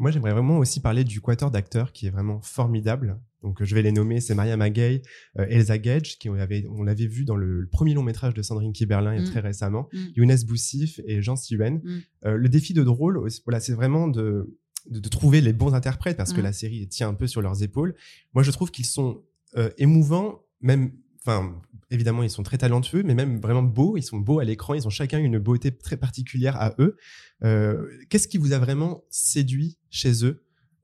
Moi, 0.01 0.11
j'aimerais 0.11 0.31
vraiment 0.31 0.57
aussi 0.57 0.79
parler 0.79 1.03
du 1.03 1.21
quatuor 1.21 1.51
d'acteurs 1.51 1.91
qui 1.93 2.07
est 2.07 2.09
vraiment 2.09 2.41
formidable. 2.41 3.19
Donc, 3.43 3.61
euh, 3.61 3.65
je 3.65 3.75
vais 3.75 3.81
les 3.83 3.91
nommer. 3.91 4.19
C'est 4.19 4.33
Maria 4.35 4.57
Magay, 4.57 5.03
euh, 5.39 5.45
Elsa 5.47 5.77
Gage, 5.77 6.17
qui 6.17 6.27
on 6.29 6.33
avait, 6.33 6.65
on 6.69 6.83
l'avait 6.83 7.05
vu 7.05 7.23
dans 7.23 7.35
le, 7.35 7.61
le 7.61 7.67
premier 7.67 7.93
long 7.93 8.01
métrage 8.03 8.33
de 8.33 8.41
Sandrine 8.41 8.73
Kiberlin 8.73 9.13
il 9.13 9.19
y 9.19 9.23
a 9.23 9.27
Mm. 9.27 9.31
très 9.31 9.39
récemment. 9.41 9.87
Mm. 9.93 9.97
Younes 10.15 10.37
Boussif 10.47 10.99
et 11.05 11.21
Jean 11.21 11.35
Siwen. 11.35 11.81
Mm. 11.83 11.99
Euh, 12.25 12.35
le 12.35 12.49
défi 12.49 12.73
de 12.73 12.83
drôle, 12.83 13.19
voilà, 13.45 13.59
c'est 13.59 13.73
vraiment 13.73 14.07
de, 14.07 14.57
de, 14.89 14.99
de 14.99 15.09
trouver 15.09 15.39
les 15.41 15.53
bons 15.53 15.73
interprètes 15.75 16.17
parce 16.17 16.33
que 16.33 16.41
Mm. 16.41 16.43
la 16.45 16.53
série 16.53 16.87
tient 16.87 17.09
un 17.09 17.13
peu 17.13 17.27
sur 17.27 17.41
leurs 17.43 17.61
épaules. 17.61 17.93
Moi, 18.33 18.41
je 18.43 18.49
trouve 18.51 18.71
qu'ils 18.71 18.85
sont 18.85 19.23
euh, 19.55 19.69
émouvants, 19.77 20.41
même, 20.61 20.91
enfin, 21.25 21.61
évidemment, 21.89 22.23
ils 22.23 22.29
sont 22.29 22.43
très 22.43 22.57
talentueux, 22.57 23.03
mais 23.03 23.13
même 23.15 23.39
vraiment 23.39 23.63
beaux. 23.63 23.97
Ils 23.97 24.03
sont 24.03 24.17
beaux 24.17 24.39
à 24.39 24.43
l'écran. 24.43 24.73
Ils 24.73 24.87
ont 24.87 24.91
chacun 24.91 25.19
une 25.19 25.39
beauté 25.39 25.75
très 25.75 25.97
particulière 25.97 26.55
à 26.59 26.73
eux. 26.79 26.97
Euh, 27.43 27.87
Qu'est-ce 28.09 28.27
qui 28.27 28.37
vous 28.37 28.53
a 28.53 28.59
vraiment 28.59 29.03
séduit 29.09 29.77
chez 29.89 30.25
eux 30.25 30.43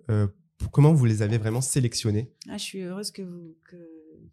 Euh, 0.09 0.27
Comment 0.71 0.91
vous 0.93 1.05
les 1.05 1.21
avez 1.21 1.37
vraiment 1.37 1.61
sélectionnés? 1.61 2.31
Ah, 2.49 2.57
je 2.57 2.63
suis 2.63 2.81
heureuse 2.81 3.11
que 3.11 3.21
vous, 3.21 3.55
que, 3.69 3.75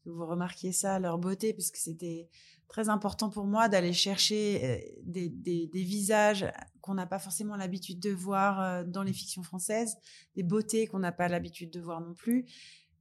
vous 0.07 0.27
remarquiez 0.27 0.73
ça, 0.73 0.99
leur 0.99 1.19
beauté, 1.19 1.53
parce 1.53 1.71
que 1.71 1.79
c'était 1.79 2.29
très 2.67 2.89
important 2.89 3.29
pour 3.29 3.45
moi 3.45 3.69
d'aller 3.69 3.93
chercher 3.93 4.61
euh, 4.65 4.79
des, 5.05 5.29
des- 5.29 5.83
visages 5.83 6.47
qu'on 6.81 6.95
n'a 6.95 7.07
pas 7.07 7.19
forcément 7.19 7.57
l'habitude 7.57 8.01
de 8.01 8.11
voir 8.11 8.85
dans 8.87 9.03
les 9.03 9.13
fictions 9.13 9.43
françaises, 9.43 9.97
des 10.35 10.43
beautés 10.43 10.87
qu'on 10.87 10.99
n'a 10.99 11.13
pas 11.13 11.29
l'habitude 11.29 11.71
de 11.71 11.81
voir 11.81 12.01
non 12.01 12.15
plus, 12.15 12.47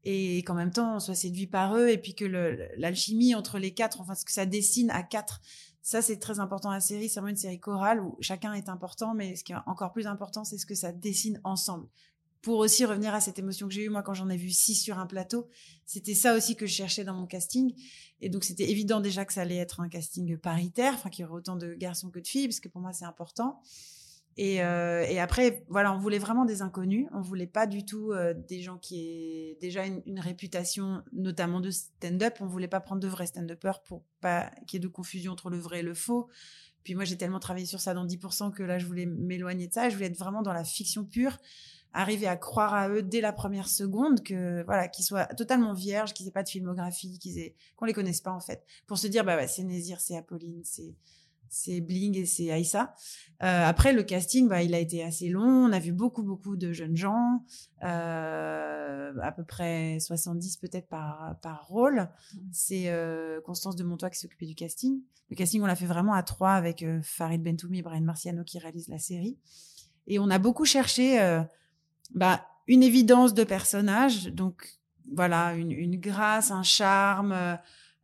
et 0.04 0.44
qu'en 0.44 0.54
même 0.54 0.72
temps 0.72 0.96
on 0.96 1.00
soit 1.00 1.16
séduit 1.16 1.48
par 1.48 1.76
eux, 1.76 1.90
et 1.90 1.98
puis 1.98 2.16
que 2.16 2.26
l'alchimie 2.78 3.36
entre 3.36 3.60
les 3.60 3.74
quatre, 3.74 4.02
enfin 4.02 4.16
ce 4.16 4.26
que 4.26 4.32
ça 4.32 4.46
dessine 4.46 4.90
à 4.92 5.04
quatre, 5.04 5.42
ça 5.82 6.02
c'est 6.02 6.18
très 6.18 6.40
important 6.40 6.70
dans 6.70 6.76
la 6.76 6.82
série, 6.82 7.10
c'est 7.10 7.20
vraiment 7.20 7.30
une 7.30 7.36
série 7.36 7.60
chorale 7.60 8.02
où 8.02 8.18
chacun 8.22 8.54
est 8.54 8.70
important, 8.70 9.14
mais 9.14 9.36
ce 9.36 9.44
qui 9.44 9.54
est 9.54 9.58
encore 9.66 9.92
plus 9.92 10.08
important, 10.08 10.44
c'est 10.44 10.58
ce 10.58 10.66
que 10.66 10.76
ça 10.76 10.92
dessine 10.92 11.40
ensemble 11.44 11.88
pour 12.44 12.60
aussi 12.60 12.84
revenir 12.84 13.16
à 13.16 13.22
cette 13.22 13.40
émotion 13.40 13.68
que 13.70 13.74
j'ai 13.74 13.86
eue 13.86 13.90
moi 13.90 14.04
quand 14.04 14.14
j'en 14.14 14.30
ai 14.30 14.36
vu 14.36 14.52
six 14.52 14.76
sur 14.76 15.00
un 15.00 15.08
plateau. 15.08 15.48
C'était 15.86 16.14
ça 16.14 16.36
aussi 16.36 16.58
que 16.58 16.68
je 16.68 16.74
cherchais 16.74 17.06
dans 17.06 17.14
mon 17.14 17.26
casting. 17.26 17.74
Et 18.20 18.28
donc 18.28 18.44
c'était 18.44 18.70
évident 18.70 19.00
déjà 19.00 19.24
que 19.24 19.32
ça 19.32 19.42
allait 19.42 19.58
être 19.58 19.80
un 19.80 19.88
casting 19.88 20.38
paritaire, 20.38 20.94
enfin 20.94 21.10
qu'il 21.10 21.24
y 21.24 21.26
aurait 21.26 21.38
autant 21.38 21.56
de 21.56 21.74
garçons 21.74 22.10
que 22.10 22.20
de 22.20 22.28
filles, 22.28 22.50
parce 22.50 22.60
que 22.60 22.68
pour 22.68 22.82
moi 22.82 22.92
c'est 22.92 23.06
important. 23.06 23.62
Et, 24.38 24.64
euh, 24.64 25.06
et 25.08 25.20
après, 25.20 25.64
voilà, 25.70 25.94
on 25.94 25.98
voulait 25.98 26.18
vraiment 26.18 26.46
des 26.46 26.62
inconnus. 26.62 27.08
On 27.14 27.22
voulait 27.22 27.48
pas 27.48 27.68
du 27.68 27.86
tout 27.86 28.12
euh, 28.12 28.34
des 28.34 28.62
gens 28.62 28.78
qui 28.78 29.00
aient 29.00 29.58
déjà 29.62 29.86
une, 29.86 30.20
réputation, 30.20 31.04
notamment 31.12 31.60
de 31.60 31.70
stand-up. 31.70 32.36
On 32.40 32.48
voulait 32.48 32.68
pas 32.68 32.80
prendre 32.80 33.02
de 33.02 33.08
vrais 33.08 33.28
stand-uppers 33.28 33.84
pour 33.84 34.04
pas 34.22 34.52
qu'il 34.68 34.78
y 34.78 34.84
ait 34.84 34.88
de 34.88 34.88
confusion 34.88 35.34
entre 35.34 35.50
le 35.50 35.58
vrai 35.58 35.80
et 35.80 35.84
le 35.84 35.94
faux. 35.94 36.30
Puis 36.84 36.96
moi, 36.96 37.06
j'ai 37.06 37.18
tellement 37.18 37.40
travaillé 37.40 37.66
sur 37.66 37.80
ça 37.80 37.94
dans 37.94 38.06
10% 38.06 38.52
que 38.52 38.64
là, 38.64 38.80
je 38.80 38.86
voulais 38.86 39.06
m'éloigner 39.06 39.68
de 39.68 39.74
ça. 39.74 39.90
Je 39.90 39.96
voulais 39.96 40.08
être 40.08 40.18
vraiment 40.18 40.42
dans 40.42 40.52
la 40.52 40.64
fiction 40.64 41.06
pure, 41.06 41.38
arriver 41.94 42.28
à 42.28 42.36
croire 42.36 42.74
à 42.74 42.90
eux 42.90 43.04
dès 43.04 43.22
la 43.22 43.34
première 43.34 43.70
seconde, 43.70 44.24
que 44.24 44.64
voilà, 44.66 44.88
qu'ils 44.88 45.06
soient 45.06 45.26
totalement 45.26 45.74
vierges, 45.74 46.14
qu'ils 46.14 46.28
aient 46.28 46.32
pas 46.32 46.44
de 46.44 46.50
filmographie, 46.50 47.20
qu'ils 47.20 47.38
aient, 47.38 47.56
qu'on 47.78 47.86
les 47.86 47.94
connaisse 47.94 48.20
pas 48.20 48.32
en 48.32 48.42
fait, 48.42 48.66
pour 48.88 48.98
se 48.98 49.08
dire 49.08 49.24
bah 49.24 49.48
c'est 49.48 49.64
Nézir, 49.64 50.02
c'est 50.02 50.18
Apolline, 50.18 50.62
c'est 50.66 50.96
c'est 51.54 51.82
Bling 51.82 52.18
et 52.18 52.26
c'est 52.26 52.52
Aïssa. 52.52 52.96
Euh, 53.44 53.66
après 53.66 53.94
le 53.94 54.04
casting, 54.04 54.48
bah, 54.48 54.64
il 54.64 54.74
a 54.74 54.80
été 54.80 55.04
assez 55.04 55.30
long. 55.30 55.68
On 55.68 55.72
a 55.72 55.80
vu 55.80 55.92
beaucoup 55.92 56.24
beaucoup 56.24 56.56
de 56.56 56.72
jeunes 56.72 56.98
gens, 56.98 57.44
euh, 57.84 59.14
à 59.22 59.32
peu 59.32 59.44
près 59.44 60.00
70 60.00 60.58
peut-être 60.58 60.88
par 60.88 61.38
par 61.42 61.68
rôle. 61.68 62.10
C'est 62.52 62.90
euh, 62.90 63.40
Constance 63.42 63.76
de 63.76 63.84
Montois 63.84 64.10
qui 64.10 64.20
s'occupait 64.20 64.48
du 64.48 64.56
casting. 64.56 65.02
Le 65.30 65.36
casting, 65.36 65.62
on 65.62 65.66
l'a 65.66 65.76
fait 65.76 65.86
vraiment 65.86 66.14
à 66.14 66.24
trois 66.24 66.54
avec 66.54 66.84
euh, 66.84 67.02
Farid 67.04 67.44
Bentoumi 67.44 67.80
et 67.80 67.82
Brian 67.82 68.02
Marciano 68.02 68.44
qui 68.44 68.60
réalisent 68.60 68.90
la 68.90 69.00
série. 69.00 69.38
Et 70.08 70.20
on 70.20 70.30
a 70.30 70.40
beaucoup 70.40 70.66
cherché 70.66 71.22
euh, 71.22 71.42
bah, 72.16 72.48
une 72.68 72.84
évidence 72.84 73.34
de 73.34 73.44
personnage, 73.44 74.28
donc 74.28 74.80
voilà, 75.14 75.54
une, 75.54 75.72
une 75.72 76.00
grâce, 76.00 76.52
un 76.52 76.64
charme, 76.64 77.58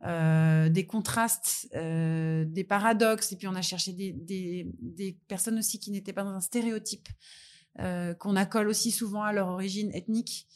euh, 0.06 0.70
des 0.70 0.86
contrastes, 0.86 1.68
euh, 1.74 2.46
des 2.46 2.64
paradoxes, 2.64 3.32
et 3.32 3.36
puis 3.36 3.46
on 3.48 3.54
a 3.54 3.60
cherché 3.60 3.92
des, 3.92 5.18
personnes 5.28 5.58
aussi 5.58 5.78
qui 5.78 5.90
n'étaient 5.90 6.14
pas 6.14 6.24
dans 6.24 6.30
un 6.30 6.40
stéréotype, 6.40 7.08
euh, 7.80 8.14
qu'on 8.14 8.34
accole 8.34 8.68
aussi 8.68 8.92
souvent 8.92 9.22
à 9.22 9.34
leur 9.34 9.48
origine 9.48 9.90
ethnique. 9.92 10.46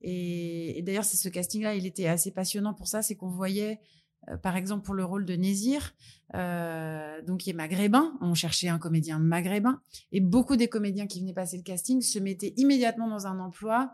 Et, 0.00 0.78
et 0.78 0.82
d'ailleurs, 0.82 1.04
c'est 1.04 1.18
ce 1.18 1.28
casting-là, 1.28 1.74
il 1.74 1.84
était 1.84 2.06
assez 2.06 2.30
passionnant 2.30 2.72
pour 2.72 2.88
ça, 2.88 3.02
c'est 3.02 3.14
qu'on 3.14 3.28
voyait, 3.28 3.78
par 4.42 4.56
exemple, 4.56 4.86
pour 4.86 4.94
le 4.94 5.04
rôle 5.04 5.26
de 5.26 5.34
Nézir, 5.34 5.94
donc 6.32 7.40
qui 7.40 7.50
est 7.50 7.54
maghrébin, 7.54 8.16
on 8.22 8.32
cherchait 8.32 8.68
un 8.68 8.78
comédien 8.78 9.18
maghrébin, 9.18 9.82
et 10.12 10.20
beaucoup 10.20 10.56
des 10.56 10.68
comédiens 10.68 11.06
qui 11.06 11.20
venaient 11.20 11.34
passer 11.34 11.58
le 11.58 11.62
casting 11.62 12.00
se 12.00 12.18
mettaient 12.18 12.54
immédiatement 12.56 13.08
dans 13.08 13.26
un 13.26 13.38
emploi 13.38 13.92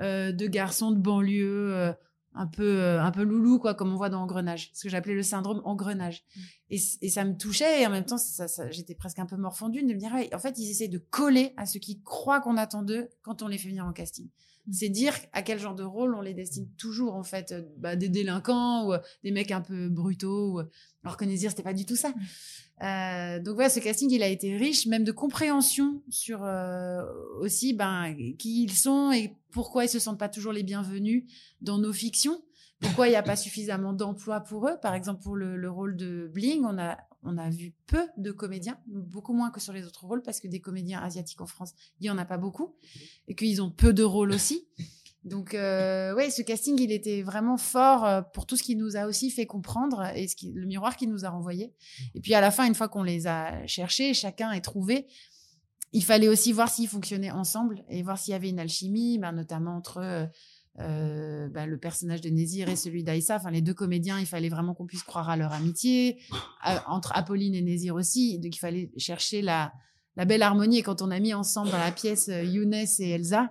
de 0.00 0.46
garçon 0.46 0.92
de 0.92 0.98
banlieue, 0.98 1.94
un 2.36 2.46
peu 2.46 2.62
euh, 2.80 3.02
un 3.02 3.10
peu 3.10 3.22
loulou 3.22 3.58
quoi, 3.58 3.74
comme 3.74 3.92
on 3.92 3.96
voit 3.96 4.10
dans 4.10 4.22
Engrenage, 4.22 4.70
ce 4.74 4.82
que 4.84 4.88
j'appelais 4.88 5.14
le 5.14 5.22
syndrome 5.22 5.60
Engrenage. 5.64 6.24
Et, 6.70 6.78
c- 6.78 6.98
et 7.02 7.08
ça 7.08 7.24
me 7.24 7.36
touchait 7.36 7.82
et 7.82 7.86
en 7.86 7.90
même 7.90 8.04
temps, 8.04 8.18
ça, 8.18 8.46
ça- 8.48 8.70
j'étais 8.70 8.94
presque 8.94 9.18
un 9.18 9.26
peu 9.26 9.36
morfondue 9.36 9.82
de 9.82 9.88
me 9.88 9.98
dire, 9.98 10.12
ouais, 10.14 10.32
en 10.34 10.38
fait, 10.38 10.58
ils 10.58 10.70
essaient 10.70 10.88
de 10.88 10.98
coller 10.98 11.52
à 11.56 11.66
ce 11.66 11.78
qu'ils 11.78 12.02
croient 12.02 12.40
qu'on 12.40 12.56
attend 12.56 12.82
d'eux 12.82 13.08
quand 13.22 13.42
on 13.42 13.48
les 13.48 13.58
fait 13.58 13.68
venir 13.68 13.84
en 13.86 13.92
casting. 13.92 14.28
C'est 14.72 14.88
dire 14.88 15.14
à 15.32 15.42
quel 15.42 15.60
genre 15.60 15.76
de 15.76 15.84
rôle 15.84 16.16
on 16.16 16.20
les 16.20 16.34
destine 16.34 16.68
toujours 16.76 17.14
en 17.14 17.22
fait, 17.22 17.52
euh, 17.52 17.62
bah, 17.78 17.94
des 17.94 18.08
délinquants 18.08 18.86
ou 18.88 18.94
euh, 18.94 18.98
des 19.22 19.30
mecs 19.30 19.52
un 19.52 19.60
peu 19.60 19.88
brutaux. 19.88 20.60
Ou, 20.60 20.62
alors 21.06 21.16
que 21.16 21.24
Nézir, 21.24 21.50
c'était 21.50 21.62
pas 21.62 21.72
du 21.72 21.86
tout 21.86 21.94
ça. 21.94 22.12
Euh, 22.82 23.40
donc 23.40 23.54
voilà, 23.54 23.70
ce 23.70 23.78
casting, 23.78 24.10
il 24.10 24.24
a 24.24 24.28
été 24.28 24.56
riche, 24.56 24.86
même 24.86 25.04
de 25.04 25.12
compréhension 25.12 26.02
sur 26.10 26.42
euh, 26.42 27.04
aussi 27.40 27.74
ben, 27.74 28.12
qui 28.38 28.64
ils 28.64 28.72
sont 28.72 29.12
et 29.12 29.36
pourquoi 29.52 29.84
ils 29.84 29.88
se 29.88 30.00
sentent 30.00 30.18
pas 30.18 30.28
toujours 30.28 30.52
les 30.52 30.64
bienvenus 30.64 31.24
dans 31.60 31.78
nos 31.78 31.92
fictions. 31.92 32.42
Pourquoi 32.80 33.06
il 33.06 33.10
n'y 33.10 33.16
a 33.16 33.22
pas 33.22 33.36
suffisamment 33.36 33.92
d'emplois 33.92 34.40
pour 34.40 34.68
eux 34.68 34.78
Par 34.82 34.94
exemple, 34.94 35.22
pour 35.22 35.36
le, 35.36 35.56
le 35.56 35.70
rôle 35.70 35.96
de 35.96 36.28
Bling, 36.34 36.64
on 36.64 36.76
a, 36.76 36.98
on 37.22 37.38
a 37.38 37.50
vu 37.50 37.72
peu 37.86 38.04
de 38.16 38.32
comédiens, 38.32 38.78
beaucoup 38.86 39.32
moins 39.32 39.50
que 39.50 39.60
sur 39.60 39.72
les 39.72 39.86
autres 39.86 40.04
rôles, 40.04 40.22
parce 40.22 40.40
que 40.40 40.48
des 40.48 40.60
comédiens 40.60 41.00
asiatiques 41.00 41.40
en 41.40 41.46
France, 41.46 41.72
il 42.00 42.02
n'y 42.02 42.10
en 42.10 42.18
a 42.18 42.24
pas 42.24 42.36
beaucoup, 42.36 42.74
et 43.28 43.36
qu'ils 43.36 43.62
ont 43.62 43.70
peu 43.70 43.92
de 43.92 44.02
rôles 44.02 44.32
aussi. 44.32 44.66
Donc, 45.26 45.54
euh, 45.54 46.14
ouais, 46.14 46.30
ce 46.30 46.40
casting, 46.40 46.80
il 46.80 46.92
était 46.92 47.22
vraiment 47.22 47.56
fort 47.56 48.04
euh, 48.04 48.22
pour 48.22 48.46
tout 48.46 48.56
ce 48.56 48.62
qui 48.62 48.76
nous 48.76 48.96
a 48.96 49.06
aussi 49.06 49.30
fait 49.30 49.44
comprendre 49.44 50.06
et 50.14 50.28
ce 50.28 50.36
qui, 50.36 50.52
le 50.52 50.66
miroir 50.66 50.96
qu'il 50.96 51.10
nous 51.10 51.24
a 51.24 51.30
renvoyé. 51.30 51.74
Et 52.14 52.20
puis, 52.20 52.32
à 52.34 52.40
la 52.40 52.52
fin, 52.52 52.64
une 52.64 52.76
fois 52.76 52.88
qu'on 52.88 53.02
les 53.02 53.26
a 53.26 53.66
cherchés, 53.66 54.14
chacun 54.14 54.52
est 54.52 54.60
trouvé, 54.60 55.08
il 55.92 56.04
fallait 56.04 56.28
aussi 56.28 56.52
voir 56.52 56.68
s'ils 56.68 56.86
fonctionnaient 56.86 57.32
ensemble 57.32 57.82
et 57.88 58.04
voir 58.04 58.18
s'il 58.18 58.32
y 58.32 58.34
avait 58.34 58.50
une 58.50 58.60
alchimie, 58.60 59.18
ben, 59.18 59.32
notamment 59.32 59.74
entre 59.74 59.98
euh, 59.98 60.26
euh, 60.78 61.48
ben, 61.48 61.66
le 61.66 61.76
personnage 61.76 62.20
de 62.20 62.30
Nézir 62.30 62.68
et 62.68 62.76
celui 62.76 63.02
d'Aïssa. 63.02 63.34
Enfin, 63.34 63.50
les 63.50 63.62
deux 63.62 63.74
comédiens, 63.74 64.20
il 64.20 64.26
fallait 64.26 64.48
vraiment 64.48 64.74
qu'on 64.74 64.86
puisse 64.86 65.02
croire 65.02 65.28
à 65.28 65.36
leur 65.36 65.52
amitié. 65.52 66.18
Entre 66.86 67.10
Apolline 67.16 67.56
et 67.56 67.62
Nézir 67.62 67.96
aussi. 67.96 68.38
Donc, 68.38 68.54
il 68.54 68.60
fallait 68.60 68.92
chercher 68.96 69.42
la, 69.42 69.72
la 70.14 70.24
belle 70.24 70.42
harmonie. 70.42 70.78
Et 70.78 70.82
quand 70.82 71.02
on 71.02 71.10
a 71.10 71.18
mis 71.18 71.34
ensemble 71.34 71.72
dans 71.72 71.78
la 71.78 71.90
pièce 71.90 72.28
Younes 72.28 72.74
et 72.74 73.10
Elsa, 73.10 73.50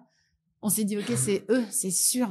on 0.65 0.69
s'est 0.69 0.83
dit, 0.85 0.97
OK, 0.97 1.11
c'est 1.15 1.45
eux, 1.49 1.63
c'est 1.69 1.91
sûr. 1.91 2.27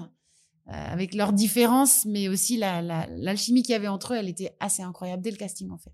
Euh, 0.69 0.73
avec 0.73 1.15
leurs 1.15 1.33
différences, 1.35 2.07
mais 2.07 2.29
aussi 2.29 2.57
la- 2.57 2.81
la- 2.81 3.07
l'alchimie 3.17 3.63
qu'il 3.63 3.73
y 3.73 3.77
avait 3.77 3.89
entre 3.89 4.15
eux, 4.15 4.17
elle 4.17 4.29
était 4.31 4.57
assez 4.61 4.83
incroyable 4.83 5.23
dès 5.23 5.31
le 5.31 5.37
casting, 5.37 5.71
en 5.71 5.79
fait. 5.79 5.93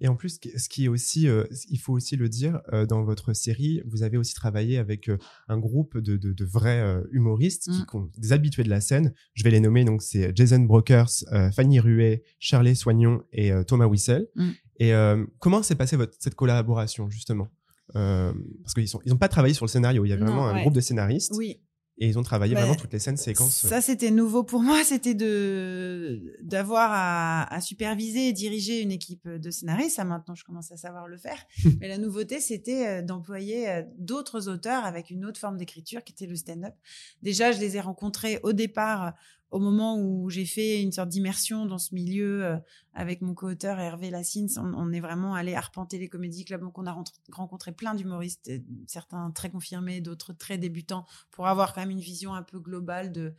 Et 0.00 0.06
en 0.06 0.14
plus, 0.14 0.38
ce 0.56 0.68
qui- 0.68 0.84
est 0.84 0.88
aussi, 0.88 1.26
euh, 1.26 1.44
il 1.70 1.78
faut 1.78 1.92
aussi 1.94 2.14
le 2.14 2.28
dire, 2.28 2.60
euh, 2.72 2.86
dans 2.86 3.02
votre 3.02 3.32
série, 3.32 3.82
vous 3.86 4.02
avez 4.04 4.16
aussi 4.16 4.32
travaillé 4.34 4.78
avec 4.78 5.08
euh, 5.08 5.16
un 5.48 5.58
groupe 5.58 5.98
de, 5.98 6.16
de- 6.16 6.32
de 6.32 6.44
vrais 6.44 7.02
humoristes, 7.10 7.64
qui, 7.64 7.80
Mm. 7.80 7.86
qui 7.90 7.96
ont 7.96 8.10
des 8.16 8.32
habitués 8.32 8.62
de 8.62 8.68
la 8.70 8.80
scène. 8.80 9.12
Je 9.34 9.42
vais 9.42 9.50
les 9.50 9.58
nommer, 9.60 9.84
donc 9.84 10.02
c'est 10.02 10.30
Jason 10.36 10.60
Brokers, 10.60 11.10
Fanny 11.56 11.80
Ruet, 11.80 12.22
Charlie 12.38 12.76
Soignon 12.76 13.22
et 13.32 13.50
Thomas 13.66 13.86
Wissel. 13.86 14.28
Mm. 14.36 14.50
Et 14.80 14.92
comment 15.40 15.62
s'est 15.64 15.74
passée 15.74 15.96
votre, 15.96 16.14
cette 16.20 16.36
collaboration, 16.36 17.10
justement? 17.10 17.48
Euh, 17.96 18.32
Parce 18.62 18.74
qu'ils 18.74 18.84
n'ont 18.94 19.00
ils 19.06 19.12
ont 19.14 19.18
pas 19.18 19.28
travaillé 19.28 19.54
sur 19.54 19.64
le 19.64 19.70
scénario, 19.70 20.04
il 20.04 20.08
y 20.08 20.12
avait 20.12 20.20
Non, 20.24 20.32
vraiment 20.32 20.48
un 20.48 20.60
groupe 20.60 20.74
de 20.74 20.80
scénaristes. 20.80 21.32
Oui. 21.36 21.60
Et 22.00 22.06
ils 22.06 22.16
ont 22.16 22.22
travaillé 22.22 22.54
Bah, 22.54 22.60
vraiment 22.60 22.76
toutes 22.76 22.92
les 22.92 23.00
scènes, 23.00 23.16
séquences. 23.16 23.66
Ça, 23.66 23.80
c'était 23.80 24.12
nouveau 24.12 24.44
pour 24.44 24.62
moi. 24.62 24.84
C'était 24.84 25.14
de 25.14 26.36
d'avoir 26.42 26.90
à, 26.92 27.52
à 27.52 27.60
superviser 27.60 28.28
et 28.28 28.32
diriger 28.32 28.82
une 28.82 28.92
équipe 28.92 29.26
de 29.28 29.50
scénaristes. 29.50 29.96
Ça, 29.96 30.04
maintenant, 30.04 30.36
je 30.36 30.44
commence 30.44 30.70
à 30.70 30.76
savoir 30.76 31.08
le 31.08 31.16
faire. 31.16 31.38
Mais 31.80 31.88
la 31.88 31.98
nouveauté, 31.98 32.38
c'était 32.40 32.86
euh, 32.86 33.02
d'employer 33.02 33.68
euh, 33.68 33.82
d'autres 33.98 34.48
auteurs 34.48 34.84
avec 34.84 35.10
une 35.10 35.24
autre 35.24 35.40
forme 35.40 35.56
d'écriture 35.56 36.04
qui 36.04 36.12
était 36.12 36.26
le 36.26 36.36
stand-up. 36.36 36.74
Déjà, 37.22 37.50
je 37.50 37.58
les 37.58 37.76
ai 37.76 37.80
rencontrés 37.80 38.38
au 38.44 38.52
départ, 38.52 39.14
au 39.50 39.58
moment 39.58 39.98
où 39.98 40.28
j'ai 40.28 40.44
fait 40.44 40.82
une 40.82 40.92
sorte 40.92 41.08
d'immersion 41.08 41.64
dans 41.64 41.78
ce 41.78 41.94
milieu 41.94 42.44
euh, 42.44 42.56
avec 42.92 43.22
mon 43.22 43.34
co-auteur 43.34 43.78
Hervé 43.80 44.10
Lassine. 44.10 44.48
On, 44.58 44.92
est 44.92 45.00
vraiment 45.00 45.34
allé 45.34 45.54
arpenter 45.54 45.98
les 45.98 46.08
comédies 46.08 46.44
clubs. 46.44 46.60
Donc, 46.60 46.76
on 46.78 46.86
a 46.86 46.96
rencontré 47.32 47.72
plein 47.72 47.94
d'humoristes, 47.94 48.48
euh, 48.48 48.58
certains 48.86 49.30
très 49.30 49.50
confirmés, 49.50 50.00
d'autres 50.00 50.32
très 50.32 50.58
débutants, 50.58 51.06
pour 51.30 51.46
avoir 51.46 51.72
quand 51.72 51.80
même 51.80 51.90
une 51.90 52.00
vision 52.00 52.34
un 52.34 52.42
peu 52.42 52.58
globale 52.58 53.10
de, 53.10 53.34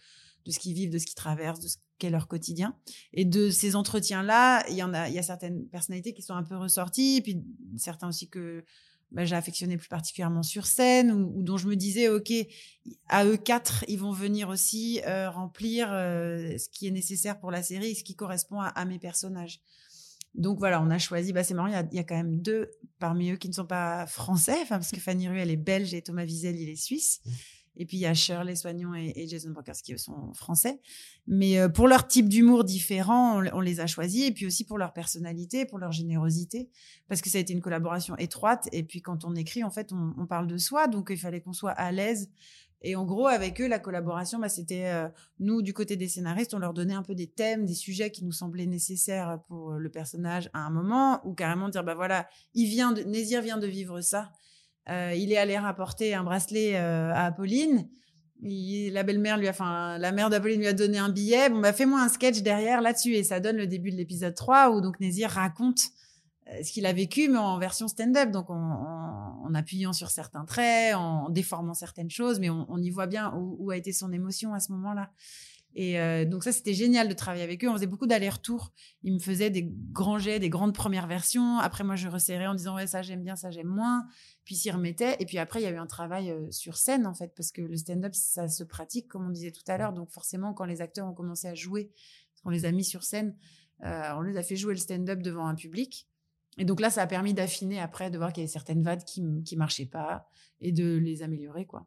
de 0.45 0.51
ce 0.51 0.59
qu'ils 0.59 0.73
vivent, 0.73 0.89
de 0.89 0.97
ce 0.97 1.05
qu'ils 1.05 1.15
traversent, 1.15 1.59
de 1.59 1.67
ce 1.67 1.77
qu'est 1.99 2.09
leur 2.09 2.27
quotidien. 2.27 2.75
Et 3.13 3.25
de 3.25 3.51
ces 3.51 3.75
entretiens-là, 3.75 4.67
il 4.69 4.75
y 4.75 4.83
en 4.83 4.93
a, 4.93 5.09
il 5.09 5.13
y 5.13 5.19
a 5.19 5.23
certaines 5.23 5.67
personnalités 5.67 6.13
qui 6.13 6.23
sont 6.23 6.33
un 6.33 6.43
peu 6.43 6.57
ressorties, 6.57 7.17
et 7.17 7.21
puis 7.21 7.43
certains 7.77 8.07
aussi 8.07 8.29
que 8.29 8.63
bah, 9.11 9.25
j'ai 9.25 9.35
affectionné 9.35 9.77
plus 9.77 9.87
particulièrement 9.87 10.43
sur 10.43 10.65
scène, 10.67 11.11
ou, 11.11 11.41
dont 11.41 11.57
je 11.57 11.67
me 11.67 11.75
disais, 11.75 12.09
ok, 12.09 12.31
à 13.07 13.25
eux 13.25 13.37
quatre, 13.37 13.83
ils 13.87 13.97
vont 13.97 14.11
venir 14.11 14.49
aussi 14.49 15.01
euh, 15.07 15.29
remplir 15.29 15.91
euh, 15.91 16.57
ce 16.57 16.69
qui 16.69 16.87
est 16.87 16.91
nécessaire 16.91 17.39
pour 17.39 17.51
la 17.51 17.63
série, 17.63 17.95
ce 17.95 18.03
qui 18.03 18.15
correspond 18.15 18.59
à, 18.61 18.85
mes 18.85 18.99
personnages. 18.99 19.61
Donc 20.35 20.59
voilà, 20.59 20.81
on 20.81 20.91
a 20.91 20.99
choisi. 20.99 21.33
Bah 21.33 21.43
c'est 21.43 21.55
marrant, 21.55 21.67
il 21.91 21.95
y 21.95 21.99
a, 21.99 22.03
quand 22.03 22.15
même 22.15 22.39
deux 22.39 22.69
parmi 22.99 23.31
eux 23.31 23.37
qui 23.37 23.49
ne 23.49 23.53
sont 23.53 23.65
pas 23.65 24.05
français, 24.05 24.57
parce 24.69 24.91
que 24.91 24.99
Fanny 24.99 25.27
Ruel 25.27 25.49
est 25.49 25.57
belge 25.57 25.93
et 25.95 26.03
Thomas 26.03 26.23
Wiesel 26.23 26.55
il 26.55 26.69
est 26.69 26.75
suisse. 26.75 27.21
Et 27.79 27.85
puis 27.85 27.97
il 27.97 28.01
y 28.01 28.05
a 28.05 28.13
Shirley 28.13 28.55
Soignon 28.55 28.93
et, 28.93 29.25
Jason 29.27 29.51
Brokers 29.51 29.77
qui 29.81 29.97
sont 29.97 30.33
français. 30.33 30.81
Mais 31.25 31.57
euh, 31.57 31.69
pour 31.69 31.87
leur 31.87 32.07
type 32.07 32.29
d'humour 32.29 32.65
différent, 32.65 33.41
on, 33.53 33.61
les 33.61 33.79
a 33.79 33.87
choisis. 33.87 34.27
Et 34.27 34.31
puis 34.31 34.45
aussi 34.45 34.65
pour 34.65 34.77
leur 34.77 34.93
personnalité, 34.93 35.65
pour 35.65 35.79
leur 35.79 35.93
générosité. 35.93 36.69
Parce 37.07 37.21
que 37.21 37.29
ça 37.29 37.37
a 37.37 37.41
été 37.41 37.53
une 37.53 37.61
collaboration 37.61 38.17
étroite. 38.17 38.67
Et 38.73 38.83
puis 38.83 39.01
quand 39.01 39.23
on 39.23 39.33
écrit, 39.33 39.63
en 39.63 39.71
fait, 39.71 39.93
on, 39.93 40.13
on 40.17 40.27
parle 40.27 40.45
de 40.45 40.57
soi. 40.57 40.87
Donc 40.87 41.07
il 41.09 41.17
fallait 41.17 41.39
qu'on 41.39 41.53
soit 41.53 41.71
à 41.71 41.91
l'aise. 41.91 42.29
Et 42.81 42.95
en 42.95 43.05
gros, 43.05 43.27
avec 43.27 43.59
eux, 43.59 43.67
la 43.67 43.79
collaboration, 43.79 44.39
bah, 44.39 44.47
c'était 44.47 44.85
euh, 44.85 45.09
nous, 45.39 45.61
du 45.61 45.73
côté 45.73 45.97
des 45.97 46.07
scénaristes, 46.07 46.53
on 46.53 46.59
leur 46.59 46.73
donnait 46.73 46.93
un 46.93 47.03
peu 47.03 47.13
des 47.13 47.27
thèmes, 47.27 47.65
des 47.65 47.73
sujets 47.73 48.09
qui 48.09 48.23
nous 48.23 48.31
semblaient 48.31 48.67
nécessaires 48.67 49.39
pour 49.47 49.73
le 49.73 49.89
personnage 49.89 50.49
à 50.53 50.59
un 50.59 50.69
moment, 50.69 51.19
ou 51.25 51.33
carrément 51.33 51.67
dire, 51.67 51.83
bah 51.83 51.95
voilà, 51.95 52.29
il 52.53 52.69
vient 52.69 52.93
de, 52.93 53.03
Nézir 53.03 53.41
vient 53.41 53.57
de 53.57 53.67
vivre 53.67 53.99
ça. 53.99 54.31
Euh, 54.89 55.13
il 55.15 55.31
est 55.31 55.37
allé 55.37 55.57
rapporter 55.57 56.13
un 56.13 56.23
bracelet 56.23 56.75
euh, 56.75 57.11
à 57.13 57.25
Apolline. 57.25 57.87
La 58.41 59.03
belle-mère 59.03 59.37
lui 59.37 59.47
a, 59.47 59.51
enfin, 59.51 59.97
la 59.97 60.11
mère 60.11 60.29
d'Apolline 60.29 60.59
lui 60.59 60.67
a 60.67 60.73
donné 60.73 60.97
un 60.97 61.09
billet. 61.09 61.49
Bon, 61.49 61.59
bah, 61.59 61.73
fais-moi 61.73 62.01
un 62.01 62.07
sketch 62.07 62.41
derrière 62.41 62.81
là-dessus. 62.81 63.13
Et 63.13 63.23
ça 63.23 63.39
donne 63.39 63.57
le 63.57 63.67
début 63.67 63.91
de 63.91 63.97
l'épisode 63.97 64.33
3 64.33 64.71
où 64.71 64.81
donc 64.81 64.99
Nézir 64.99 65.29
raconte 65.29 65.79
euh, 66.47 66.63
ce 66.63 66.71
qu'il 66.71 66.85
a 66.85 66.93
vécu, 66.93 67.27
mais 67.29 67.37
en 67.37 67.59
version 67.59 67.87
stand-up. 67.87 68.31
Donc, 68.31 68.49
en, 68.49 69.53
appuyant 69.55 69.93
sur 69.93 70.11
certains 70.11 70.45
traits, 70.45 70.93
en 70.95 71.29
déformant 71.29 71.73
certaines 71.73 72.11
choses, 72.11 72.39
mais 72.39 72.51
on, 72.51 72.77
y 72.77 72.91
voit 72.91 73.07
bien 73.07 73.33
où 73.35 73.71
a 73.71 73.77
été 73.77 73.91
son 73.91 74.11
émotion 74.13 74.53
à 74.53 74.59
ce 74.59 74.71
moment-là. 74.73 75.09
Et 75.75 75.99
euh, 75.99 76.25
donc 76.25 76.43
ça, 76.43 76.51
c'était 76.51 76.73
génial 76.73 77.07
de 77.07 77.13
travailler 77.13 77.43
avec 77.43 77.63
eux. 77.63 77.69
On 77.69 77.73
faisait 77.73 77.87
beaucoup 77.87 78.07
d'allers-retours. 78.07 78.71
Ils 79.03 79.13
me 79.13 79.19
faisaient 79.19 79.49
des 79.49 79.71
grands 79.91 80.17
jets, 80.17 80.39
des 80.39 80.49
grandes 80.49 80.73
premières 80.73 81.07
versions. 81.07 81.59
Après, 81.59 81.83
moi, 81.83 81.95
je 81.95 82.07
resserrais 82.07 82.47
en 82.47 82.55
disant, 82.55 82.75
ouais, 82.75 82.87
ça 82.87 83.01
j'aime 83.01 83.23
bien, 83.23 83.35
ça 83.35 83.51
j'aime 83.51 83.67
moins. 83.67 84.05
Puis 84.45 84.55
s'y 84.55 84.71
remettaient. 84.71 85.15
Et 85.19 85.25
puis 85.25 85.37
après, 85.37 85.61
il 85.61 85.63
y 85.63 85.67
a 85.67 85.71
eu 85.71 85.77
un 85.77 85.87
travail 85.87 86.31
euh, 86.31 86.49
sur 86.51 86.77
scène, 86.77 87.05
en 87.05 87.13
fait, 87.13 87.33
parce 87.35 87.51
que 87.51 87.61
le 87.61 87.77
stand-up, 87.77 88.15
ça 88.15 88.47
se 88.47 88.63
pratique, 88.63 89.07
comme 89.07 89.27
on 89.27 89.29
disait 89.29 89.51
tout 89.51 89.63
à 89.67 89.77
l'heure. 89.77 89.93
Donc 89.93 90.09
forcément, 90.09 90.53
quand 90.53 90.65
les 90.65 90.81
acteurs 90.81 91.07
ont 91.07 91.13
commencé 91.13 91.47
à 91.47 91.53
jouer, 91.53 91.91
on 92.45 92.49
les 92.49 92.65
a 92.65 92.71
mis 92.71 92.83
sur 92.83 93.03
scène, 93.03 93.35
euh, 93.83 94.11
on 94.15 94.21
les 94.21 94.37
a 94.37 94.43
fait 94.43 94.55
jouer 94.55 94.73
le 94.73 94.79
stand-up 94.79 95.21
devant 95.21 95.45
un 95.45 95.55
public. 95.55 96.07
Et 96.57 96.65
donc 96.65 96.81
là, 96.81 96.89
ça 96.89 97.03
a 97.03 97.07
permis 97.07 97.33
d'affiner 97.33 97.79
après, 97.79 98.09
de 98.09 98.17
voir 98.17 98.33
qu'il 98.33 98.41
y 98.41 98.43
avait 98.43 98.51
certaines 98.51 98.81
vannes 98.81 99.03
qui 99.03 99.23
qui 99.45 99.55
marchaient 99.55 99.85
pas 99.85 100.27
et 100.59 100.71
de 100.71 100.97
les 100.97 101.21
améliorer, 101.21 101.65
quoi. 101.65 101.85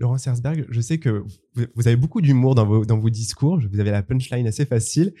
Laurent 0.00 0.16
Sersberg, 0.16 0.66
je 0.70 0.80
sais 0.80 0.98
que 0.98 1.24
vous 1.54 1.86
avez 1.86 1.96
beaucoup 1.96 2.22
d'humour 2.22 2.54
dans 2.54 2.64
vos, 2.64 3.10
discours. 3.10 3.60
Vous 3.70 3.80
avez 3.80 3.90
la 3.90 4.02
punchline 4.02 4.46
assez 4.46 4.64
facile. 4.64 5.14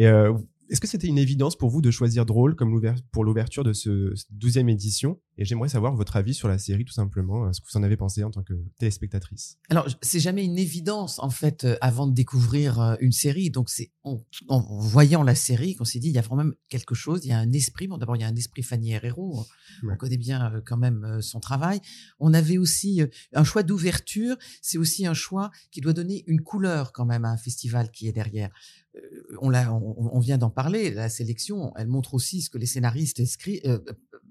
Euh, 0.00 0.34
est-ce 0.68 0.80
que 0.80 0.86
c'était 0.86 1.06
une 1.06 1.18
évidence 1.18 1.56
pour 1.56 1.70
vous 1.70 1.80
de 1.80 1.90
choisir 1.90 2.26
drôle 2.26 2.56
comme 2.56 2.80
pour 3.12 3.24
l'ouverture 3.24 3.64
de 3.64 3.72
ce 3.72 4.12
cette 4.14 4.32
12e 4.32 4.68
édition? 4.68 5.18
Et 5.38 5.44
j'aimerais 5.44 5.68
savoir 5.68 5.94
votre 5.94 6.16
avis 6.16 6.32
sur 6.32 6.48
la 6.48 6.58
série, 6.58 6.84
tout 6.84 6.94
simplement, 6.94 7.46
euh, 7.46 7.52
ce 7.52 7.60
que 7.60 7.66
vous 7.70 7.78
en 7.78 7.82
avez 7.82 7.96
pensé 7.96 8.24
en 8.24 8.30
tant 8.30 8.42
que 8.42 8.54
téléspectatrice. 8.78 9.58
Alors, 9.68 9.86
c'est 10.00 10.20
jamais 10.20 10.44
une 10.44 10.58
évidence, 10.58 11.18
en 11.18 11.28
fait, 11.28 11.64
euh, 11.64 11.76
avant 11.82 12.06
de 12.06 12.14
découvrir 12.14 12.80
euh, 12.80 12.94
une 13.00 13.12
série. 13.12 13.50
Donc, 13.50 13.68
c'est 13.68 13.92
en, 14.02 14.24
en 14.48 14.78
voyant 14.78 15.22
la 15.22 15.34
série 15.34 15.74
qu'on 15.74 15.84
s'est 15.84 15.98
dit, 15.98 16.08
il 16.08 16.14
y 16.14 16.18
a 16.18 16.22
vraiment 16.22 16.44
même 16.44 16.54
quelque 16.70 16.94
chose, 16.94 17.20
il 17.24 17.28
y 17.28 17.32
a 17.32 17.38
un 17.38 17.52
esprit. 17.52 17.86
Bon, 17.86 17.98
d'abord, 17.98 18.16
il 18.16 18.22
y 18.22 18.24
a 18.24 18.28
un 18.28 18.36
esprit 18.36 18.62
Fanny 18.62 18.92
Herrero. 18.92 19.44
On 19.82 19.96
connaît 19.96 20.16
bien 20.16 20.62
quand 20.64 20.76
même 20.78 21.20
son 21.20 21.40
travail. 21.40 21.80
On 22.18 22.32
avait 22.32 22.58
aussi 22.58 23.02
un 23.34 23.44
choix 23.44 23.62
d'ouverture. 23.62 24.36
C'est 24.62 24.78
aussi 24.78 25.06
un 25.06 25.14
choix 25.14 25.50
qui 25.70 25.80
doit 25.80 25.92
donner 25.92 26.24
une 26.26 26.40
couleur 26.40 26.92
quand 26.92 27.04
même 27.04 27.24
à 27.24 27.30
un 27.30 27.36
festival 27.36 27.90
qui 27.90 28.08
est 28.08 28.12
derrière. 28.12 28.50
Euh, 28.96 29.36
on, 29.40 30.20
vient 30.20 30.38
d'en 30.38 30.50
parler. 30.50 30.90
La 30.90 31.08
sélection, 31.08 31.72
elle 31.76 31.88
montre 31.88 32.14
aussi 32.14 32.42
ce 32.42 32.50
que 32.50 32.58
les 32.58 32.66
scénaristes 32.66 33.20
euh, 33.64 33.78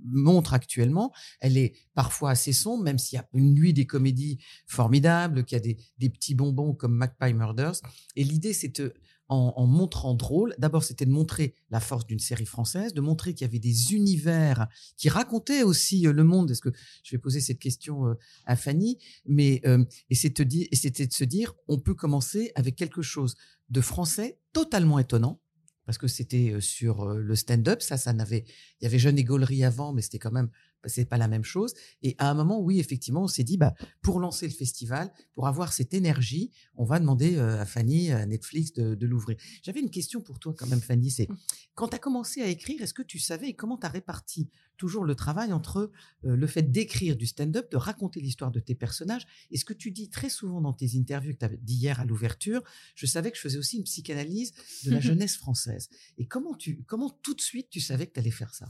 montrent 0.03 0.53
actuellement. 0.53 1.11
Elle 1.39 1.57
est 1.57 1.73
parfois 1.93 2.31
assez 2.31 2.53
sombre, 2.53 2.83
même 2.83 2.97
s'il 2.97 3.17
y 3.17 3.19
a 3.19 3.27
une 3.33 3.53
nuit 3.53 3.73
des 3.73 3.85
comédies 3.85 4.39
formidables, 4.67 5.45
qu'il 5.45 5.57
y 5.57 5.61
a 5.61 5.75
des, 5.99 6.09
petits 6.09 6.35
bonbons 6.35 6.73
comme 6.73 6.95
Magpie 6.95 7.33
Murders. 7.33 7.81
Et 8.15 8.23
l'idée, 8.23 8.53
c'est 8.53 8.79
de, 8.79 8.93
en, 9.27 9.65
montrant 9.65 10.13
drôle, 10.13 10.53
d'abord, 10.59 10.83
c'était 10.83 11.05
de 11.05 11.11
montrer 11.11 11.55
la 11.71 11.79
force 11.79 12.05
d'une 12.05 12.19
série 12.19 12.45
française, 12.45 12.93
de 12.93 13.01
montrer 13.01 13.33
qu'il 13.33 13.45
y 13.45 13.49
avait 13.49 13.59
des 13.59 13.93
univers 13.93 14.67
qui 14.97 15.09
racontaient 15.09 15.63
aussi 15.63 16.05
euh, 16.07 16.13
le 16.13 16.23
monde. 16.23 16.51
Est-ce 16.51 16.61
que 16.61 16.71
je 17.03 17.15
vais 17.15 17.17
poser 17.19 17.41
cette 17.41 17.59
question 17.59 18.07
euh, 18.07 18.13
à 18.45 18.55
Fanny, 18.55 18.97
mais 19.25 19.61
euh, 19.65 19.83
et 20.09 20.15
et 20.15 20.75
c'était 20.75 21.07
de 21.07 21.13
se 21.13 21.23
dire, 21.23 21.53
on 21.67 21.79
peut 21.79 21.93
commencer 21.93 22.51
avec 22.55 22.75
quelque 22.75 23.01
chose 23.01 23.35
de 23.69 23.81
français 23.81 24.39
totalement 24.53 24.99
étonnant 24.99 25.39
parce 25.85 25.97
que 25.97 26.07
c'était 26.07 26.51
euh, 26.51 26.61
sur 26.61 27.03
euh, 27.03 27.19
le 27.19 27.35
stand-up, 27.35 27.81
ça, 27.81 27.97
ça 27.97 28.13
n'avait, 28.13 28.45
il 28.79 28.83
y 28.83 28.87
avait 28.87 28.99
Jeune 28.99 29.17
Égolerie 29.17 29.63
avant, 29.63 29.93
mais 29.93 30.01
c'était 30.01 30.19
quand 30.19 30.31
même 30.31 30.49
c'est 30.87 31.05
pas 31.05 31.17
la 31.17 31.27
même 31.27 31.43
chose. 31.43 31.73
Et 32.03 32.15
à 32.17 32.29
un 32.29 32.33
moment, 32.33 32.59
oui, 32.59 32.79
effectivement, 32.79 33.23
on 33.23 33.27
s'est 33.27 33.43
dit, 33.43 33.57
bah, 33.57 33.73
pour 34.01 34.19
lancer 34.19 34.47
le 34.47 34.53
festival, 34.53 35.11
pour 35.33 35.47
avoir 35.47 35.73
cette 35.73 35.93
énergie, 35.93 36.51
on 36.75 36.85
va 36.85 36.99
demander 36.99 37.35
euh, 37.37 37.61
à 37.61 37.65
Fanny, 37.65 38.11
à 38.11 38.25
Netflix, 38.25 38.73
de, 38.73 38.95
de 38.95 39.07
l'ouvrir. 39.07 39.37
J'avais 39.63 39.79
une 39.79 39.89
question 39.89 40.21
pour 40.21 40.39
toi 40.39 40.53
quand 40.57 40.67
même, 40.67 40.81
Fanny. 40.81 41.11
C'est 41.11 41.27
quand 41.73 41.89
tu 41.89 41.95
as 41.95 41.99
commencé 41.99 42.41
à 42.41 42.47
écrire, 42.47 42.81
est-ce 42.81 42.93
que 42.93 43.01
tu 43.01 43.19
savais 43.19 43.49
et 43.49 43.53
comment 43.53 43.77
tu 43.77 43.85
as 43.85 43.89
réparti 43.89 44.49
toujours 44.77 45.05
le 45.05 45.15
travail 45.15 45.53
entre 45.53 45.91
euh, 46.25 46.35
le 46.35 46.47
fait 46.47 46.63
d'écrire 46.71 47.15
du 47.15 47.25
stand-up, 47.25 47.71
de 47.71 47.77
raconter 47.77 48.21
l'histoire 48.21 48.51
de 48.51 48.59
tes 48.59 48.75
personnages? 48.75 49.25
Et 49.51 49.57
ce 49.57 49.65
que 49.65 49.73
tu 49.73 49.91
dis 49.91 50.09
très 50.09 50.29
souvent 50.29 50.61
dans 50.61 50.73
tes 50.73 50.97
interviews 50.97 51.33
que 51.33 51.39
tu 51.39 51.45
avais 51.45 51.59
dit 51.61 51.75
hier 51.75 51.99
à 51.99 52.05
l'ouverture, 52.05 52.63
je 52.95 53.05
savais 53.05 53.31
que 53.31 53.37
je 53.37 53.41
faisais 53.41 53.57
aussi 53.57 53.77
une 53.77 53.83
psychanalyse 53.83 54.53
de 54.83 54.91
la 54.91 54.99
jeunesse 55.01 55.37
française. 55.37 55.89
Et 56.17 56.27
comment 56.27 56.55
tu, 56.55 56.83
comment 56.83 57.09
tout 57.09 57.33
de 57.33 57.41
suite 57.41 57.69
tu 57.69 57.79
savais 57.79 58.07
que 58.07 58.13
tu 58.13 58.19
allais 58.19 58.31
faire 58.31 58.53
ça? 58.53 58.67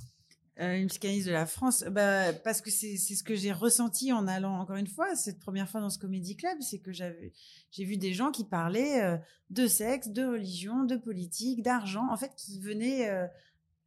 Euh, 0.61 0.77
une 0.77 0.87
psychanalyse 0.87 1.25
de 1.25 1.33
la 1.33 1.45
France, 1.45 1.83
bah, 1.91 2.31
parce 2.31 2.61
que 2.61 2.71
c'est 2.71 2.95
ce 2.95 3.23
que 3.23 3.35
j'ai 3.35 3.51
ressenti 3.51 4.13
en 4.13 4.25
allant 4.25 4.57
encore 4.57 4.77
une 4.77 4.87
fois 4.87 5.13
cette 5.13 5.37
première 5.37 5.69
fois 5.69 5.81
dans 5.81 5.89
ce 5.89 5.99
comédie 5.99 6.37
club, 6.37 6.57
c'est 6.61 6.79
que 6.79 6.93
j'ai 6.93 7.83
vu 7.83 7.97
des 7.97 8.13
gens 8.13 8.31
qui 8.31 8.45
parlaient 8.45 9.03
euh, 9.03 9.17
de 9.49 9.67
sexe, 9.67 10.07
de 10.07 10.23
religion, 10.25 10.85
de 10.85 10.95
politique, 10.95 11.61
d'argent, 11.61 12.07
en 12.09 12.15
fait, 12.15 12.31
qui 12.37 12.61
venaient 12.61 13.09
euh, 13.09 13.27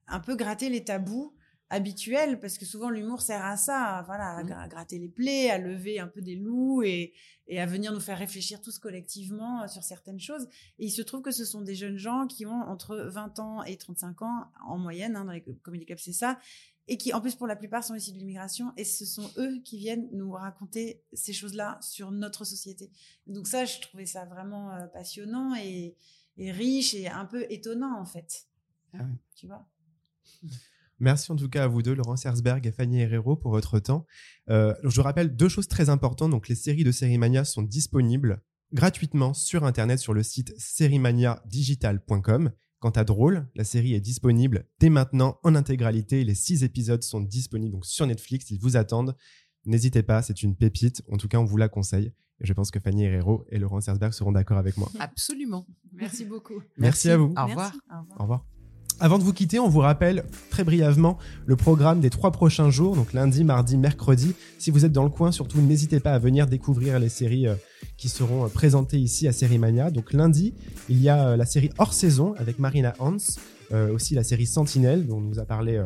un 0.09 0.21
peu 0.21 0.37
gratter 0.37 0.69
les 0.69 0.85
tabous 0.85 1.35
habituels, 1.71 2.41
parce 2.41 2.57
que 2.59 2.65
souvent 2.65 2.89
l'humour 2.91 3.21
sert 3.21 3.45
à 3.45 3.57
ça, 3.57 4.03
voilà, 4.07 4.37
à 4.37 4.43
gra- 4.43 4.69
gratter 4.69 4.99
les 4.99 5.09
plaies, 5.09 5.51
à 5.51 5.59
lever 5.59 6.01
un 6.01 6.07
peu 6.09 6.23
des 6.23 6.35
loups 6.37 6.83
et, 6.83 7.13
et 7.47 7.61
à 7.61 7.67
venir 7.67 7.93
nous 7.93 8.01
faire 8.01 8.19
réfléchir 8.19 8.61
tous 8.61 8.79
collectivement 8.79 9.63
euh, 9.63 9.69
sur 9.69 9.83
certaines 9.83 10.21
choses. 10.21 10.47
Et 10.79 10.87
il 10.87 10.91
se 10.91 11.03
trouve 11.03 11.23
que 11.23 11.31
ce 11.31 11.45
sont 11.45 11.61
des 11.61 11.75
jeunes 11.75 11.99
gens 11.99 12.27
qui 12.27 12.47
ont 12.47 12.63
entre 12.63 12.97
20 12.97 13.39
ans 13.39 13.63
et 13.65 13.77
35 13.77 14.23
ans 14.23 14.47
en 14.67 14.79
moyenne, 14.79 15.15
hein, 15.17 15.25
dans 15.25 15.33
les 15.33 15.43
comédie 15.63 15.85
clubs, 15.85 15.99
c'est 15.99 16.13
ça, 16.13 16.39
et 16.91 16.97
qui 16.97 17.13
en 17.13 17.21
plus 17.21 17.35
pour 17.35 17.47
la 17.47 17.55
plupart 17.57 17.85
sont 17.85 17.95
issus 17.95 18.13
de 18.13 18.19
l'immigration, 18.19 18.73
et 18.79 18.85
ce 18.85 19.05
sont 19.05 19.31
eux 19.37 19.61
qui 19.63 19.77
viennent 19.77 20.09
nous 20.13 20.33
raconter 20.33 21.03
ces 21.13 21.35
choses-là 21.35 21.79
sur 21.83 22.11
notre 22.13 22.45
société. 22.47 22.91
Donc 23.27 23.47
ça, 23.47 23.67
je 23.67 23.79
trouvais 23.81 24.07
ça 24.07 24.25
vraiment 24.25 24.73
euh, 24.73 24.87
passionnant 24.87 25.55
et, 25.55 25.95
et 26.39 26.51
riche 26.51 26.95
et 26.95 27.09
un 27.09 27.27
peu 27.27 27.45
étonnant 27.51 28.01
en 28.01 28.07
fait. 28.07 28.47
Tu 29.35 29.47
vois? 29.47 29.69
Merci 31.01 31.31
en 31.33 31.37
tout 31.37 31.49
cas 31.49 31.65
à 31.65 31.67
vous 31.69 31.83
deux, 31.83 31.95
Laurent 31.95 32.17
Sersberg 32.17 32.67
et 32.67 32.73
Fanny 32.73 33.01
Herrero, 33.01 33.37
pour 33.37 33.51
votre 33.51 33.79
temps. 33.79 34.07
Euh, 34.51 34.75
je 34.85 35.01
rappelle 35.01 35.37
deux 35.37 35.49
choses 35.49 35.69
très 35.69 35.89
importantes. 35.91 36.31
Donc, 36.31 36.49
les 36.49 36.55
séries 36.55 36.85
de 36.85 36.93
Sérimania 36.93 37.45
sont 37.45 37.63
disponibles 37.63 38.43
gratuitement 38.73 39.35
sur 39.35 39.65
Internet 39.65 39.99
sur 39.99 40.15
le 40.15 40.23
site 40.23 40.55
sérimaniadigital.com. 40.59 42.53
Quant 42.81 42.91
à 42.91 43.03
Drôle, 43.03 43.49
la 43.57 43.65
série 43.65 43.95
est 43.95 44.01
disponible 44.01 44.69
dès 44.79 44.89
maintenant 44.89 45.41
en 45.43 45.57
intégralité. 45.57 46.23
Les 46.23 46.37
six 46.37 46.63
épisodes 46.63 47.03
sont 47.03 47.21
disponibles 47.21 47.73
donc 47.73 47.85
sur 47.87 48.07
Netflix. 48.07 48.51
Ils 48.51 48.61
vous 48.61 48.77
attendent. 48.77 49.17
N'hésitez 49.65 50.05
pas, 50.05 50.23
c'est 50.23 50.45
une 50.45 50.55
pépite. 50.55 51.03
En 51.11 51.17
tout 51.17 51.27
cas, 51.27 51.39
on 51.39 51.45
vous 51.45 51.57
la 51.57 51.69
conseille. 51.69 52.13
Et 52.41 52.47
je 52.47 52.53
pense 52.53 52.71
que 52.71 52.79
Fanny 52.79 53.05
Herrero 53.05 53.45
et 53.51 53.59
Laurent 53.59 53.81
Sersberg 53.81 54.13
seront 54.13 54.31
d'accord 54.31 54.59
avec 54.59 54.77
moi. 54.77 54.91
Absolument. 55.01 55.67
Merci 55.93 56.25
beaucoup. 56.25 56.63
Merci, 56.77 57.11
à 57.11 57.17
vous. 57.17 57.35
Au 57.37 57.47
revoir. 57.47 57.73
Au 58.17 58.23
revoir. 58.23 58.47
Avant 59.01 59.19
de 59.19 59.23
vous 59.23 59.33
quitter, 59.33 59.61
on 59.61 59.69
vous 59.69 59.79
rappelle 59.79 60.25
très 60.51 60.65
brièvement 60.65 61.19
le 61.47 61.55
programme 61.55 62.01
des 62.01 62.11
trois 62.11 62.33
prochains 62.33 62.69
jours, 62.69 62.97
donc 62.97 63.13
lundi, 63.13 63.45
mardi, 63.45 63.77
mercredi. 63.77 64.35
Si 64.59 64.73
vous 64.73 64.85
êtes 64.85 64.91
dans 64.91 65.05
le 65.05 65.09
coin, 65.09 65.31
surtout 65.31 65.61
n'hésitez 65.61 66.01
pas 66.01 66.15
à 66.15 66.19
venir 66.19 66.49
découvrir 66.49 66.99
les 66.99 67.09
séries 67.09 67.47
euh, 67.47 67.55
qui 67.97 68.09
seront 68.09 68.45
euh, 68.45 68.49
présentées 68.49 68.99
ici 68.99 69.29
à 69.29 69.33
Sérimania. 69.33 69.93
Donc 69.93 70.13
lundi, 70.13 70.53
il 70.89 71.01
y 71.01 71.09
a 71.09 71.29
euh, 71.29 71.37
la 71.37 71.47
série 71.47 71.71
hors 71.79 71.93
saison 71.93 72.35
avec 72.39 72.59
Marina 72.59 72.95
Hans, 72.99 73.19
aussi 73.93 74.15
la 74.15 74.25
série 74.25 74.47
Sentinelle 74.47 75.07
dont 75.07 75.21
nous 75.21 75.39
a 75.39 75.45
parlé 75.45 75.85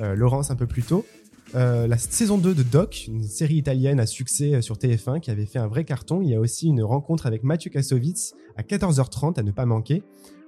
Laurence 0.00 0.50
un 0.50 0.56
peu 0.56 0.66
plus 0.66 0.82
tôt. 0.82 1.06
La 1.54 1.96
saison 1.96 2.36
2 2.36 2.52
de 2.52 2.64
Doc, 2.64 3.04
une 3.06 3.22
série 3.22 3.54
italienne 3.54 4.00
à 4.00 4.06
succès 4.06 4.60
sur 4.60 4.74
TF1 4.74 5.20
qui 5.20 5.30
avait 5.30 5.46
fait 5.46 5.60
un 5.60 5.68
vrai 5.68 5.84
carton. 5.84 6.20
Il 6.20 6.30
y 6.30 6.34
a 6.34 6.40
aussi 6.40 6.66
une 6.66 6.82
rencontre 6.82 7.26
avec 7.26 7.44
Mathieu 7.44 7.70
Kassovitz 7.70 8.34
à 8.56 8.62
14h30 8.62 9.38
à 9.38 9.44
ne 9.44 9.52
pas 9.52 9.66
manquer. 9.66 10.02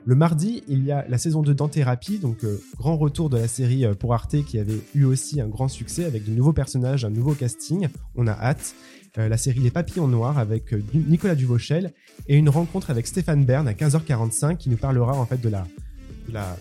Le 0.06 0.14
mardi, 0.14 0.62
il 0.68 0.84
y 0.84 0.92
a 0.92 1.06
la 1.08 1.16
saison 1.16 1.40
2 1.40 1.54
d'Anthérapie, 1.54 2.18
donc 2.18 2.44
euh, 2.44 2.60
grand 2.76 2.98
retour 2.98 3.30
de 3.30 3.38
la 3.38 3.48
série 3.48 3.86
euh, 3.86 3.94
pour 3.94 4.12
Arte 4.12 4.44
qui 4.44 4.58
avait 4.58 4.78
eu 4.94 5.04
aussi 5.04 5.40
un 5.40 5.48
grand 5.48 5.68
succès 5.68 6.04
avec 6.04 6.24
de 6.24 6.30
nouveaux 6.30 6.52
personnages, 6.52 7.06
un 7.06 7.10
nouveau 7.10 7.32
casting. 7.32 7.88
On 8.14 8.26
a 8.26 8.32
hâte. 8.32 8.74
Euh, 9.16 9.28
la 9.28 9.38
série 9.38 9.60
Les 9.60 9.70
Papillons 9.70 10.08
Noirs 10.08 10.38
avec 10.38 10.74
Nicolas 10.92 11.34
Duvauchel 11.34 11.94
et 12.28 12.36
une 12.36 12.50
rencontre 12.50 12.90
avec 12.90 13.06
Stéphane 13.06 13.46
Bern 13.46 13.66
à 13.66 13.72
15h45 13.72 14.58
qui 14.58 14.68
nous 14.68 14.76
parlera 14.76 15.14
en 15.14 15.24
fait 15.24 15.40
de 15.40 15.48
la, 15.48 15.66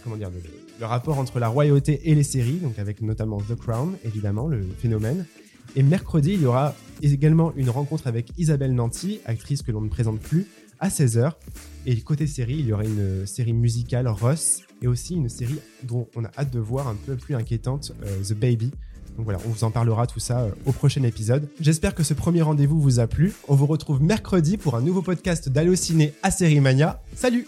comment 0.03 0.15
dire, 0.15 0.29
le 0.79 0.85
rapport 0.85 1.17
entre 1.19 1.39
la 1.39 1.49
royauté 1.49 1.99
et 2.09 2.15
les 2.15 2.23
séries, 2.23 2.59
donc 2.59 2.79
avec 2.79 3.01
notamment 3.01 3.41
The 3.41 3.55
Crown, 3.55 3.97
évidemment, 4.05 4.47
le 4.47 4.61
phénomène. 4.77 5.25
Et 5.75 5.83
mercredi, 5.83 6.33
il 6.33 6.43
y 6.43 6.45
aura 6.45 6.75
également 7.01 7.53
une 7.57 7.69
rencontre 7.69 8.07
avec 8.07 8.31
Isabelle 8.37 8.73
Nanty, 8.73 9.19
actrice 9.25 9.63
que 9.63 9.71
l'on 9.71 9.81
ne 9.81 9.89
présente 9.89 10.19
plus, 10.19 10.47
à 10.83 10.89
16h. 10.89 11.31
Et 11.85 11.99
côté 12.01 12.27
série, 12.27 12.55
il 12.55 12.67
y 12.67 12.73
aura 12.73 12.83
une 12.83 13.25
série 13.25 13.53
musicale, 13.53 14.07
Russ, 14.07 14.61
et 14.81 14.87
aussi 14.87 15.15
une 15.15 15.29
série 15.29 15.59
dont 15.83 16.07
on 16.15 16.25
a 16.25 16.31
hâte 16.37 16.51
de 16.51 16.59
voir 16.59 16.87
un 16.89 16.95
peu 16.95 17.15
plus 17.15 17.35
inquiétante, 17.35 17.93
euh, 18.05 18.21
The 18.21 18.33
Baby. 18.33 18.71
Donc 19.15 19.25
voilà, 19.25 19.39
on 19.45 19.49
vous 19.49 19.63
en 19.63 19.71
parlera 19.71 20.07
tout 20.07 20.19
ça 20.19 20.41
euh, 20.41 20.51
au 20.65 20.73
prochain 20.73 21.03
épisode. 21.03 21.47
J'espère 21.61 21.95
que 21.95 22.03
ce 22.03 22.13
premier 22.13 22.41
rendez-vous 22.41 22.81
vous 22.81 22.99
a 22.99 23.07
plu. 23.07 23.33
On 23.47 23.55
vous 23.55 23.65
retrouve 23.65 24.01
mercredi 24.01 24.57
pour 24.57 24.75
un 24.75 24.81
nouveau 24.81 25.01
podcast 25.01 25.47
d'Allociné 25.47 26.13
à 26.21 26.31
Sérimania. 26.31 27.01
Salut 27.15 27.47